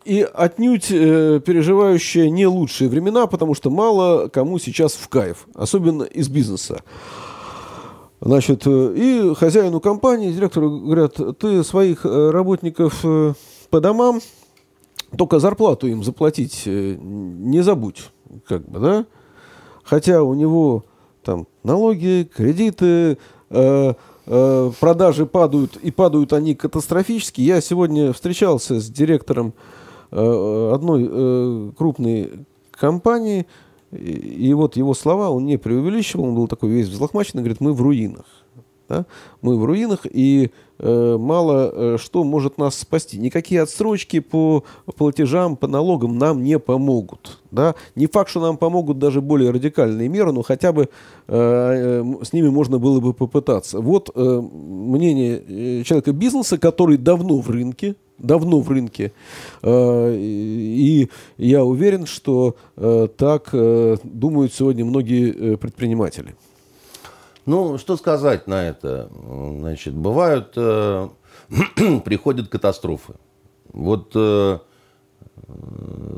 и 0.06 0.22
отнюдь 0.22 0.90
э, 0.90 1.40
переживающая 1.44 2.30
не 2.30 2.46
лучшие 2.46 2.88
времена, 2.88 3.26
потому 3.26 3.54
что 3.54 3.70
мало 3.70 4.28
кому 4.28 4.60
сейчас 4.60 4.92
в 4.92 5.08
кайф, 5.08 5.48
особенно 5.54 6.04
из 6.04 6.28
бизнеса. 6.28 6.82
Значит, 8.20 8.62
э, 8.66 8.94
и 8.96 9.34
хозяину 9.34 9.80
компании, 9.80 10.32
директору 10.32 10.78
говорят, 10.78 11.18
ты 11.40 11.64
своих 11.64 12.06
э, 12.06 12.30
работников 12.30 13.00
э, 13.02 13.34
по 13.68 13.80
домам, 13.80 14.20
только 15.18 15.40
зарплату 15.40 15.88
им 15.88 16.04
заплатить 16.04 16.62
не 16.66 17.62
забудь, 17.62 18.10
как 18.46 18.68
бы, 18.68 18.78
да? 18.78 19.06
Хотя 19.82 20.22
у 20.22 20.34
него 20.34 20.84
там 21.24 21.48
налоги, 21.64 22.28
кредиты, 22.32 23.18
э, 23.50 23.94
э, 24.26 24.70
продажи 24.80 25.26
падают, 25.26 25.76
и 25.76 25.90
падают 25.90 26.32
они 26.32 26.54
катастрофически. 26.54 27.40
Я 27.40 27.60
сегодня 27.60 28.12
встречался 28.12 28.78
с 28.78 28.88
директором 28.88 29.48
э, 29.48 29.75
одной 30.10 31.08
э, 31.10 31.70
крупной 31.76 32.46
компании, 32.70 33.46
и, 33.92 34.52
вот 34.54 34.76
его 34.76 34.94
слова, 34.94 35.30
он 35.30 35.46
не 35.46 35.58
преувеличивал, 35.58 36.24
он 36.24 36.34
был 36.34 36.48
такой 36.48 36.70
весь 36.70 36.88
взлохмаченный, 36.88 37.42
говорит, 37.42 37.60
мы 37.60 37.72
в 37.72 37.80
руинах. 37.80 38.26
Да? 38.88 39.06
Мы 39.42 39.58
в 39.58 39.64
руинах, 39.64 40.06
и 40.08 40.50
э, 40.78 41.16
мало 41.18 41.72
э, 41.72 41.96
что 41.98 42.22
может 42.22 42.56
нас 42.58 42.78
спасти. 42.78 43.18
Никакие 43.18 43.62
отсрочки 43.62 44.20
по 44.20 44.64
платежам, 44.96 45.56
по 45.56 45.66
налогам 45.66 46.18
нам 46.18 46.42
не 46.42 46.58
помогут. 46.58 47.40
Да? 47.50 47.74
Не 47.96 48.06
факт, 48.06 48.30
что 48.30 48.40
нам 48.40 48.56
помогут 48.56 48.98
даже 48.98 49.20
более 49.20 49.50
радикальные 49.50 50.08
меры, 50.08 50.32
но 50.32 50.42
хотя 50.42 50.72
бы 50.72 50.82
э, 50.82 50.88
э, 51.28 52.04
с 52.22 52.32
ними 52.32 52.48
можно 52.48 52.78
было 52.78 53.00
бы 53.00 53.12
попытаться. 53.12 53.80
Вот 53.80 54.10
э, 54.14 54.40
мнение 54.40 55.42
э, 55.80 55.82
человека 55.82 56.12
бизнеса, 56.12 56.58
который 56.58 56.96
давно 56.96 57.38
в 57.40 57.50
рынке, 57.50 57.96
давно 58.18 58.60
в 58.60 58.70
рынке, 58.70 59.12
э, 59.62 60.14
и 60.16 61.10
я 61.36 61.64
уверен, 61.64 62.06
что 62.06 62.56
э, 62.76 63.08
так 63.16 63.50
э, 63.52 63.96
думают 64.02 64.52
сегодня 64.52 64.84
многие 64.84 65.56
предприниматели. 65.56 66.34
Ну, 67.46 67.78
что 67.78 67.96
сказать 67.96 68.48
на 68.48 68.66
это? 68.68 69.08
Значит, 69.60 69.94
бывают, 69.94 70.52
э, 70.56 71.08
приходят 72.04 72.48
катастрофы. 72.48 73.14
Вот 73.72 74.12
э, 74.14 74.58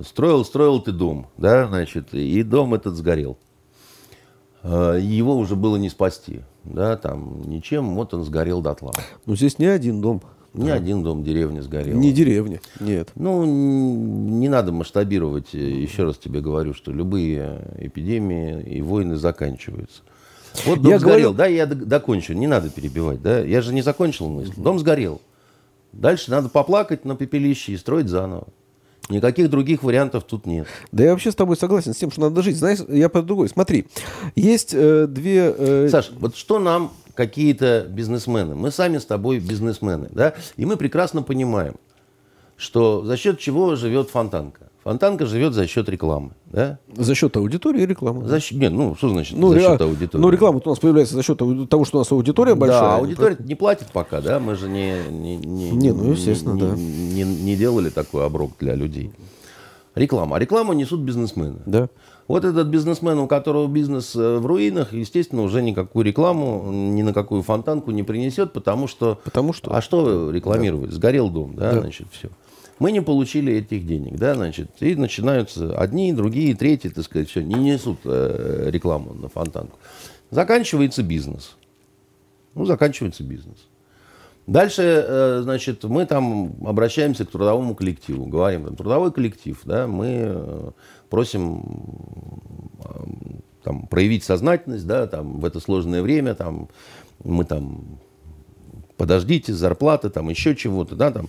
строил, 0.07 0.45
строил 0.45 0.81
ты 0.81 0.93
дом, 0.93 1.27
да, 1.37 1.67
значит, 1.67 2.15
и 2.15 2.43
дом 2.43 2.75
этот 2.75 2.97
сгорел. 2.97 3.37
Э, 4.63 4.99
его 5.01 5.37
уже 5.37 5.55
было 5.55 5.77
не 5.77 5.91
спасти, 5.91 6.41
да, 6.65 6.97
там 6.97 7.43
ничем, 7.49 7.95
вот 7.95 8.15
он 8.15 8.25
сгорел 8.25 8.63
дотла. 8.63 8.93
Но 9.27 9.37
здесь 9.37 9.59
не 9.59 9.67
один 9.67 10.01
дом, 10.01 10.23
Ни 10.55 10.71
один 10.71 11.03
дом 11.03 11.23
деревни 11.23 11.61
сгорел. 11.61 11.97
не 11.99 12.13
деревня, 12.13 12.61
нет. 12.81 13.11
Ну, 13.15 13.45
не 13.45 14.49
надо 14.49 14.73
масштабировать. 14.73 15.53
Еще 15.53 16.05
раз 16.05 16.17
тебе 16.19 16.41
говорю, 16.41 16.75
что 16.75 16.91
любые 16.91 17.61
эпидемии 17.79 18.63
и 18.63 18.81
войны 18.83 19.17
заканчиваются. 19.17 20.03
Вот 20.65 20.81
дом 20.81 20.93
Я 20.93 20.99
сгорел, 20.99 21.33
говорю- 21.33 21.37
да, 21.37 21.47
я 21.47 21.67
докончу, 21.67 22.33
не 22.33 22.47
надо 22.47 22.71
перебивать, 22.71 23.23
да, 23.23 23.41
я 23.41 23.61
же 23.61 23.73
не 23.75 23.83
закончил 23.83 24.29
мысль. 24.29 24.53
Дом 24.57 24.79
сгорел. 24.79 25.21
Дальше 25.93 26.31
надо 26.31 26.49
поплакать 26.49 27.05
на 27.05 27.15
пепелище 27.15 27.73
и 27.73 27.77
строить 27.77 28.09
заново. 28.09 28.49
Никаких 29.11 29.49
других 29.49 29.83
вариантов 29.83 30.25
тут 30.25 30.45
нет. 30.47 30.67
Да 30.93 31.05
я 31.05 31.13
вообще 31.13 31.33
с 31.33 31.35
тобой 31.35 31.57
согласен 31.57 31.95
с 31.95 31.97
тем, 31.97 32.11
что 32.11 32.21
надо 32.23 32.43
жить. 32.43 32.57
Знаешь, 32.59 32.81
я 32.89 33.09
по 33.09 33.23
другой. 33.23 33.49
Смотри, 33.49 33.87
есть 34.37 34.75
э, 34.75 35.07
две... 35.07 35.55
э, 35.57 35.89
Саш, 35.91 36.11
вот 36.19 36.37
что 36.37 36.59
нам 36.59 36.93
какие-то 37.19 37.85
бизнесмены? 37.91 38.55
Мы 38.55 38.71
сами 38.71 38.99
с 38.99 39.05
тобой 39.05 39.41
бизнесмены, 39.41 40.09
да? 40.13 40.35
И 40.57 40.65
мы 40.65 40.77
прекрасно 40.77 41.23
понимаем, 41.23 41.75
что 42.57 43.05
за 43.05 43.17
счет 43.17 43.41
чего 43.41 43.75
живет 43.75 44.09
Фонтанка. 44.11 44.69
Фонтанка 44.85 45.27
живет 45.27 45.53
за 45.53 45.67
счет 45.67 45.89
рекламы, 45.89 46.31
да? 46.47 46.79
За 46.97 47.17
счет 47.17 47.37
аудитории 47.37 47.83
и 47.83 47.87
рекламы. 47.87 48.29
За 48.29 48.39
счет, 48.39 48.57
нет, 48.57 48.73
ну, 48.73 48.95
что 48.95 49.09
значит 49.09 49.37
ну, 49.37 49.53
за 49.53 49.59
счет 49.59 49.81
аудитории? 49.81 50.23
ну, 50.23 50.31
реклама 50.31 50.63
у 50.65 50.69
нас 50.69 50.79
появляется 50.79 51.17
за 51.17 51.25
счет 51.25 51.37
того, 51.37 51.85
что 51.85 51.99
у 51.99 52.01
нас 52.03 52.13
аудитория 52.13 52.55
большая. 52.55 52.83
Да, 52.83 52.97
не 52.99 53.01
аудитория 53.01 53.37
не 53.41 53.57
платит 53.57 53.89
пока, 53.93 54.21
да? 54.21 54.39
Мы 54.39 54.55
же 54.55 54.69
не, 54.69 55.03
не, 55.11 55.37
не, 55.39 55.71
Не, 55.73 55.93
ну, 55.93 56.13
естественно, 56.13 56.55
не, 56.55 56.61
да. 56.61 56.77
не, 56.77 57.25
не 57.25 57.57
делали 57.57 57.91
такой 57.91 58.25
оброк 58.25 58.53
для 58.61 58.77
людей. 58.77 59.11
Реклама. 59.95 60.37
А 60.37 60.39
рекламу 60.39 60.73
несут 60.73 61.01
бизнесмены. 61.01 61.57
Да. 61.67 61.89
Вот 62.29 62.45
этот 62.45 62.69
бизнесмен, 62.69 63.19
у 63.19 63.27
которого 63.27 63.67
бизнес 63.69 64.15
э, 64.15 64.39
в 64.39 64.47
руинах, 64.47 64.93
естественно, 64.93 65.43
уже 65.43 65.63
никакую 65.63 66.05
рекламу, 66.05 66.71
ни 66.71 67.03
на 67.03 67.13
какую 67.15 67.43
фонтанку 67.43 67.91
не 67.91 68.03
принесет, 68.03 68.53
потому 68.53 68.87
что... 68.87 69.19
Потому 69.25 69.53
что- 69.53 69.75
А 69.75 69.81
что 69.81 70.31
рекламировать? 70.31 70.93
Сгорел 70.93 71.31
дом, 71.31 71.55
да, 71.57 71.73
Да. 71.73 71.81
значит, 71.81 72.07
все. 72.13 72.29
Мы 72.79 72.93
не 72.93 73.01
получили 73.01 73.53
этих 73.55 73.87
денег, 73.87 74.17
да, 74.19 74.35
значит, 74.35 74.71
и 74.81 74.95
начинаются 74.95 75.77
одни, 75.77 76.13
другие, 76.13 76.55
третьи, 76.55 76.91
так 76.91 77.05
сказать, 77.05 77.29
все, 77.29 77.43
не 77.43 77.55
несут 77.55 77.99
э, 78.05 78.69
рекламу 78.71 79.15
на 79.15 79.29
фонтанку. 79.29 79.79
Заканчивается 80.31 81.03
бизнес. 81.03 81.57
Ну, 82.55 82.67
заканчивается 82.67 83.23
бизнес. 83.25 83.68
Дальше, 84.49 84.83
э, 84.83 85.41
значит, 85.43 85.85
мы 85.85 86.07
там 86.07 86.55
обращаемся 86.67 87.27
к 87.27 87.31
трудовому 87.31 87.75
коллективу, 87.75 88.25
говорим, 88.25 88.65
там, 88.65 88.77
трудовой 88.77 89.13
коллектив, 89.13 89.61
да, 89.65 89.87
мы 89.87 90.07
э, 90.09 90.71
просим 91.11 91.63
э, 92.83 92.89
там, 93.63 93.87
проявить 93.89 94.25
сознательность, 94.25 94.87
да, 94.87 95.07
там, 95.07 95.41
в 95.41 95.45
это 95.45 95.61
сложное 95.61 96.01
время, 96.01 96.35
там, 96.35 96.71
мы 97.23 97.45
там, 97.45 97.99
подождите, 98.97 99.53
зарплаты, 99.53 100.09
там, 100.09 100.31
еще 100.31 100.57
чего-то, 100.57 100.97
да, 100.97 101.13
там. 101.13 101.29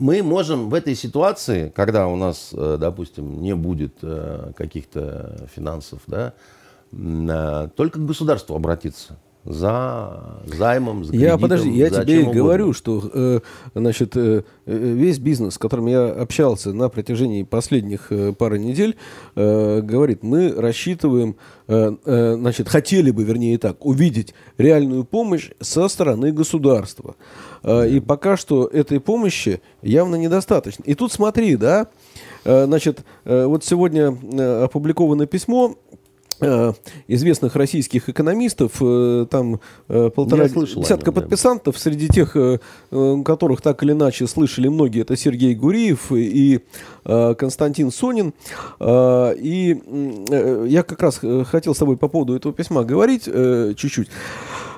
Мы 0.00 0.22
можем 0.22 0.70
в 0.70 0.74
этой 0.74 0.96
ситуации, 0.96 1.72
когда 1.74 2.08
у 2.08 2.16
нас, 2.16 2.52
допустим, 2.52 3.42
не 3.42 3.54
будет 3.54 3.98
каких-то 4.56 5.48
финансов, 5.54 6.00
да, 6.08 6.34
только 7.76 8.00
к 8.00 8.06
государству 8.06 8.56
обратиться 8.56 9.18
за 9.48 10.40
займом, 10.46 11.04
за 11.04 11.14
Я 11.14 11.18
кредитом, 11.18 11.40
подожди, 11.40 11.70
я 11.70 11.90
за 11.90 12.04
тебе 12.04 12.22
и 12.22 12.24
говорю, 12.24 12.72
что 12.74 13.10
э, 13.12 13.40
значит, 13.74 14.16
э, 14.16 14.42
э, 14.66 14.76
весь 14.76 15.18
бизнес, 15.18 15.54
с 15.54 15.58
которым 15.58 15.86
я 15.86 16.06
общался 16.06 16.72
на 16.72 16.88
протяжении 16.90 17.42
последних 17.44 18.12
э, 18.12 18.32
пары 18.32 18.58
недель, 18.58 18.96
э, 19.36 19.80
говорит, 19.80 20.22
мы 20.22 20.52
рассчитываем, 20.52 21.36
э, 21.66 21.96
э, 22.04 22.34
значит, 22.34 22.68
хотели 22.68 23.10
бы, 23.10 23.24
вернее 23.24 23.58
так, 23.58 23.86
увидеть 23.86 24.34
реальную 24.58 25.04
помощь 25.04 25.50
со 25.60 25.88
стороны 25.88 26.30
государства. 26.30 27.16
Э, 27.62 27.88
и 27.88 28.00
пока 28.00 28.36
что 28.36 28.66
этой 28.66 29.00
помощи 29.00 29.60
явно 29.82 30.16
недостаточно. 30.16 30.82
И 30.84 30.94
тут 30.94 31.12
смотри, 31.12 31.56
да, 31.56 31.88
э, 32.44 32.64
значит, 32.66 33.00
э, 33.24 33.46
вот 33.46 33.64
сегодня 33.64 34.08
опубликовано 34.64 35.26
письмо 35.26 35.76
известных 37.08 37.56
российских 37.56 38.08
экономистов, 38.08 38.72
э, 38.80 39.26
там 39.30 39.60
э, 39.88 40.10
полтора 40.10 40.48
десятка 40.48 41.10
нем, 41.10 41.14
подписантов, 41.14 41.74
да. 41.74 41.80
среди 41.80 42.08
тех, 42.08 42.36
которых 43.24 43.60
так 43.60 43.82
или 43.82 43.92
иначе 43.92 44.26
слышали 44.26 44.68
многие, 44.68 45.02
это 45.02 45.16
Сергей 45.16 45.54
Гуриев 45.54 46.12
и 46.12 46.60
Константин 47.04 47.90
Сонин. 47.90 48.34
И 48.80 49.82
я 50.68 50.82
как 50.82 51.02
раз 51.02 51.20
хотел 51.46 51.74
с 51.74 51.78
тобой 51.78 51.96
по 51.96 52.08
поводу 52.08 52.34
этого 52.34 52.54
письма 52.54 52.84
говорить 52.84 53.24
чуть-чуть. 53.24 54.08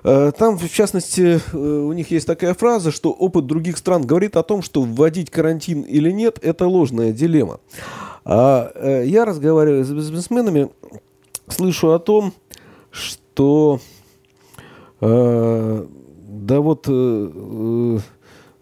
Там, 0.02 0.58
в 0.58 0.70
частности, 0.70 1.40
у 1.54 1.92
них 1.92 2.10
есть 2.10 2.26
такая 2.26 2.54
фраза, 2.54 2.90
что 2.90 3.10
опыт 3.10 3.46
других 3.46 3.76
стран 3.76 4.06
говорит 4.06 4.36
о 4.36 4.42
том, 4.42 4.62
что 4.62 4.82
вводить 4.82 5.30
карантин 5.30 5.82
или 5.82 6.10
нет, 6.10 6.38
это 6.42 6.66
ложная 6.66 7.12
дилемма. 7.12 7.60
А 8.24 9.02
я 9.02 9.24
разговариваю 9.24 9.84
с 9.84 9.90
бизнесменами, 9.90 10.70
слышу 11.50 11.92
о 11.92 11.98
том, 11.98 12.32
что 12.90 13.80
э, 15.00 15.86
да 16.40 16.60
вот, 16.60 16.86
э, 16.88 17.98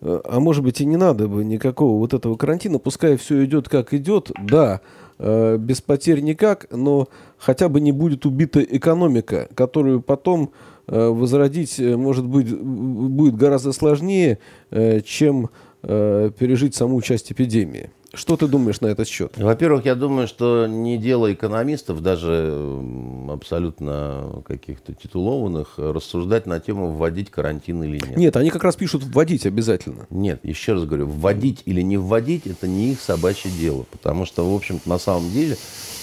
э, 0.03 0.21
а 0.25 0.41
может 0.41 0.65
быть 0.65 0.81
и 0.81 0.87
не 0.87 0.97
надо 0.97 1.29
бы 1.29 1.45
никакого 1.45 1.99
вот 1.99 2.15
этого 2.15 2.37
карантина, 2.37 2.79
пускай 2.79 3.17
все 3.17 3.45
идет 3.45 3.69
как 3.69 3.95
идет, 3.95 4.31
да, 4.43 4.81
э, 5.19 5.57
без 5.59 5.81
потерь 5.81 6.21
никак, 6.21 6.67
но 6.71 7.09
хотя 7.39 7.69
бы 7.69 7.81
не 7.81 7.93
будет 7.93 8.27
убита 8.27 8.63
экономика, 8.63 9.49
которую 9.55 10.01
потом 10.01 10.51
э, 10.87 11.09
возродить, 11.09 11.79
э, 11.79 11.97
может 11.97 12.27
быть, 12.27 12.55
будет 12.59 13.37
гораздо 13.37 13.73
сложнее, 13.73 14.39
э, 14.71 15.01
чем 15.01 15.51
э, 15.83 16.31
пережить 16.39 16.75
саму 16.75 17.01
часть 17.01 17.33
эпидемии. 17.33 17.91
Что 18.15 18.39
ты 18.39 18.47
думаешь 18.47 18.81
на 18.81 18.87
этот 18.87 19.07
счет? 19.07 19.37
Во-первых, 19.37 19.85
я 19.85 19.95
думаю, 19.95 20.29
что 20.29 20.67
не 20.67 20.97
дело 20.97 21.31
экономистов, 21.33 22.03
даже 22.03 22.83
абсолютно 23.29 24.43
каких-то 24.47 24.95
титулованных, 24.95 25.75
рассуждать 25.77 26.47
на 26.47 26.59
тему 26.59 26.93
вводить 26.93 27.31
карантин 27.31 27.83
или 27.83 27.99
нет. 27.99 28.17
Нет, 28.17 28.37
они 28.37 28.49
как 28.49 28.65
раз 28.65 28.77
пишут 28.77 29.05
вводить 29.05 29.45
обязательно. 29.45 30.07
Нет, 30.09 30.41
еще 30.43 30.73
раз 30.73 30.85
говорю, 30.85 31.07
вводить 31.07 31.63
или 31.67 31.83
не 31.83 31.99
вводить, 31.99 32.47
это 32.47 32.67
не 32.67 32.93
их 32.93 33.01
собачье 33.03 33.51
дело. 33.51 33.85
Потому 33.91 34.25
что, 34.25 34.51
в 34.51 34.55
общем-то, 34.55 34.89
на 34.89 34.99
самом 34.99 35.31
деле, 35.31 35.59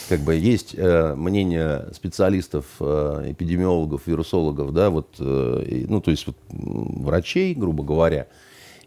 как 0.07 0.19
бы 0.19 0.35
есть 0.35 0.75
э, 0.77 1.15
мнение 1.15 1.87
специалистов, 1.91 2.65
э, 2.79 3.31
эпидемиологов, 3.31 4.05
вирусологов, 4.05 4.73
да, 4.73 4.91
вот, 4.91 5.15
э, 5.17 5.85
ну, 5.89 6.01
то 6.01 6.11
есть 6.11 6.27
вот, 6.27 6.35
врачей, 6.49 7.55
грубо 7.55 7.83
говоря, 7.83 8.27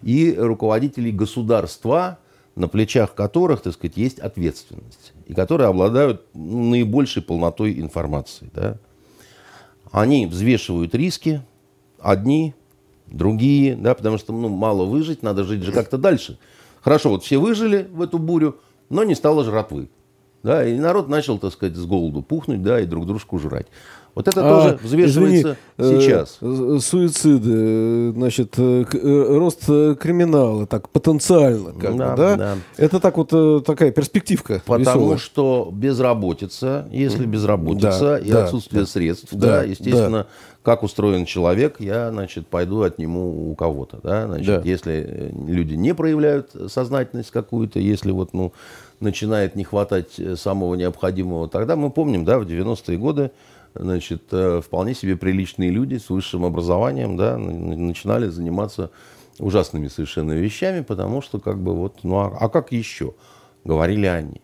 и 0.03 0.33
руководителей 0.39 1.11
государства, 1.11 2.19
на 2.59 2.67
плечах 2.67 3.15
которых, 3.15 3.61
так 3.63 3.73
сказать, 3.73 3.97
есть 3.97 4.19
ответственность, 4.19 5.13
и 5.27 5.33
которые 5.33 5.69
обладают 5.69 6.23
наибольшей 6.35 7.23
полнотой 7.23 7.79
информации. 7.81 8.51
Да? 8.53 8.79
Они 9.93 10.27
взвешивают 10.27 10.95
риски, 10.95 11.43
одни, 12.01 12.55
другие, 13.07 13.77
да, 13.77 13.95
потому 13.95 14.19
что 14.19 14.33
ну, 14.33 14.49
мало 14.49 14.85
выжить, 14.85 15.23
надо 15.23 15.45
жить 15.45 15.63
же 15.63 15.71
как-то 15.71 15.99
дальше. 15.99 16.39
Хорошо, 16.81 17.11
вот 17.11 17.25
все 17.25 17.39
выжили 17.39 17.89
в 17.93 18.03
эту 18.03 18.19
бурю, 18.19 18.57
но 18.91 19.05
не 19.05 19.15
стало 19.15 19.45
жратвы. 19.45 19.89
Да, 20.43 20.65
и 20.65 20.79
народ 20.79 21.09
начал, 21.09 21.39
так 21.39 21.53
сказать, 21.53 21.77
с 21.77 21.85
голоду 21.85 22.23
пухнуть, 22.23 22.63
да, 22.63 22.81
и 22.81 22.87
друг 22.87 23.07
дружку 23.07 23.39
жрать. 23.39 23.67
Вот 24.15 24.27
это 24.27 24.41
а, 24.41 24.51
тоже 24.51 24.79
взвешивается 24.83 25.57
извини, 25.77 26.01
сейчас. 26.01 26.39
Э, 26.41 26.79
суициды, 26.81 28.13
значит, 28.13 28.55
э, 28.59 28.85
э, 28.93 29.37
рост 29.39 29.65
криминала, 29.67 30.67
так, 30.67 30.89
потенциально, 30.89 31.73
как 31.73 31.97
да, 31.97 32.11
бы, 32.11 32.17
да? 32.17 32.37
да? 32.37 32.57
Это 32.77 33.01
так 33.01 33.17
вот 33.17 33.65
такая 33.65 33.93
перспективка 33.93 34.63
Потому 34.67 34.81
веселая. 34.81 35.19
что 35.19 35.71
безработица, 35.73 36.89
если 36.91 37.27
безработица 37.27 38.01
да, 38.01 38.19
и 38.19 38.31
да, 38.31 38.45
отсутствие 38.45 38.83
да, 38.83 38.87
средств, 38.89 39.29
да, 39.33 39.47
да 39.47 39.63
естественно, 39.63 40.19
да. 40.19 40.27
как 40.63 40.83
устроен 40.83 41.25
человек, 41.25 41.77
я, 41.79 42.11
значит, 42.11 42.49
пойду 42.49 42.83
отниму 42.83 43.51
у 43.51 43.55
кого-то, 43.55 44.01
да, 44.03 44.27
значит, 44.27 44.47
да. 44.47 44.63
если 44.65 45.33
люди 45.47 45.75
не 45.75 45.95
проявляют 45.95 46.51
сознательность 46.69 47.31
какую-то, 47.31 47.79
если 47.79 48.11
вот, 48.11 48.33
ну, 48.33 48.53
начинает 49.01 49.55
не 49.55 49.63
хватать 49.63 50.19
самого 50.37 50.75
необходимого, 50.75 51.49
тогда 51.49 51.77
мы 51.77 51.91
помним, 51.91 52.25
да, 52.25 52.41
в 52.41 52.43
90-е 52.43 52.99
годы 52.99 53.31
значит, 53.75 54.25
э, 54.33 54.61
вполне 54.65 54.95
себе 54.95 55.17
приличные 55.17 55.71
люди 55.71 55.97
с 55.97 56.11
высшим 56.11 56.45
образованием, 56.45 57.17
да, 57.17 57.37
начинали 57.37 58.29
заниматься 58.29 58.91
ужасными 59.39 59.89
совершенно 59.89 60.33
вещами, 60.33 60.81
потому 60.81 61.23
что 61.23 61.39
как 61.39 61.61
бы 61.61 61.75
вот, 61.75 61.99
ну 62.03 62.19
а, 62.19 62.37
а 62.39 62.49
как 62.49 62.73
еще, 62.73 63.15
говорили 63.65 64.07
они. 64.07 64.41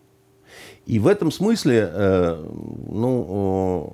И 0.85 0.99
в 0.99 1.07
этом 1.07 1.31
смысле, 1.31 1.89
э, 1.91 2.45
ну, 2.89 3.91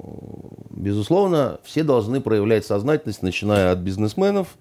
безусловно, 0.69 1.59
все 1.63 1.83
должны 1.83 2.19
проявлять 2.19 2.65
сознательность, 2.65 3.23
начиная 3.23 3.71
от 3.71 3.79
бизнесменов 3.79 4.57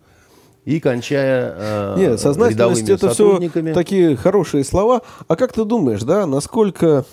и 0.64 0.79
кончая 0.79 1.55
э, 1.57 1.95
Нет, 1.99 2.21
сознательность 2.21 2.89
это 2.89 3.11
все 3.11 3.41
такие 3.75 4.16
хорошие 4.16 4.64
слова. 4.64 5.03
А 5.27 5.37
как 5.37 5.53
ты 5.53 5.64
думаешь, 5.64 6.03
да, 6.03 6.27
насколько 6.27 7.05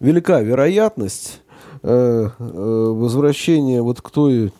велика 0.00 0.40
вероятность 0.40 1.42
Э, 1.45 1.45
э, 1.45 1.45
возвращение 1.86 3.80
вот 3.82 4.00
к 4.00 4.10
той 4.10 4.52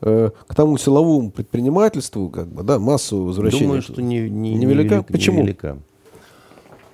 э, 0.00 0.30
к 0.46 0.54
тому 0.54 0.76
силовому 0.78 1.30
предпринимательству, 1.30 2.28
как 2.28 2.48
бы, 2.48 2.62
да, 2.62 2.78
массового 2.78 3.26
возвращения. 3.26 3.64
Думаю, 3.64 3.82
что 3.82 4.02
не, 4.02 4.28
не, 4.28 4.54
невелика. 4.54 4.96
Не 4.96 5.02
Почему? 5.02 5.42
Невелика. 5.42 5.78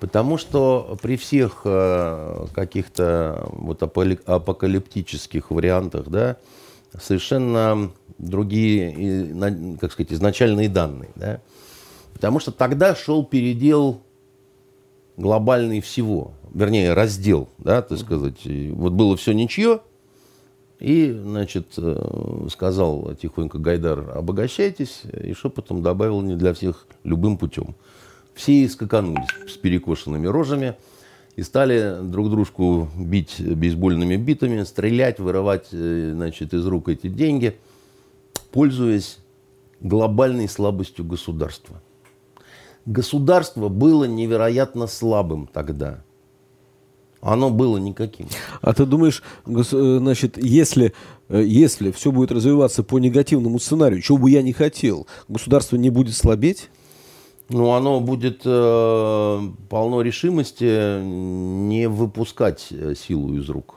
Потому 0.00 0.36
что 0.36 0.98
при 1.00 1.16
всех 1.16 1.62
каких-то 1.62 3.48
вот 3.52 3.82
апокалиптических 3.82 5.50
вариантах, 5.50 6.08
да, 6.08 6.36
совершенно 7.00 7.90
другие, 8.18 9.34
как 9.80 9.92
сказать, 9.92 10.12
изначальные 10.12 10.68
данные, 10.68 11.08
да. 11.16 11.40
Потому 12.12 12.38
что 12.38 12.52
тогда 12.52 12.94
шел 12.94 13.24
передел 13.24 14.02
глобальный 15.16 15.80
всего 15.80 16.32
вернее, 16.54 16.94
раздел, 16.94 17.48
да, 17.58 17.82
так 17.82 17.98
сказать. 17.98 18.46
И 18.46 18.70
вот 18.70 18.92
было 18.92 19.16
все 19.16 19.32
ничье, 19.32 19.80
и, 20.78 21.10
значит, 21.10 21.74
э, 21.76 22.46
сказал 22.50 23.14
тихонько 23.20 23.58
Гайдар, 23.58 24.16
обогащайтесь, 24.16 25.02
и 25.12 25.34
шепотом 25.34 25.82
добавил 25.82 26.20
не 26.22 26.36
для 26.36 26.54
всех 26.54 26.86
любым 27.02 27.36
путем. 27.36 27.74
Все 28.34 28.68
скаканулись 28.68 29.28
с 29.48 29.56
перекошенными 29.56 30.26
рожами 30.26 30.74
и 31.36 31.42
стали 31.42 31.98
друг 32.02 32.30
дружку 32.30 32.88
бить 32.96 33.40
бейсбольными 33.40 34.16
битами, 34.16 34.62
стрелять, 34.62 35.18
вырывать, 35.18 35.68
э, 35.72 36.12
значит, 36.14 36.54
из 36.54 36.66
рук 36.66 36.88
эти 36.88 37.08
деньги, 37.08 37.56
пользуясь 38.52 39.18
глобальной 39.80 40.48
слабостью 40.48 41.04
государства. 41.04 41.80
Государство 42.86 43.68
было 43.68 44.04
невероятно 44.04 44.86
слабым 44.86 45.48
тогда– 45.52 46.02
оно 47.24 47.48
было 47.48 47.78
никаким. 47.78 48.28
А 48.60 48.74
ты 48.74 48.84
думаешь, 48.84 49.22
э, 49.46 49.62
значит, 49.98 50.36
если, 50.36 50.92
э, 51.30 51.42
если 51.42 51.90
все 51.90 52.12
будет 52.12 52.30
развиваться 52.30 52.82
по 52.82 52.98
негативному 52.98 53.58
сценарию, 53.58 54.02
чего 54.02 54.18
бы 54.18 54.30
я 54.30 54.42
не 54.42 54.52
хотел, 54.52 55.06
государство 55.26 55.76
не 55.76 55.88
будет 55.88 56.14
слабеть? 56.14 56.68
Ну, 57.48 57.72
оно 57.72 58.00
будет 58.00 58.42
э, 58.44 59.40
полно 59.70 60.02
решимости 60.02 61.00
не 61.02 61.88
выпускать 61.88 62.66
э, 62.70 62.94
силу 62.94 63.34
из 63.34 63.48
рук. 63.48 63.76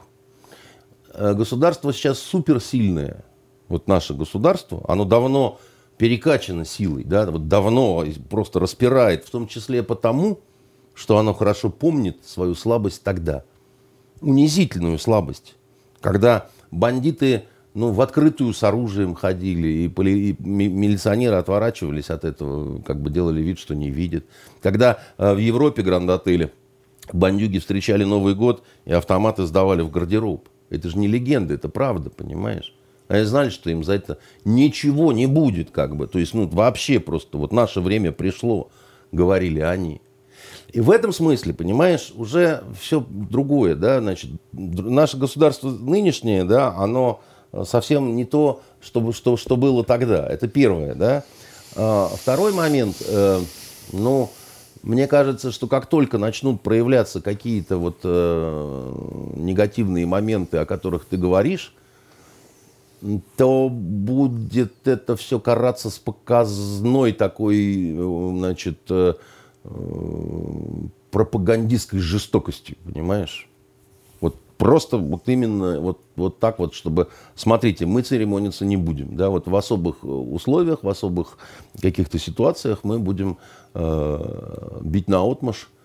Государство 1.17 1.93
сейчас 1.93 2.19
суперсильное. 2.19 3.23
Вот 3.69 3.87
наше 3.87 4.13
государство, 4.13 4.83
оно 4.87 5.03
давно 5.03 5.57
перекачано 5.97 6.65
силой, 6.65 7.03
да, 7.03 7.29
вот 7.29 7.47
давно 7.47 8.05
просто 8.29 8.59
распирает, 8.59 9.25
в 9.25 9.29
том 9.29 9.47
числе 9.47 9.83
потому, 9.83 10.39
что 10.93 11.17
оно 11.17 11.33
хорошо 11.33 11.69
помнит 11.69 12.25
свою 12.25 12.55
слабость 12.55 13.03
тогда. 13.03 13.43
Унизительную 14.21 14.99
слабость. 14.99 15.55
Когда 16.01 16.49
бандиты 16.71 17.43
ну, 17.73 17.91
в 17.91 18.01
открытую 18.01 18.53
с 18.53 18.63
оружием 18.63 19.13
ходили, 19.13 19.67
и, 19.67 19.87
поли, 19.87 20.31
и 20.31 20.35
милиционеры 20.43 21.35
отворачивались 21.35 22.09
от 22.09 22.25
этого, 22.25 22.81
как 22.81 22.99
бы 22.99 23.11
делали 23.11 23.41
вид, 23.41 23.59
что 23.59 23.75
не 23.75 23.91
видят. 23.91 24.25
Когда 24.61 24.99
э, 25.17 25.33
в 25.33 25.37
Европе 25.37 25.83
Гранд-отеле 25.83 26.51
бандюги 27.13 27.59
встречали 27.59 28.03
Новый 28.03 28.33
год 28.33 28.63
и 28.85 28.93
автоматы 28.93 29.45
сдавали 29.45 29.81
в 29.81 29.91
гардероб. 29.91 30.49
Это 30.69 30.89
же 30.89 30.97
не 30.97 31.07
легенда, 31.07 31.53
это 31.53 31.69
правда, 31.69 32.09
понимаешь? 32.09 32.73
Они 33.07 33.23
знали, 33.23 33.49
что 33.49 33.69
им 33.69 33.83
за 33.83 33.93
это 33.93 34.17
ничего 34.45 35.13
не 35.13 35.25
будет, 35.25 35.71
как 35.71 35.95
бы. 35.95 36.07
То 36.07 36.19
есть, 36.19 36.33
ну, 36.33 36.47
вообще 36.47 36.99
просто 36.99 37.37
вот 37.37 37.53
наше 37.53 37.81
время 37.81 38.11
пришло, 38.11 38.69
говорили 39.11 39.59
они. 39.59 40.01
И 40.73 40.81
в 40.81 40.91
этом 40.91 41.13
смысле, 41.13 41.53
понимаешь, 41.53 42.11
уже 42.15 42.63
все 42.79 43.03
другое, 43.09 43.75
да, 43.75 44.01
значит, 44.01 44.29
наше 44.51 45.17
государство 45.17 45.69
нынешнее, 45.69 46.43
да, 46.43 46.73
оно 46.75 47.21
совсем 47.63 48.15
не 48.15 48.25
то, 48.25 48.61
что, 48.81 49.13
что, 49.13 49.37
что 49.37 49.55
было 49.55 49.83
тогда. 49.85 50.27
Это 50.27 50.47
первое, 50.49 50.93
да. 50.93 51.23
А, 51.75 52.09
второй 52.09 52.51
момент, 52.51 52.97
э, 53.07 53.39
ну, 53.93 54.29
Мне 54.83 55.07
кажется, 55.07 55.51
что 55.51 55.67
как 55.67 55.87
только 55.87 56.17
начнут 56.17 56.61
проявляться 56.61 57.21
какие-то 57.21 57.77
вот 57.77 57.99
э, 58.03 58.93
негативные 59.35 60.05
моменты, 60.05 60.57
о 60.57 60.65
которых 60.65 61.05
ты 61.05 61.17
говоришь, 61.17 61.73
то 63.35 63.69
будет 63.69 64.87
это 64.87 65.15
все 65.15 65.39
караться 65.39 65.89
с 65.89 65.99
показной 65.99 67.13
такой, 67.13 67.95
э, 67.95 68.31
значит, 68.37 68.79
э, 68.89 69.13
э, 69.63 69.69
пропагандистской 71.11 71.99
жестокостью, 71.99 72.75
понимаешь? 72.83 73.49
Вот 74.19 74.35
просто 74.57 74.97
вот 74.97 75.29
именно 75.29 75.79
вот, 75.79 76.01
вот 76.15 76.39
так 76.39 76.59
вот, 76.59 76.73
чтобы, 76.73 77.09
смотрите, 77.35 77.85
мы 77.85 78.01
церемониться 78.01 78.65
не 78.65 78.77
будем, 78.77 79.15
да, 79.15 79.29
вот 79.29 79.47
в 79.47 79.55
особых 79.55 80.03
условиях, 80.03 80.83
в 80.83 80.89
особых 80.89 81.37
каких-то 81.79 82.17
ситуациях 82.17 82.79
мы 82.83 82.97
будем 82.99 83.37
э, 83.73 84.79
бить 84.81 85.07
на 85.07 85.21
отмаш, 85.23 85.69
э, 85.71 85.76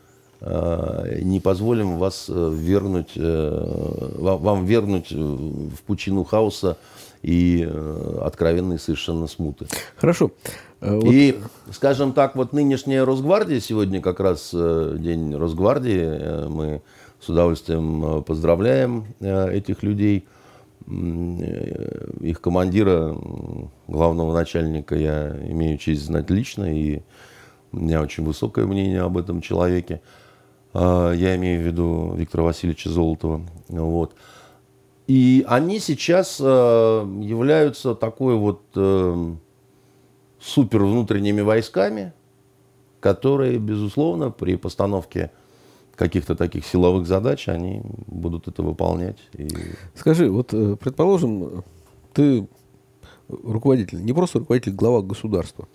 не 0.44 1.40
позволим 1.40 1.98
вас 1.98 2.28
вернуть, 2.28 3.12
э, 3.16 4.08
вам 4.18 4.64
вернуть 4.64 5.12
в 5.12 5.82
пучину 5.86 6.24
хаоса 6.24 6.76
и 7.22 7.66
э, 7.68 8.18
откровенной 8.22 8.78
совершенно 8.78 9.26
смуты. 9.26 9.66
Хорошо. 9.96 10.32
Э, 10.80 11.00
и, 11.04 11.40
скажем 11.70 12.12
так, 12.12 12.34
вот 12.36 12.52
нынешняя 12.52 13.04
Росгвардия, 13.04 13.60
сегодня 13.60 14.00
как 14.00 14.20
раз 14.20 14.50
э, 14.52 14.96
день 14.98 15.34
Росгвардии, 15.34 16.48
мы 16.48 16.82
с 17.20 17.28
удовольствием 17.28 18.24
поздравляем 18.24 19.06
этих 19.20 19.84
людей. 19.84 20.26
Их 20.88 22.40
командира, 22.40 23.16
главного 23.86 24.34
начальника 24.34 24.96
я 24.96 25.28
имею 25.48 25.78
честь 25.78 26.04
знать 26.04 26.28
лично, 26.30 26.64
и 26.76 27.02
у 27.70 27.76
меня 27.76 28.02
очень 28.02 28.24
высокое 28.24 28.66
мнение 28.66 29.02
об 29.02 29.16
этом 29.16 29.40
человеке. 29.40 30.00
Я 30.74 31.36
имею 31.36 31.62
в 31.62 31.66
виду 31.66 32.14
Виктора 32.14 32.44
Васильевича 32.44 32.88
Золотова. 32.88 33.42
Вот. 33.68 34.14
И 35.06 35.44
они 35.46 35.80
сейчас 35.80 36.38
э, 36.40 36.44
являются 36.44 37.94
такой 37.94 38.36
вот 38.36 38.62
э, 38.76 39.34
супер 40.40 40.84
внутренними 40.84 41.40
войсками, 41.40 42.12
которые, 43.00 43.58
безусловно, 43.58 44.30
при 44.30 44.56
постановке 44.56 45.30
каких-то 45.96 46.34
таких 46.34 46.64
силовых 46.64 47.06
задач, 47.06 47.48
они 47.48 47.82
будут 48.06 48.48
это 48.48 48.62
выполнять. 48.62 49.18
И... 49.34 49.48
Скажи, 49.94 50.30
вот 50.30 50.54
э, 50.54 50.76
предположим, 50.76 51.64
ты 52.12 52.46
руководитель, 53.28 54.02
не 54.04 54.12
просто 54.12 54.38
руководитель, 54.38 54.72
глава 54.72 55.02
государства. 55.02 55.66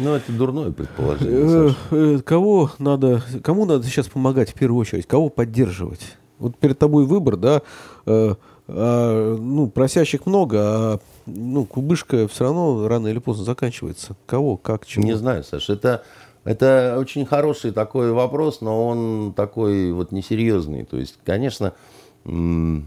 Ну, 0.00 0.14
это 0.14 0.32
дурное 0.32 0.70
предположение. 0.70 1.74
Э, 1.90 2.18
кого 2.24 2.70
надо, 2.78 3.22
кому 3.42 3.66
надо 3.66 3.84
сейчас 3.84 4.08
помогать 4.08 4.50
в 4.50 4.54
первую 4.54 4.80
очередь? 4.80 5.06
Кого 5.06 5.28
поддерживать? 5.28 6.16
Вот 6.38 6.56
перед 6.56 6.78
тобой 6.78 7.04
выбор, 7.04 7.36
да, 7.36 7.62
а, 8.72 9.36
ну, 9.36 9.68
просящих 9.68 10.26
много, 10.26 10.58
а 10.60 10.98
ну, 11.26 11.64
кубышка 11.64 12.28
все 12.28 12.44
равно 12.44 12.86
рано 12.88 13.08
или 13.08 13.18
поздно 13.18 13.44
заканчивается. 13.44 14.16
Кого, 14.26 14.56
как, 14.56 14.86
чего? 14.86 15.04
Не 15.04 15.16
знаю, 15.16 15.42
Саша. 15.44 15.72
Это, 15.72 16.04
это 16.44 16.96
очень 16.98 17.26
хороший 17.26 17.72
такой 17.72 18.12
вопрос, 18.12 18.60
но 18.60 18.86
он 18.86 19.32
такой 19.34 19.92
вот 19.92 20.12
несерьезный. 20.12 20.84
То 20.84 20.98
есть, 20.98 21.18
конечно, 21.24 21.74
ну, 22.24 22.84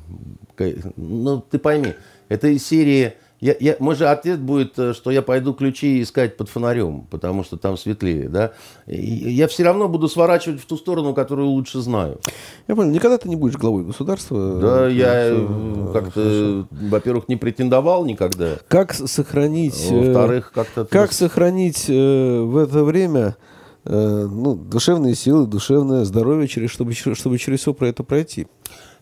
ты 0.58 1.60
пойми, 1.60 1.94
это 2.30 2.48
из 2.48 2.66
серии 2.66 3.14
я, 3.44 3.58
я, 3.60 3.76
мой 3.80 3.96
же 3.96 4.08
ответ 4.08 4.40
будет, 4.40 4.80
э, 4.80 4.94
что 4.94 5.12
я 5.12 5.22
пойду 5.22 5.54
ключи 5.54 6.02
искать 6.02 6.38
под 6.38 6.48
фонарем, 6.48 7.02
потому 7.12 7.44
что 7.44 7.58
там 7.58 7.78
светлее, 7.78 8.30
да. 8.30 8.54
И 8.88 9.02
я 9.02 9.50
все 9.50 9.64
равно 9.66 9.90
буду 9.90 10.08
сворачивать 10.08 10.62
в 10.62 10.66
ту 10.66 10.78
сторону, 10.78 11.14
которую 11.14 11.50
лучше 11.50 11.82
знаю. 11.82 12.22
Я 12.70 12.76
понял, 12.78 12.92
никогда 12.92 13.18
ты 13.18 13.28
не 13.28 13.36
будешь 13.36 13.58
главой 13.58 13.84
государства. 13.84 14.60
Да, 14.62 14.88
я 14.88 15.26
э, 15.26 15.90
как-то, 15.92 16.68
во-первых, 16.72 17.28
не 17.28 17.36
претендовал 17.36 18.06
никогда. 18.06 18.60
Как 18.70 18.94
сохранить... 18.94 19.92
Э, 19.92 19.94
во-вторых, 19.94 20.54
как-то... 20.56 20.86
Как 20.86 21.12
сохранить 21.12 21.90
в 21.90 22.58
это 22.58 22.86
время 22.86 23.36
ну, 23.84 24.56
душевные 24.56 25.16
силы, 25.16 25.48
душевное 25.48 26.06
здоровье, 26.06 26.48
через, 26.48 26.70
чтобы, 26.70 26.94
чтобы 26.94 27.38
через 27.38 27.60
все 27.60 27.74
про 27.74 27.90
это 27.90 28.04
пройти? 28.04 28.48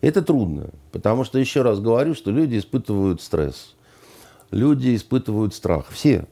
Это 0.01 0.23
трудно, 0.23 0.71
потому 0.91 1.25
что, 1.25 1.37
еще 1.37 1.61
раз 1.61 1.79
говорю, 1.79 2.15
что 2.15 2.31
люди 2.31 2.57
испытывают 2.57 3.21
стресс 3.21 3.75
люди 4.51 4.95
испытывают 4.95 5.53
страх. 5.53 5.87
Все. 5.89 6.27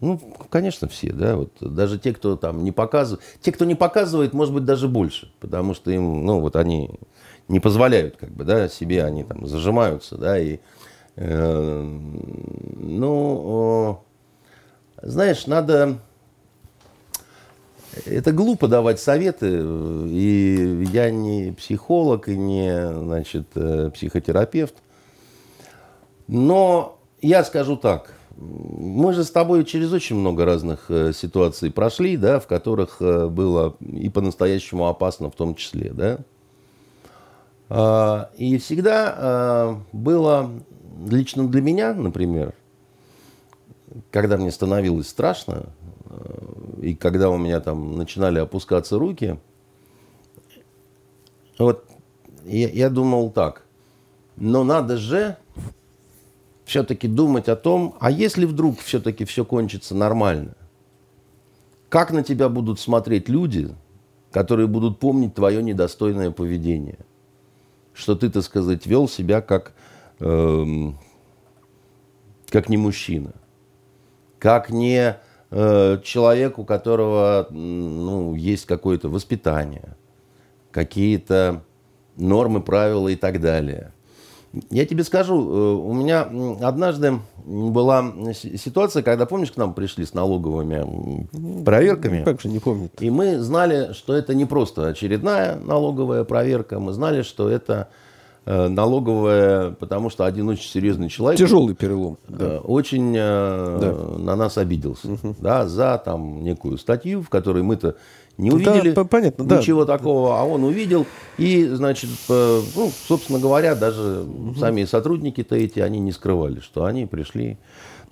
Ну, 0.00 0.18
конечно, 0.50 0.88
все, 0.88 1.12
да, 1.12 1.36
вот 1.36 1.50
даже 1.60 1.98
те, 1.98 2.14
кто 2.14 2.36
там 2.36 2.62
не 2.62 2.70
показывает, 2.70 3.24
те, 3.40 3.50
кто 3.50 3.64
не 3.64 3.74
показывает, 3.74 4.32
может 4.32 4.54
быть, 4.54 4.64
даже 4.64 4.86
больше, 4.86 5.32
потому 5.40 5.74
что 5.74 5.90
им, 5.90 6.24
ну, 6.24 6.38
вот 6.40 6.54
они 6.54 7.00
не 7.48 7.58
позволяют, 7.58 8.16
как 8.16 8.30
бы, 8.30 8.44
да, 8.44 8.68
себе, 8.68 9.02
они 9.04 9.24
там 9.24 9.48
зажимаются, 9.48 10.16
да, 10.16 10.38
и, 10.38 10.60
э, 11.16 11.82
ну, 12.76 14.04
э, 15.02 15.08
знаешь, 15.08 15.48
надо, 15.48 15.98
это 18.06 18.30
глупо 18.30 18.68
давать 18.68 19.00
советы, 19.00 19.64
и 20.06 20.86
я 20.92 21.10
не 21.10 21.52
психолог, 21.58 22.28
и 22.28 22.36
не, 22.36 22.92
значит, 22.92 23.48
э, 23.56 23.90
психотерапевт, 23.92 24.76
но 26.28 26.97
я 27.20 27.44
скажу 27.44 27.76
так. 27.76 28.14
Мы 28.36 29.12
же 29.14 29.24
с 29.24 29.30
тобой 29.30 29.64
через 29.64 29.92
очень 29.92 30.16
много 30.16 30.44
разных 30.44 30.90
э, 30.90 31.12
ситуаций 31.12 31.72
прошли, 31.72 32.16
да, 32.16 32.38
в 32.38 32.46
которых 32.46 32.98
э, 33.00 33.26
было 33.26 33.76
и 33.80 34.08
по-настоящему 34.08 34.86
опасно 34.86 35.28
в 35.28 35.34
том 35.34 35.56
числе, 35.56 35.90
да. 35.92 36.18
А, 37.68 38.30
и 38.36 38.56
всегда 38.58 39.14
а, 39.16 39.80
было, 39.92 40.50
лично 41.06 41.48
для 41.48 41.60
меня, 41.60 41.92
например, 41.92 42.54
когда 44.10 44.36
мне 44.36 44.50
становилось 44.50 45.08
страшно, 45.08 45.66
э, 46.06 46.82
и 46.82 46.94
когда 46.94 47.30
у 47.30 47.36
меня 47.36 47.60
там 47.60 47.96
начинали 47.96 48.38
опускаться 48.38 48.98
руки, 48.98 49.38
вот 51.58 51.84
я, 52.44 52.68
я 52.68 52.88
думал 52.88 53.30
так, 53.30 53.64
но 54.36 54.64
надо 54.64 54.96
же 54.96 55.36
все-таки 56.68 57.08
думать 57.08 57.48
о 57.48 57.56
том, 57.56 57.96
а 57.98 58.10
если 58.10 58.44
вдруг 58.44 58.78
все-таки 58.80 59.24
все 59.24 59.42
кончится 59.46 59.94
нормально, 59.94 60.54
как 61.88 62.12
на 62.12 62.22
тебя 62.22 62.50
будут 62.50 62.78
смотреть 62.78 63.30
люди, 63.30 63.74
которые 64.30 64.66
будут 64.66 65.00
помнить 65.00 65.34
твое 65.34 65.62
недостойное 65.62 66.30
поведение? 66.30 66.98
Что 67.94 68.14
ты, 68.14 68.28
так 68.28 68.44
сказать, 68.44 68.86
вел 68.86 69.08
себя 69.08 69.40
как, 69.40 69.72
э, 70.20 70.64
как 72.50 72.68
не 72.68 72.76
мужчина, 72.76 73.32
как 74.38 74.68
не 74.68 75.16
э, 75.50 76.00
человек, 76.04 76.58
у 76.58 76.66
которого 76.66 77.48
ну, 77.50 78.34
есть 78.34 78.66
какое-то 78.66 79.08
воспитание, 79.08 79.96
какие-то 80.70 81.64
нормы, 82.16 82.60
правила 82.60 83.08
и 83.08 83.16
так 83.16 83.40
далее– 83.40 83.94
я 84.70 84.86
тебе 84.86 85.04
скажу, 85.04 85.36
э, 85.36 85.74
у 85.74 85.92
меня 85.92 86.28
однажды 86.62 87.20
была 87.44 88.12
ситуация, 88.34 89.02
когда, 89.02 89.26
помнишь, 89.26 89.52
к 89.52 89.56
нам 89.56 89.74
пришли 89.74 90.04
с 90.04 90.14
налоговыми 90.14 91.28
проверками? 91.64 92.24
Как 92.24 92.40
же 92.40 92.48
не 92.48 92.58
помню. 92.58 92.90
И 92.98 93.10
мы 93.10 93.38
знали, 93.38 93.92
что 93.92 94.14
это 94.14 94.34
не 94.34 94.46
просто 94.46 94.88
очередная 94.88 95.56
налоговая 95.56 96.24
проверка, 96.24 96.78
мы 96.80 96.92
знали, 96.92 97.22
что 97.22 97.48
это 97.48 97.88
э, 98.46 98.68
налоговая, 98.68 99.72
потому 99.72 100.08
что 100.08 100.24
один 100.24 100.48
очень 100.48 100.68
серьезный 100.68 101.10
человек. 101.10 101.38
Тяжелый 101.38 101.74
перелом. 101.74 102.18
Э, 102.28 102.32
да. 102.38 102.58
Очень 102.60 103.12
да. 103.12 103.94
на 104.18 104.34
нас 104.34 104.56
обиделся. 104.56 105.08
Угу. 105.08 105.36
Да, 105.40 105.68
за 105.68 106.00
там 106.02 106.42
некую 106.42 106.78
статью, 106.78 107.22
в 107.22 107.28
которой 107.28 107.62
мы-то 107.62 107.96
не 108.38 108.52
увидели 108.52 108.92
да, 108.92 109.04
понятно, 109.04 109.42
ничего 109.42 109.84
да. 109.84 109.98
такого, 109.98 110.40
а 110.40 110.44
он 110.44 110.62
увидел. 110.62 111.06
И, 111.36 111.66
значит, 111.66 112.10
ну, 112.28 112.90
собственно 113.06 113.40
говоря, 113.40 113.74
даже 113.74 114.20
угу. 114.20 114.54
сами 114.54 114.84
сотрудники-то 114.84 115.56
эти, 115.56 115.80
они 115.80 115.98
не 115.98 116.12
скрывали, 116.12 116.60
что 116.60 116.84
они 116.84 117.04
пришли 117.04 117.58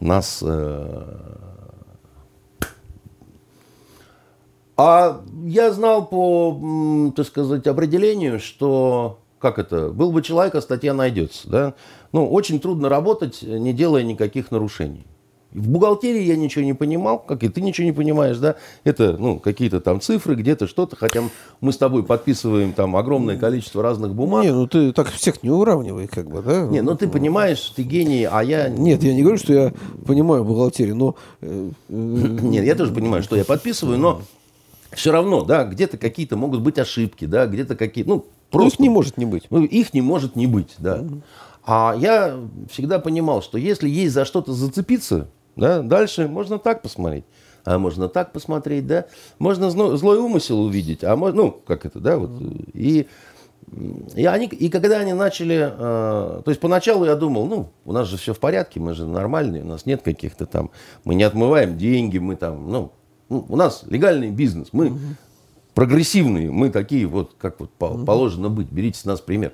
нас... 0.00 0.42
Э... 0.44 1.36
А 4.76 5.22
я 5.44 5.72
знал 5.72 6.06
по, 6.06 7.12
так 7.16 7.26
сказать, 7.26 7.66
определению, 7.66 8.40
что, 8.40 9.20
как 9.38 9.58
это, 9.58 9.88
был 9.88 10.12
бы 10.12 10.22
человек, 10.22 10.54
а 10.54 10.60
статья 10.60 10.92
найдется, 10.92 11.48
да? 11.48 11.74
Ну, 12.12 12.28
очень 12.28 12.60
трудно 12.60 12.88
работать, 12.88 13.42
не 13.42 13.72
делая 13.72 14.02
никаких 14.02 14.50
нарушений. 14.50 15.06
В 15.52 15.70
бухгалтерии 15.70 16.22
я 16.22 16.36
ничего 16.36 16.64
не 16.64 16.74
понимал, 16.74 17.18
как 17.18 17.42
и 17.42 17.48
ты 17.48 17.60
ничего 17.62 17.86
не 17.86 17.92
понимаешь, 17.92 18.36
да? 18.36 18.56
Это, 18.84 19.16
ну, 19.18 19.38
какие-то 19.38 19.80
там 19.80 20.00
цифры, 20.00 20.34
где-то 20.34 20.66
что-то, 20.66 20.96
хотя 20.96 21.22
мы 21.60 21.72
с 21.72 21.78
тобой 21.78 22.02
подписываем 22.02 22.72
там 22.72 22.94
огромное 22.94 23.38
количество 23.38 23.82
разных 23.82 24.14
бумаг. 24.14 24.44
Не, 24.44 24.52
ну 24.52 24.66
ты 24.66 24.92
так 24.92 25.08
всех 25.08 25.42
не 25.42 25.50
уравнивай, 25.50 26.08
как 26.08 26.28
бы, 26.28 26.42
да? 26.42 26.66
Не, 26.66 26.82
ну 26.82 26.94
ты 26.94 27.08
понимаешь, 27.08 27.60
ты 27.74 27.84
гений, 27.84 28.24
а 28.30 28.42
я... 28.42 28.68
Нет, 28.68 29.02
я 29.02 29.14
не 29.14 29.22
говорю, 29.22 29.38
что 29.38 29.52
я 29.52 29.72
понимаю 30.06 30.44
бухгалтерию, 30.44 30.96
но... 30.96 31.14
Э, 31.40 31.70
Нет, 31.88 32.64
я 32.64 32.74
тоже 32.74 32.92
понимаю, 32.92 33.22
что 33.22 33.36
я 33.36 33.44
подписываю, 33.44 33.98
но 33.98 34.22
все 34.92 35.12
равно, 35.12 35.42
да, 35.42 35.64
где-то 35.64 35.96
какие-то 35.96 36.36
могут 36.36 36.60
быть 36.60 36.78
ошибки, 36.78 37.24
да, 37.24 37.46
где-то 37.46 37.76
какие-то, 37.76 38.10
ну, 38.10 38.26
просто... 38.50 38.64
Ну, 38.64 38.68
их 38.74 38.78
не 38.80 38.88
может 38.88 39.16
не 39.16 39.24
быть. 39.24 39.44
Ну, 39.50 39.64
их 39.64 39.94
не 39.94 40.00
может 40.00 40.36
не 40.36 40.46
быть, 40.46 40.74
да. 40.78 41.04
А 41.64 41.94
я 41.98 42.38
всегда 42.70 42.98
понимал, 42.98 43.42
что 43.42 43.58
если 43.58 43.88
есть 43.88 44.14
за 44.14 44.24
что-то 44.24 44.52
зацепиться, 44.52 45.28
да, 45.56 45.82
дальше 45.82 46.28
можно 46.28 46.58
так 46.58 46.82
посмотреть, 46.82 47.24
а 47.64 47.78
можно 47.78 48.08
так 48.08 48.32
посмотреть, 48.32 48.86
да, 48.86 49.06
можно 49.38 49.70
злой 49.70 50.18
умысел 50.18 50.60
увидеть, 50.60 51.02
а 51.02 51.16
можно, 51.16 51.42
ну, 51.42 51.50
как 51.66 51.86
это, 51.86 51.98
да, 51.98 52.18
вот, 52.18 52.30
и 52.72 53.08
и, 54.14 54.24
они, 54.24 54.46
и 54.46 54.68
когда 54.68 54.98
они 54.98 55.12
начали, 55.12 55.56
э, 55.56 56.42
то 56.44 56.44
есть 56.46 56.60
поначалу 56.60 57.04
я 57.04 57.16
думал, 57.16 57.46
ну, 57.46 57.72
у 57.84 57.92
нас 57.92 58.06
же 58.06 58.16
все 58.16 58.32
в 58.32 58.38
порядке, 58.38 58.78
мы 58.78 58.94
же 58.94 59.06
нормальные, 59.06 59.62
у 59.62 59.66
нас 59.66 59.86
нет 59.86 60.02
каких-то 60.02 60.46
там, 60.46 60.70
мы 61.04 61.16
не 61.16 61.24
отмываем 61.24 61.76
деньги, 61.76 62.18
мы 62.18 62.36
там, 62.36 62.70
ну, 62.70 62.92
ну 63.28 63.44
у 63.48 63.56
нас 63.56 63.82
легальный 63.88 64.30
бизнес, 64.30 64.68
мы 64.70 64.90
угу. 64.90 64.98
прогрессивные, 65.74 66.50
мы 66.50 66.70
такие 66.70 67.06
вот, 67.06 67.34
как 67.38 67.58
вот 67.58 67.70
угу. 67.80 68.04
положено 68.04 68.50
быть, 68.50 68.68
берите 68.70 69.00
с 69.00 69.04
нас 69.04 69.20
пример. 69.20 69.52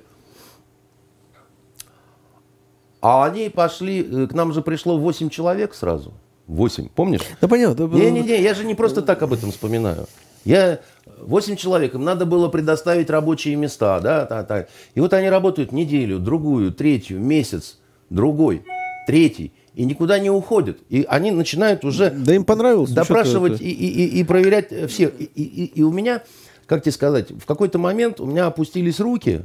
А 3.03 3.25
они 3.25 3.49
пошли, 3.49 3.99
э, 3.99 4.27
к 4.27 4.33
нам 4.33 4.53
же 4.53 4.61
пришло 4.61 4.97
8 4.97 5.29
человек 5.29 5.73
сразу. 5.75 6.13
8, 6.47 6.87
помнишь? 6.95 7.19
Да 7.41 7.49
понятно. 7.49 7.83
Не-не-не, 7.83 8.41
я 8.41 8.53
же 8.53 8.63
не 8.63 8.75
просто 8.75 9.01
так 9.01 9.21
об 9.21 9.33
этом 9.33 9.51
вспоминаю. 9.51 10.07
Я 10.45 10.79
8 11.19 11.57
человек, 11.57 11.95
им 11.95 12.05
надо 12.05 12.25
было 12.25 12.47
предоставить 12.47 13.09
рабочие 13.09 13.57
места, 13.57 13.99
да, 13.99 14.25
так, 14.25 14.47
так. 14.47 14.69
И 14.95 15.01
вот 15.01 15.13
они 15.13 15.29
работают 15.29 15.73
неделю, 15.73 16.17
другую, 16.17 16.71
третью, 16.71 17.19
месяц, 17.19 17.77
другой, 18.09 18.63
третий, 19.05 19.51
и 19.75 19.83
никуда 19.83 20.17
не 20.17 20.29
уходят. 20.29 20.77
И 20.87 21.05
они 21.09 21.31
начинают 21.31 21.83
уже 21.83 22.09
да 22.09 22.33
им 22.33 22.45
понравилось, 22.45 22.91
допрашивать 22.91 23.59
и, 23.59 23.69
и, 23.69 24.05
и, 24.05 24.19
и 24.21 24.23
проверять 24.23 24.69
все. 24.89 25.09
И, 25.09 25.25
и, 25.25 25.65
и 25.65 25.83
у 25.83 25.91
меня, 25.91 26.23
как 26.67 26.83
тебе 26.83 26.93
сказать, 26.93 27.31
в 27.31 27.45
какой-то 27.45 27.79
момент 27.79 28.21
у 28.21 28.25
меня 28.25 28.45
опустились 28.45 29.01
руки, 29.01 29.41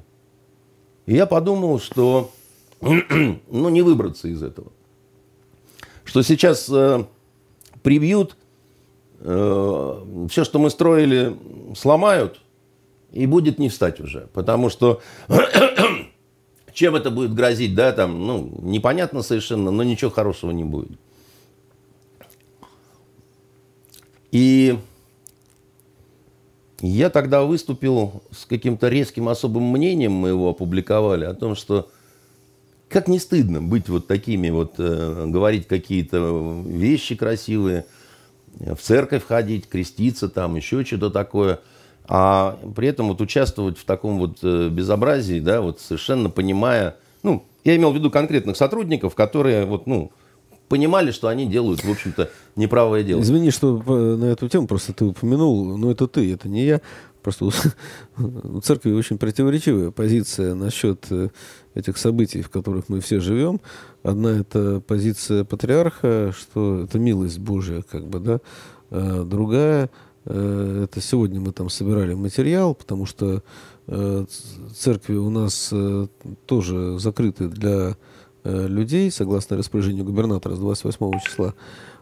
и 1.06 1.14
я 1.16 1.26
подумал, 1.26 1.80
что 1.80 2.30
ну, 2.80 3.68
не 3.68 3.82
выбраться 3.82 4.28
из 4.28 4.42
этого. 4.42 4.72
Что 6.04 6.22
сейчас 6.22 6.68
э, 6.70 7.04
прибьют 7.82 8.36
э, 9.20 10.26
все, 10.30 10.44
что 10.44 10.58
мы 10.58 10.70
строили, 10.70 11.36
сломают, 11.76 12.40
и 13.12 13.26
будет 13.26 13.58
не 13.58 13.68
встать 13.68 14.00
уже. 14.00 14.28
Потому 14.32 14.70
что 14.70 15.00
чем 16.72 16.94
это 16.94 17.10
будет 17.10 17.34
грозить, 17.34 17.74
да, 17.74 17.92
там, 17.92 18.26
ну, 18.26 18.58
непонятно 18.62 19.22
совершенно, 19.22 19.70
но 19.70 19.82
ничего 19.82 20.10
хорошего 20.10 20.50
не 20.50 20.64
будет. 20.64 20.98
И 24.30 24.78
я 26.80 27.10
тогда 27.10 27.42
выступил 27.42 28.22
с 28.30 28.44
каким-то 28.46 28.88
резким 28.88 29.28
особым 29.28 29.64
мнением, 29.64 30.12
мы 30.12 30.28
его 30.28 30.50
опубликовали, 30.50 31.24
о 31.24 31.34
том, 31.34 31.56
что 31.56 31.90
как 32.88 33.08
не 33.08 33.18
стыдно 33.18 33.60
быть 33.62 33.88
вот 33.88 34.06
такими 34.06 34.50
вот, 34.50 34.74
э, 34.78 35.26
говорить 35.26 35.66
какие-то 35.68 36.62
вещи 36.66 37.14
красивые– 37.14 37.84
в 38.58 38.76
церковь 38.76 39.24
ходить, 39.26 39.68
креститься 39.68 40.28
там, 40.28 40.56
еще 40.56 40.84
что-то 40.84 41.10
такое. 41.10 41.60
А 42.06 42.58
при 42.74 42.88
этом 42.88 43.08
вот 43.08 43.20
участвовать 43.20 43.78
в 43.78 43.84
таком 43.84 44.18
вот 44.18 44.38
э, 44.42 44.68
безобразии, 44.70 45.40
да, 45.40 45.60
вот 45.60 45.80
совершенно 45.80 46.30
понимая, 46.30 46.96
ну, 47.22 47.44
я 47.64 47.76
имел 47.76 47.92
в 47.92 47.96
виду 47.96 48.10
конкретных 48.10 48.56
сотрудников, 48.56 49.14
которые 49.14 49.66
вот, 49.66 49.86
ну, 49.86 50.10
понимали, 50.68 51.10
что 51.10 51.28
они 51.28 51.46
делают, 51.46 51.84
в 51.84 51.90
общем-то, 51.90 52.30
неправое 52.56 53.02
дело. 53.02 53.20
Извини, 53.20 53.50
что 53.50 53.82
на 54.16 54.24
эту 54.24 54.48
тему 54.48 54.66
просто 54.66 54.94
ты 54.94 55.04
упомянул, 55.04 55.76
но 55.76 55.90
это 55.90 56.06
ты, 56.06 56.32
это 56.32 56.48
не 56.48 56.64
я. 56.64 56.80
Просто 57.22 57.44
у, 57.44 57.52
у 58.56 58.60
церкви 58.62 58.92
очень 58.92 59.18
противоречивая 59.18 59.90
позиция 59.90 60.54
насчет 60.54 61.04
э, 61.10 61.28
этих 61.78 61.96
событий, 61.96 62.42
в 62.42 62.50
которых 62.50 62.88
мы 62.88 63.00
все 63.00 63.20
живем. 63.20 63.60
Одна 64.02 64.30
это 64.40 64.80
позиция 64.80 65.44
патриарха, 65.44 66.32
что 66.36 66.82
это 66.82 66.98
милость 66.98 67.38
Божья, 67.38 67.82
как 67.88 68.06
бы, 68.06 68.18
да. 68.20 68.40
А 68.90 69.24
другая 69.24 69.90
э, 70.24 70.84
это 70.84 71.00
сегодня 71.00 71.40
мы 71.40 71.52
там 71.52 71.70
собирали 71.70 72.14
материал, 72.14 72.74
потому 72.74 73.06
что 73.06 73.42
э, 73.86 74.26
церкви 74.76 75.14
у 75.14 75.30
нас 75.30 75.72
тоже 76.46 76.98
закрыты 76.98 77.48
для 77.48 77.96
людей, 78.44 79.10
согласно 79.10 79.56
распоряжению 79.56 80.04
губернатора 80.04 80.54
с 80.54 80.58
28 80.58 81.20
числа. 81.20 81.54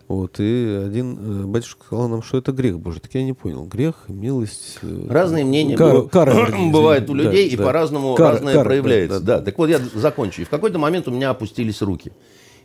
Вот, 0.08 0.38
и 0.38 0.84
один 0.86 1.18
э, 1.18 1.46
батюшка 1.46 1.84
сказал 1.84 2.08
нам, 2.08 2.22
что 2.22 2.38
это 2.38 2.52
грех 2.52 2.78
Божий. 2.78 3.00
Так 3.00 3.12
я 3.14 3.24
не 3.24 3.32
понял. 3.32 3.64
Грех, 3.64 4.04
милость... 4.06 4.78
Э, 4.82 5.06
Разные 5.08 5.44
мнения 5.44 5.76
кара, 5.76 6.02
кара, 6.02 6.48
бывают 6.70 7.10
у 7.10 7.14
людей, 7.14 7.48
да, 7.48 7.54
и 7.54 7.56
да. 7.56 7.64
по-разному 7.64 8.14
кара, 8.14 8.34
разное 8.34 8.54
кара, 8.54 8.64
проявляется. 8.64 9.18
Да, 9.18 9.26
да. 9.26 9.38
да, 9.38 9.44
так 9.44 9.58
вот 9.58 9.68
я 9.68 9.80
закончу. 9.94 10.42
И 10.42 10.44
в 10.44 10.48
какой-то 10.48 10.78
момент 10.78 11.08
у 11.08 11.10
меня 11.10 11.30
опустились 11.30 11.82
руки. 11.82 12.12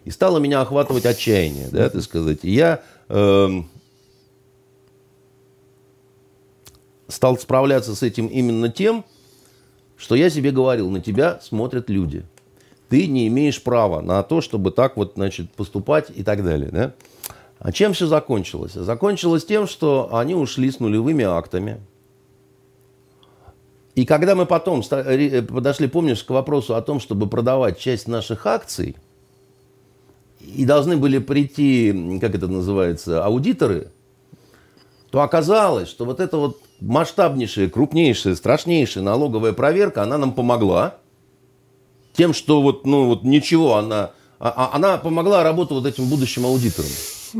И 0.05 0.11
стало 0.11 0.37
меня 0.37 0.61
охватывать 0.61 1.05
отчаяние, 1.05 1.69
да, 1.71 1.89
так 1.89 2.03
сказать. 2.03 2.39
И 2.43 2.51
я 2.51 2.83
э, 3.09 3.47
стал 7.07 7.39
справляться 7.39 7.95
с 7.95 8.03
этим 8.03 8.27
именно 8.27 8.69
тем, 8.69 9.03
что 9.97 10.13
я 10.13 10.29
себе 10.29 10.51
говорил, 10.51 10.91
на 10.91 11.01
тебя 11.01 11.39
смотрят 11.41 11.89
люди. 11.89 12.23
Ты 12.89 13.07
не 13.07 13.27
имеешь 13.27 13.61
права 13.63 14.01
на 14.01 14.21
то, 14.21 14.41
чтобы 14.41 14.69
так 14.69 14.97
вот, 14.97 15.13
значит, 15.15 15.51
поступать 15.51 16.11
и 16.13 16.23
так 16.23 16.43
далее, 16.43 16.69
да. 16.71 16.93
А 17.61 17.71
чем 17.71 17.93
все 17.93 18.07
закончилось? 18.07 18.73
Закончилось 18.73 19.45
тем, 19.45 19.67
что 19.67 20.15
они 20.15 20.33
ушли 20.33 20.71
с 20.71 20.79
нулевыми 20.79 21.23
актами. 21.23 21.79
И 23.93 24.03
когда 24.03 24.33
мы 24.33 24.47
потом 24.47 24.81
подошли, 24.81 25.87
помнишь, 25.87 26.23
к 26.23 26.31
вопросу 26.31 26.75
о 26.75 26.81
том, 26.81 26.99
чтобы 26.99 27.27
продавать 27.27 27.77
часть 27.77 28.07
наших 28.07 28.47
акций, 28.47 28.95
и 30.39 30.65
должны 30.65 30.97
были 30.97 31.19
прийти, 31.19 32.17
как 32.19 32.33
это 32.33 32.47
называется, 32.47 33.23
аудиторы, 33.23 33.91
то 35.11 35.21
оказалось, 35.21 35.87
что 35.87 36.05
вот 36.05 36.19
эта 36.19 36.37
вот 36.37 36.59
масштабнейшая, 36.79 37.69
крупнейшая, 37.69 38.35
страшнейшая 38.35 39.03
налоговая 39.03 39.53
проверка, 39.53 40.01
она 40.01 40.17
нам 40.17 40.33
помогла 40.33 40.95
тем, 42.13 42.33
что 42.33 42.63
вот, 42.63 42.87
ну, 42.87 43.05
вот 43.05 43.23
ничего, 43.23 43.75
она, 43.75 44.11
а, 44.39 44.49
а, 44.49 44.75
она 44.75 44.97
помогла 44.97 45.43
работу 45.43 45.75
вот 45.75 45.85
этим 45.85 46.09
будущим 46.09 46.47
аудиторам. 46.47 46.89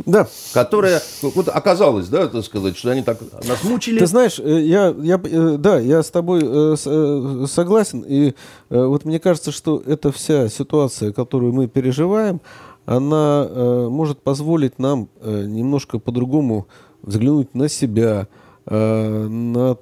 Да. 0.05 0.27
Которая, 0.53 1.01
вот 1.21 1.47
оказалось, 1.47 2.07
да, 2.07 2.27
так 2.27 2.43
сказать, 2.43 2.77
что 2.77 2.91
они 2.91 3.01
так 3.01 3.19
нас 3.47 3.63
мучили. 3.63 3.99
Ты 3.99 4.07
знаешь, 4.07 4.39
э, 4.39 4.61
я, 4.61 4.93
я, 4.99 5.19
э, 5.23 5.57
да, 5.57 5.79
я 5.79 6.03
с 6.03 6.09
тобой 6.09 6.41
э, 6.43 7.45
согласен. 7.47 8.03
И 8.07 8.33
вот 8.69 9.05
мне 9.05 9.19
кажется, 9.19 9.51
что 9.51 9.81
эта 9.85 10.11
вся 10.11 10.49
ситуация, 10.49 11.11
которую 11.11 11.53
мы 11.53 11.67
переживаем, 11.67 12.41
она 12.85 13.47
может 13.89 14.21
позволить 14.21 14.79
нам 14.79 15.07
немножко 15.23 15.99
по-другому 15.99 16.67
взглянуть 17.03 17.53
на 17.53 17.69
себя, 17.69 18.27
на 18.65 19.77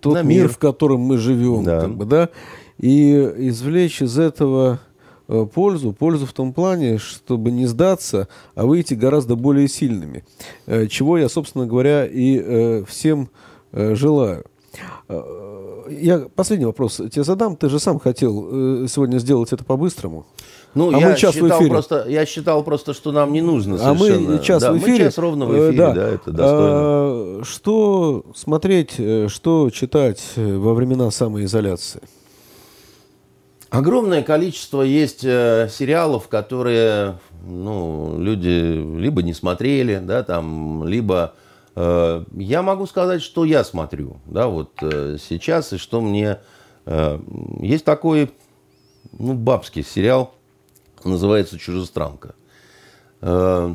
тот 0.00 0.14
на 0.14 0.22
мир. 0.22 0.42
мир, 0.42 0.48
в 0.48 0.58
котором 0.58 1.00
мы 1.00 1.18
живем, 1.18 1.64
да. 1.64 1.80
как 1.80 1.96
бы, 1.96 2.04
да, 2.04 2.28
и 2.78 3.12
извлечь 3.48 4.02
из 4.02 4.18
этого 4.18 4.78
пользу. 5.28 5.92
Пользу 5.92 6.26
в 6.26 6.32
том 6.32 6.52
плане, 6.52 6.98
чтобы 6.98 7.50
не 7.50 7.66
сдаться, 7.66 8.28
а 8.54 8.66
выйти 8.66 8.94
гораздо 8.94 9.36
более 9.36 9.68
сильными. 9.68 10.24
Э, 10.66 10.86
чего 10.86 11.18
я, 11.18 11.28
собственно 11.28 11.66
говоря, 11.66 12.06
и 12.06 12.40
э, 12.42 12.84
всем 12.88 13.28
желаю. 13.72 14.44
Я 15.90 16.26
последний 16.34 16.64
вопрос 16.64 16.96
тебе 16.96 17.22
задам. 17.22 17.56
Ты 17.56 17.68
же 17.68 17.78
сам 17.78 17.98
хотел 17.98 18.88
сегодня 18.88 19.18
сделать 19.18 19.52
это 19.52 19.62
по-быстрому. 19.62 20.24
Ну, 20.74 20.94
а 20.94 20.98
я, 20.98 21.08
мы 21.08 21.16
час 21.16 21.34
считал 21.34 21.48
в 21.48 21.60
эфире. 21.60 21.70
Просто, 21.70 22.06
я 22.08 22.24
считал 22.24 22.62
просто, 22.62 22.94
что 22.94 23.12
нам 23.12 23.32
не 23.32 23.42
нужно 23.42 23.76
совершенно. 23.76 24.28
А 24.28 24.38
мы 24.38 24.42
час 24.42 24.62
да, 24.62 24.72
в 24.72 24.78
эфире. 24.78 24.92
Мы 24.92 24.98
час 24.98 25.18
ровно 25.18 25.46
в 25.46 25.52
эфире, 25.52 25.76
да, 25.76 25.92
да 25.92 26.08
это 26.08 26.30
достойно. 26.30 26.70
А, 26.70 27.40
что 27.44 28.24
смотреть, 28.34 28.92
что 29.28 29.70
читать 29.70 30.22
во 30.36 30.72
времена 30.72 31.10
самоизоляции? 31.10 32.00
Огромное 33.70 34.22
количество 34.22 34.80
есть 34.80 35.24
э, 35.24 35.68
сериалов, 35.70 36.28
которые 36.28 37.18
ну, 37.44 38.16
люди 38.18 38.98
либо 38.98 39.22
не 39.22 39.34
смотрели, 39.34 39.98
да, 39.98 40.22
там, 40.22 40.86
либо 40.86 41.34
э, 41.76 42.24
я 42.32 42.62
могу 42.62 42.86
сказать, 42.86 43.22
что 43.22 43.44
я 43.44 43.64
смотрю, 43.64 44.16
да, 44.24 44.48
вот 44.48 44.72
э, 44.80 45.18
сейчас, 45.20 45.74
и 45.74 45.76
что 45.76 46.00
мне... 46.00 46.38
Э, 46.86 47.20
есть 47.60 47.84
такой, 47.84 48.30
ну, 49.12 49.34
бабский 49.34 49.84
сериал, 49.84 50.34
называется 51.04 51.58
«Чужестранка». 51.58 52.34
Э, 53.20 53.74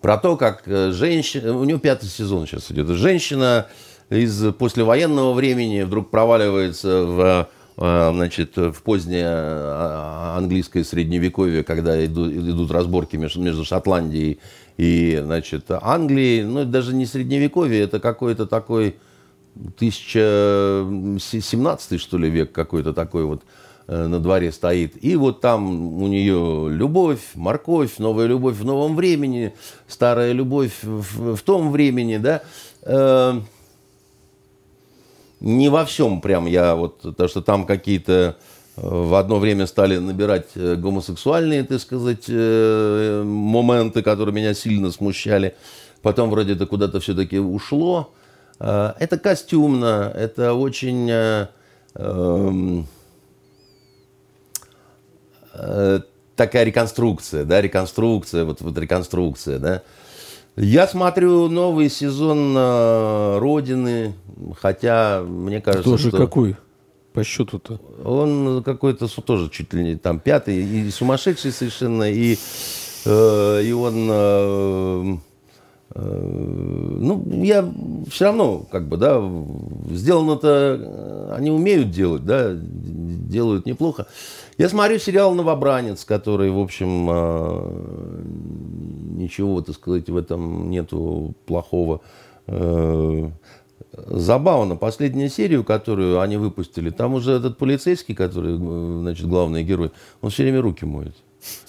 про 0.00 0.18
то, 0.18 0.36
как 0.36 0.62
э, 0.66 0.92
женщина... 0.92 1.56
У 1.56 1.64
нее 1.64 1.80
пятый 1.80 2.06
сезон 2.06 2.46
сейчас 2.46 2.70
идет. 2.70 2.86
Женщина 2.88 3.66
из 4.08 4.54
послевоенного 4.54 5.32
времени 5.32 5.82
вдруг 5.82 6.10
проваливается 6.10 7.04
в 7.04 7.48
значит, 7.78 8.56
в 8.56 8.82
позднее 8.82 9.28
английское 10.36 10.82
средневековье, 10.82 11.62
когда 11.62 12.04
идут, 12.04 12.72
разборки 12.72 13.14
между, 13.16 13.64
Шотландией 13.64 14.40
и, 14.76 15.20
значит, 15.22 15.66
Англией, 15.70 16.42
ну, 16.42 16.64
даже 16.64 16.92
не 16.92 17.06
средневековье, 17.06 17.82
это 17.82 18.00
какой-то 18.00 18.46
такой 18.46 18.96
1017 19.54 22.00
что 22.00 22.18
ли, 22.18 22.28
век 22.28 22.50
какой-то 22.50 22.92
такой 22.92 23.24
вот 23.24 23.44
на 23.86 24.18
дворе 24.18 24.50
стоит. 24.50 24.94
И 25.02 25.14
вот 25.14 25.40
там 25.40 26.02
у 26.02 26.08
нее 26.08 26.68
любовь, 26.70 27.20
морковь, 27.34 27.98
новая 27.98 28.26
любовь 28.26 28.56
в 28.56 28.64
новом 28.64 28.96
времени, 28.96 29.54
старая 29.86 30.32
любовь 30.32 30.82
в, 30.82 31.36
в 31.36 31.42
том 31.42 31.70
времени, 31.70 32.16
да 32.16 32.42
не 35.40 35.68
во 35.68 35.84
всем 35.84 36.20
прям 36.20 36.46
я 36.46 36.74
вот, 36.74 37.16
то, 37.16 37.28
что 37.28 37.40
там 37.42 37.66
какие-то 37.66 38.36
э, 38.76 38.80
в 38.82 39.14
одно 39.14 39.38
время 39.38 39.66
стали 39.66 39.98
набирать 39.98 40.48
э, 40.54 40.74
гомосексуальные, 40.74 41.64
так 41.64 41.80
сказать, 41.80 42.24
э, 42.28 43.22
моменты, 43.24 44.02
которые 44.02 44.34
меня 44.34 44.54
сильно 44.54 44.90
смущали. 44.90 45.54
Потом 46.02 46.30
вроде 46.30 46.54
это 46.54 46.66
куда-то 46.66 47.00
все-таки 47.00 47.38
ушло. 47.38 48.12
Это 48.60 49.18
костюмно, 49.22 50.12
это 50.16 50.54
очень 50.54 51.08
эм, 51.94 52.88
такая 56.34 56.64
реконструкция, 56.64 57.44
да, 57.44 57.60
реконструкция, 57.60 58.44
вот, 58.44 58.60
вот 58.60 58.76
реконструкция, 58.76 59.60
да. 59.60 59.82
Я 60.60 60.88
смотрю 60.88 61.48
новый 61.48 61.88
сезон 61.88 62.52
э, 62.56 63.38
Родины, 63.38 64.14
хотя 64.60 65.22
мне 65.22 65.60
кажется, 65.60 65.88
Тоже 65.88 66.08
что... 66.08 66.16
какой? 66.16 66.56
По 67.12 67.22
счету-то? 67.22 67.80
Он 68.04 68.64
какой-то 68.64 69.06
тоже 69.22 69.50
чуть 69.50 69.72
ли 69.72 69.84
не 69.84 69.96
там 69.96 70.18
пятый, 70.18 70.56
и 70.56 70.90
сумасшедший 70.90 71.52
совершенно, 71.52 72.10
и, 72.10 72.36
э, 73.04 73.62
и 73.64 73.72
он... 73.72 74.08
Э, 74.10 75.14
э, 75.14 75.16
ну, 75.94 77.24
я 77.42 77.68
все 78.10 78.26
равно, 78.26 78.66
как 78.70 78.88
бы, 78.88 78.96
да, 78.98 79.22
сделано-то 79.90 81.34
они 81.34 81.50
умеют 81.50 81.90
делать, 81.90 82.24
да, 82.24 82.54
делают 82.54 83.66
неплохо. 83.66 84.06
Я 84.58 84.68
смотрю 84.68 84.98
сериал 84.98 85.34
«Новобранец», 85.34 86.04
который, 86.04 86.50
в 86.50 86.58
общем, 86.58 87.08
э, 87.10 88.22
ничего, 89.16 89.60
так 89.62 89.76
сказать, 89.76 90.08
в 90.08 90.16
этом 90.16 90.70
нету 90.70 91.34
плохого. 91.46 92.00
Э, 92.46 93.30
забавно, 93.92 94.76
последнюю 94.76 95.28
серию, 95.30 95.64
которую 95.64 96.20
они 96.20 96.36
выпустили, 96.36 96.90
там 96.90 97.14
уже 97.14 97.32
этот 97.32 97.56
полицейский, 97.56 98.14
который, 98.14 98.56
э, 98.56 98.98
значит, 99.00 99.28
главный 99.28 99.62
герой, 99.62 99.92
он 100.20 100.30
все 100.30 100.42
время 100.42 100.60
руки 100.60 100.84
моет 100.84 101.14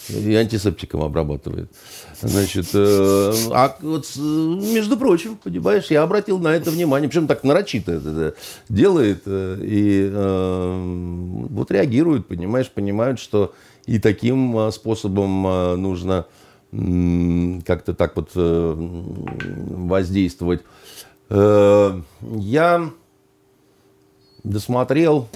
и 0.09 0.35
антисептиком 0.35 1.01
обрабатывает. 1.01 1.71
Значит, 2.21 2.67
э, 2.73 3.33
а 3.51 3.77
вот, 3.81 4.07
между 4.17 4.97
прочим, 4.97 5.37
понимаешь, 5.37 5.87
я 5.89 6.03
обратил 6.03 6.39
на 6.39 6.49
это 6.49 6.71
внимание, 6.71 7.09
причем 7.09 7.27
так 7.27 7.43
нарочито 7.43 7.93
это 7.93 8.35
делает, 8.67 9.23
э, 9.25 9.59
и 9.61 10.09
э, 10.11 11.47
вот 11.49 11.71
реагируют, 11.71 12.27
понимаешь, 12.27 12.69
понимают, 12.69 13.19
что 13.19 13.53
и 13.85 13.99
таким 13.99 14.57
э, 14.57 14.71
способом 14.71 15.47
э, 15.47 15.75
нужно 15.75 16.25
э, 16.71 17.59
как-то 17.65 17.93
так 17.93 18.15
вот 18.15 18.31
э, 18.35 18.73
воздействовать. 18.75 20.61
Э, 21.29 22.01
я 22.21 22.89
досмотрел... 24.43 25.27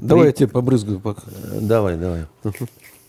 Давай 0.00 0.26
я 0.26 0.32
тебе 0.32 0.48
побрызгаю 0.48 1.00
пока. 1.00 1.22
Давай, 1.60 1.96
давай. 1.96 2.26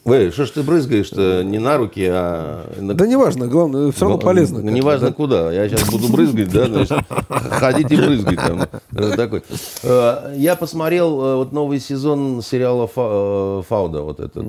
Вы, 0.06 0.30
что 0.30 0.46
ж 0.46 0.52
ты 0.52 0.62
брызгаешь-то 0.62 1.44
не 1.44 1.58
на 1.58 1.78
руки, 1.78 2.06
а... 2.08 2.72
На... 2.80 2.94
Да 2.94 3.08
неважно, 3.08 3.48
главное, 3.48 3.92
все 3.92 4.02
равно 4.02 4.20
полезно. 4.20 4.62
Ну, 4.62 4.70
неважно 4.70 5.08
да? 5.08 5.14
куда. 5.14 5.52
Я 5.52 5.68
сейчас 5.68 5.90
буду 5.90 6.10
брызгать, 6.10 6.52
да, 6.52 6.68
значит, 6.68 7.00
ходите 7.30 7.98
брызгать 7.98 8.36
там. 8.38 8.68
Такой. 9.16 9.42
Э, 9.82 10.36
я 10.38 10.56
посмотрел 10.56 11.20
э, 11.20 11.36
вот 11.38 11.54
новый 11.54 11.80
сезон 11.80 12.44
сериала 12.44 12.88
э, 12.96 13.64
Фауда, 13.68 14.04
вот 14.04 14.20
этот 14.20 14.46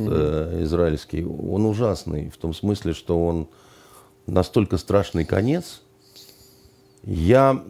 израильский. 0.60 1.24
Он 1.24 1.64
ужасный, 1.64 2.28
в 2.28 2.36
том 2.36 2.52
смысле, 2.52 2.92
что 2.92 3.24
он 3.24 3.48
настолько 4.26 4.76
страшный 4.76 5.24
конец. 5.24 5.80
Я... 7.02 7.62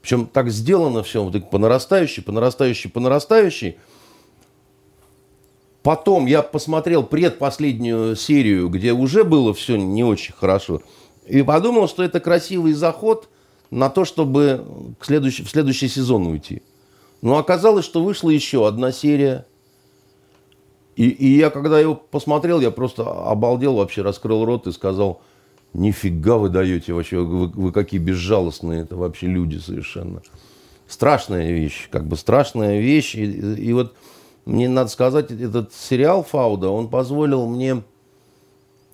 Причем 0.00 0.26
так 0.26 0.48
сделано 0.48 1.02
все, 1.02 1.30
по 1.30 1.58
нарастающей, 1.58 2.22
по 2.22 2.32
нарастающей, 2.32 2.88
по 2.88 3.00
нарастающей. 3.00 3.76
Потом 5.82 6.26
я 6.26 6.42
посмотрел 6.42 7.02
предпоследнюю 7.02 8.14
серию, 8.14 8.68
где 8.68 8.92
уже 8.92 9.24
было 9.24 9.52
все 9.52 9.76
не 9.76 10.04
очень 10.04 10.32
хорошо, 10.32 10.80
и 11.26 11.42
подумал, 11.42 11.88
что 11.88 12.02
это 12.02 12.20
красивый 12.20 12.72
заход 12.72 13.28
на 13.70 13.90
то, 13.90 14.04
чтобы 14.04 14.64
к 14.98 15.04
следующий, 15.04 15.42
в 15.42 15.50
следующий 15.50 15.88
сезон 15.88 16.26
уйти. 16.26 16.62
Но 17.20 17.38
оказалось, 17.38 17.84
что 17.84 18.02
вышла 18.02 18.30
еще 18.30 18.66
одна 18.66 18.92
серия. 18.92 19.46
И, 20.94 21.08
и 21.08 21.36
я, 21.38 21.50
когда 21.50 21.80
его 21.80 21.94
посмотрел, 21.94 22.60
я 22.60 22.70
просто 22.70 23.02
обалдел, 23.02 23.76
вообще 23.76 24.02
раскрыл 24.02 24.44
рот 24.44 24.66
и 24.66 24.72
сказал, 24.72 25.22
нифига 25.72 26.36
вы 26.36 26.48
даете 26.48 26.92
вообще, 26.92 27.18
вы, 27.20 27.46
вы 27.46 27.72
какие 27.72 27.98
безжалостные 27.98 28.82
это 28.82 28.96
вообще 28.96 29.26
люди 29.26 29.58
совершенно. 29.58 30.22
Страшная 30.86 31.52
вещь, 31.52 31.88
как 31.90 32.06
бы 32.06 32.16
страшная 32.16 32.80
вещь. 32.80 33.14
И, 33.14 33.24
и 33.24 33.72
вот 33.72 33.94
мне 34.44 34.68
надо 34.68 34.90
сказать, 34.90 35.30
этот 35.30 35.72
сериал 35.72 36.24
Фауда, 36.24 36.68
он 36.68 36.88
позволил 36.88 37.46
мне 37.46 37.82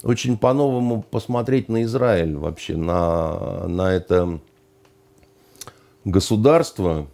очень 0.02 0.36
по-новому 0.36 1.02
посмотреть 1.02 1.68
на 1.68 1.82
Израиль 1.84 2.36
вообще, 2.36 2.76
на, 2.76 3.66
на 3.66 3.92
это 3.92 4.40
государство, 6.04 7.06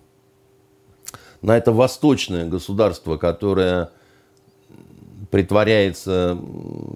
на 1.42 1.56
это 1.56 1.72
восточное 1.72 2.46
государство, 2.46 3.16
которое 3.16 3.90
притворяется 5.30 6.38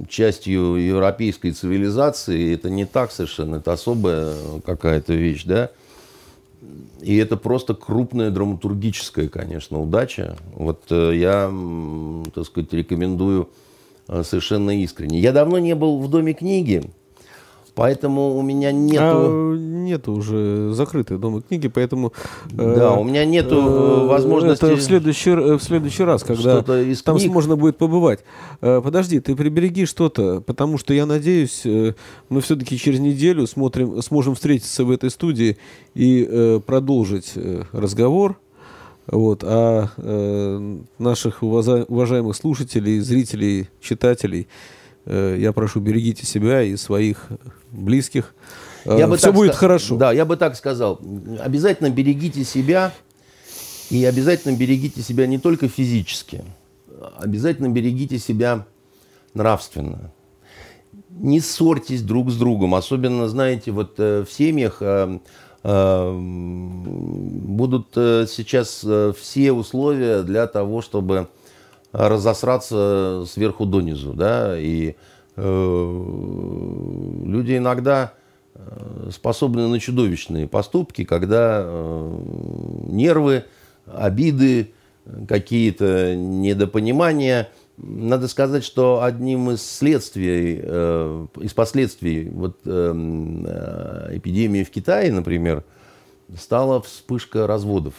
частью 0.09 0.77
европейской 0.77 1.51
цивилизации. 1.51 2.55
Это 2.55 2.71
не 2.71 2.85
так 2.85 3.11
совершенно, 3.11 3.57
это 3.57 3.73
особая 3.73 4.35
какая-то 4.65 5.13
вещь, 5.15 5.45
да. 5.45 5.71
И 7.01 7.17
это 7.17 7.37
просто 7.37 7.75
крупная 7.75 8.31
драматургическая, 8.31 9.29
конечно, 9.29 9.81
удача. 9.81 10.37
Вот 10.55 10.85
э, 10.91 11.13
я, 11.15 11.53
так 12.35 12.45
сказать, 12.47 12.73
рекомендую 12.73 13.49
э, 14.09 14.23
совершенно 14.25 14.83
искренне. 14.83 15.21
Я 15.21 15.33
давно 15.33 15.59
не 15.59 15.75
был 15.75 16.01
в 16.01 16.11
Доме 16.11 16.35
книги, 16.35 16.91
Поэтому 17.79 18.37
у 18.37 18.43
меня 18.43 18.73
нету... 18.73 19.01
А, 19.01 19.57
нету 19.57 20.13
уже 20.15 20.73
закрытые 20.73 21.17
дома 21.17 21.43
книги, 21.43 21.69
поэтому... 21.69 22.13
Да, 22.51 22.65
э, 22.65 22.99
у 22.99 23.05
меня 23.05 23.25
нету 23.25 23.55
э, 23.55 24.07
возможности... 24.09 24.65
Это 24.65 24.75
в 24.75 24.83
следующий, 24.83 25.31
в 25.31 25.61
следующий 25.61 26.03
раз, 26.03 26.25
когда 26.25 26.59
из 26.83 27.03
там 27.03 27.17
книг... 27.17 27.31
можно 27.31 27.55
будет 27.55 27.77
побывать. 27.77 28.25
Э, 28.63 28.81
подожди, 28.83 29.21
ты 29.21 29.37
прибереги 29.37 29.87
что-то, 29.87 30.41
потому 30.41 30.77
что 30.77 30.93
я 30.93 31.07
надеюсь, 31.07 31.63
э, 31.65 31.95
мы 32.29 32.41
все-таки 32.41 32.77
через 32.77 32.99
неделю 32.99 33.47
смотрим, 33.47 34.03
сможем 34.03 34.35
встретиться 34.35 34.85
в 34.85 34.91
этой 34.91 35.11
студии 35.11 35.57
и 35.95 36.27
э, 36.29 36.61
продолжить 36.67 37.35
э, 37.37 37.63
разговор. 37.71 38.41
Вот, 39.07 39.45
а 39.45 39.91
э, 39.99 40.79
наших 40.99 41.45
уважаемых 41.45 42.35
слушателей, 42.35 42.99
зрителей, 42.99 43.69
читателей 43.81 44.49
Э, 44.49 44.78
я 45.09 45.53
прошу, 45.53 45.81
берегите 45.81 46.27
себя 46.27 46.63
и 46.63 46.77
своих 46.77 47.29
близких. 47.71 48.35
Я 48.85 49.07
бы 49.07 49.17
Все 49.17 49.33
будет 49.33 49.55
хорошо. 49.55 49.97
Да, 49.97 50.13
я 50.13 50.25
бы 50.25 50.37
так 50.37 50.57
сказал. 50.57 51.01
Обязательно 51.41 51.91
берегите 51.91 52.45
себя. 52.45 52.93
И 53.91 54.05
обязательно 54.05 54.55
берегите 54.55 55.01
себя 55.01 55.27
не 55.27 55.39
только 55.39 55.69
физически. 55.69 56.45
Обязательно 57.17 57.69
берегите 57.69 58.19
себя 58.19 58.67
нравственно. 59.35 60.13
Не 61.11 61.41
ссорьтесь 61.41 62.03
друг 62.03 62.31
с 62.31 62.37
другом. 62.37 62.75
Особенно, 62.75 63.29
знаете, 63.29 63.71
вот 63.71 63.95
э, 63.99 64.25
в 64.29 64.33
семьях 64.33 64.79
э, 64.81 65.19
будут 67.43 67.89
сейчас 67.95 68.85
все 69.19 69.53
условия 69.53 70.23
для 70.23 70.47
того, 70.47 70.83
чтобы 70.83 71.29
разосраться 71.93 73.25
сверху 73.27 73.67
донизу, 73.67 74.13
да, 74.13 74.59
и 74.59 74.97
э, 75.37 76.05
люди 77.25 77.57
иногда 77.57 78.13
э, 78.55 79.11
способны 79.13 79.69
на 79.69 79.81
чудовищные 79.81 80.47
поступки, 80.49 81.05
когда 81.05 81.63
э, 81.65 82.21
нервы, 82.89 83.45
обиды, 83.87 84.73
какие-то 85.27 86.15
недопонимания. 86.15 87.49
Надо 87.79 88.29
сказать, 88.29 88.65
что 88.65 89.03
одним 89.03 89.53
из 89.53 89.63
следствий, 89.63 90.61
э, 90.63 91.27
из 91.41 91.55
последствий 91.55 92.29
вот, 92.29 92.59
э, 92.65 92.93
э 93.47 94.17
эпидемии 94.19 94.65
в 94.65 94.71
Китае, 94.71 95.13
например, 95.13 95.65
стала 96.37 96.83
вспышка 96.83 97.47
разводов 97.47 97.95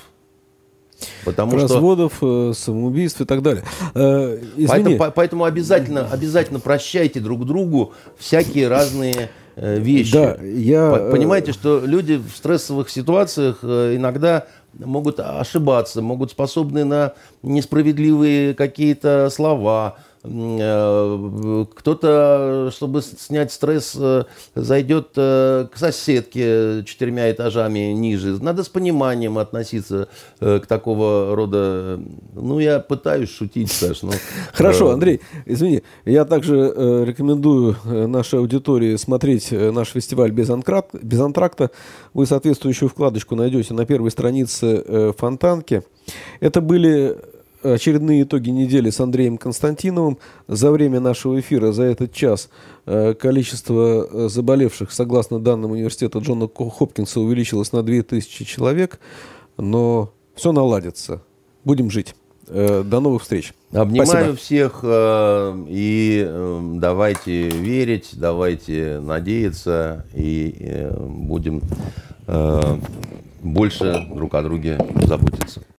Потому 1.25 1.57
Разводов, 1.57 2.13
что... 2.17 2.53
самоубийств 2.53 3.21
и 3.21 3.25
так 3.25 3.41
далее. 3.41 3.63
Извини. 3.93 4.67
Поэтому, 4.67 5.11
поэтому 5.15 5.43
обязательно, 5.45 6.07
обязательно 6.11 6.59
прощайте 6.59 7.19
друг 7.19 7.45
другу 7.45 7.93
всякие 8.17 8.67
разные 8.67 9.29
вещи. 9.55 10.13
Да, 10.13 10.37
я... 10.41 11.09
Понимаете, 11.11 11.51
что 11.51 11.81
люди 11.83 12.17
в 12.17 12.35
стрессовых 12.35 12.89
ситуациях 12.89 13.63
иногда 13.63 14.45
могут 14.73 15.19
ошибаться, 15.19 16.01
могут 16.01 16.31
способны 16.31 16.85
на 16.85 17.13
несправедливые 17.43 18.53
какие-то 18.53 19.29
слова, 19.31 19.97
Э, 19.97 20.08
кто-то, 20.21 21.69
чтобы 22.73 23.01
снять 23.01 23.53
стресс, 23.53 23.95
э, 23.97 24.25
зайдет 24.53 25.11
э, 25.15 25.67
к 25.71 25.77
соседке 25.77 26.83
четырьмя 26.83 27.31
этажами 27.31 27.93
ниже. 27.93 28.37
Надо 28.43 28.63
с 28.63 28.69
пониманием 28.69 29.37
относиться 29.37 30.09
к 30.39 30.61
такого 30.67 31.35
рода... 31.35 32.01
Ну, 32.33 32.59
я 32.59 32.79
пытаюсь 32.79 33.29
шутить, 33.29 33.71
Саш. 33.71 34.01
Но... 34.01 34.11
Хорошо, 34.53 34.91
Андрей, 34.91 35.21
извини. 35.45 35.83
Я 36.03 36.25
также 36.25 36.73
рекомендую 37.05 37.77
нашей 37.85 38.39
аудитории 38.39 38.97
смотреть 38.97 39.51
наш 39.51 39.89
фестиваль 39.89 40.31
без, 40.31 40.49
антракта. 40.49 40.99
без 41.01 41.21
антракта. 41.21 41.71
Вы 42.13 42.25
соответствующую 42.25 42.89
вкладочку 42.89 43.35
найдете 43.35 43.73
на 43.73 43.85
первой 43.85 44.11
странице 44.11 45.13
Фонтанки. 45.17 45.83
Это 46.41 46.59
были 46.59 47.17
очередные 47.63 48.23
итоги 48.23 48.49
недели 48.49 48.89
с 48.89 48.99
Андреем 48.99 49.37
Константиновым. 49.37 50.17
За 50.47 50.71
время 50.71 50.99
нашего 50.99 51.39
эфира, 51.39 51.71
за 51.71 51.83
этот 51.83 52.13
час, 52.13 52.49
э, 52.85 53.13
количество 53.13 54.07
э, 54.09 54.29
заболевших, 54.29 54.91
согласно 54.91 55.39
данным 55.39 55.71
университета 55.71 56.19
Джона 56.19 56.47
Хопкинса, 56.47 57.19
увеличилось 57.19 57.71
на 57.71 57.83
2000 57.83 58.45
человек. 58.45 58.99
Но 59.57 60.13
все 60.35 60.51
наладится. 60.51 61.21
Будем 61.63 61.89
жить. 61.89 62.15
Э, 62.47 62.83
до 62.83 62.99
новых 62.99 63.23
встреч. 63.23 63.53
Обнимаю 63.71 64.35
Спасибо. 64.35 64.35
всех 64.35 64.83
и 65.67 66.27
давайте 66.75 67.49
верить, 67.49 68.11
давайте 68.13 68.99
надеяться 68.99 70.05
и 70.15 70.89
будем 70.97 71.61
больше 73.43 74.07
друг 74.11 74.33
о 74.33 74.41
друге 74.41 74.79
заботиться. 75.03 75.61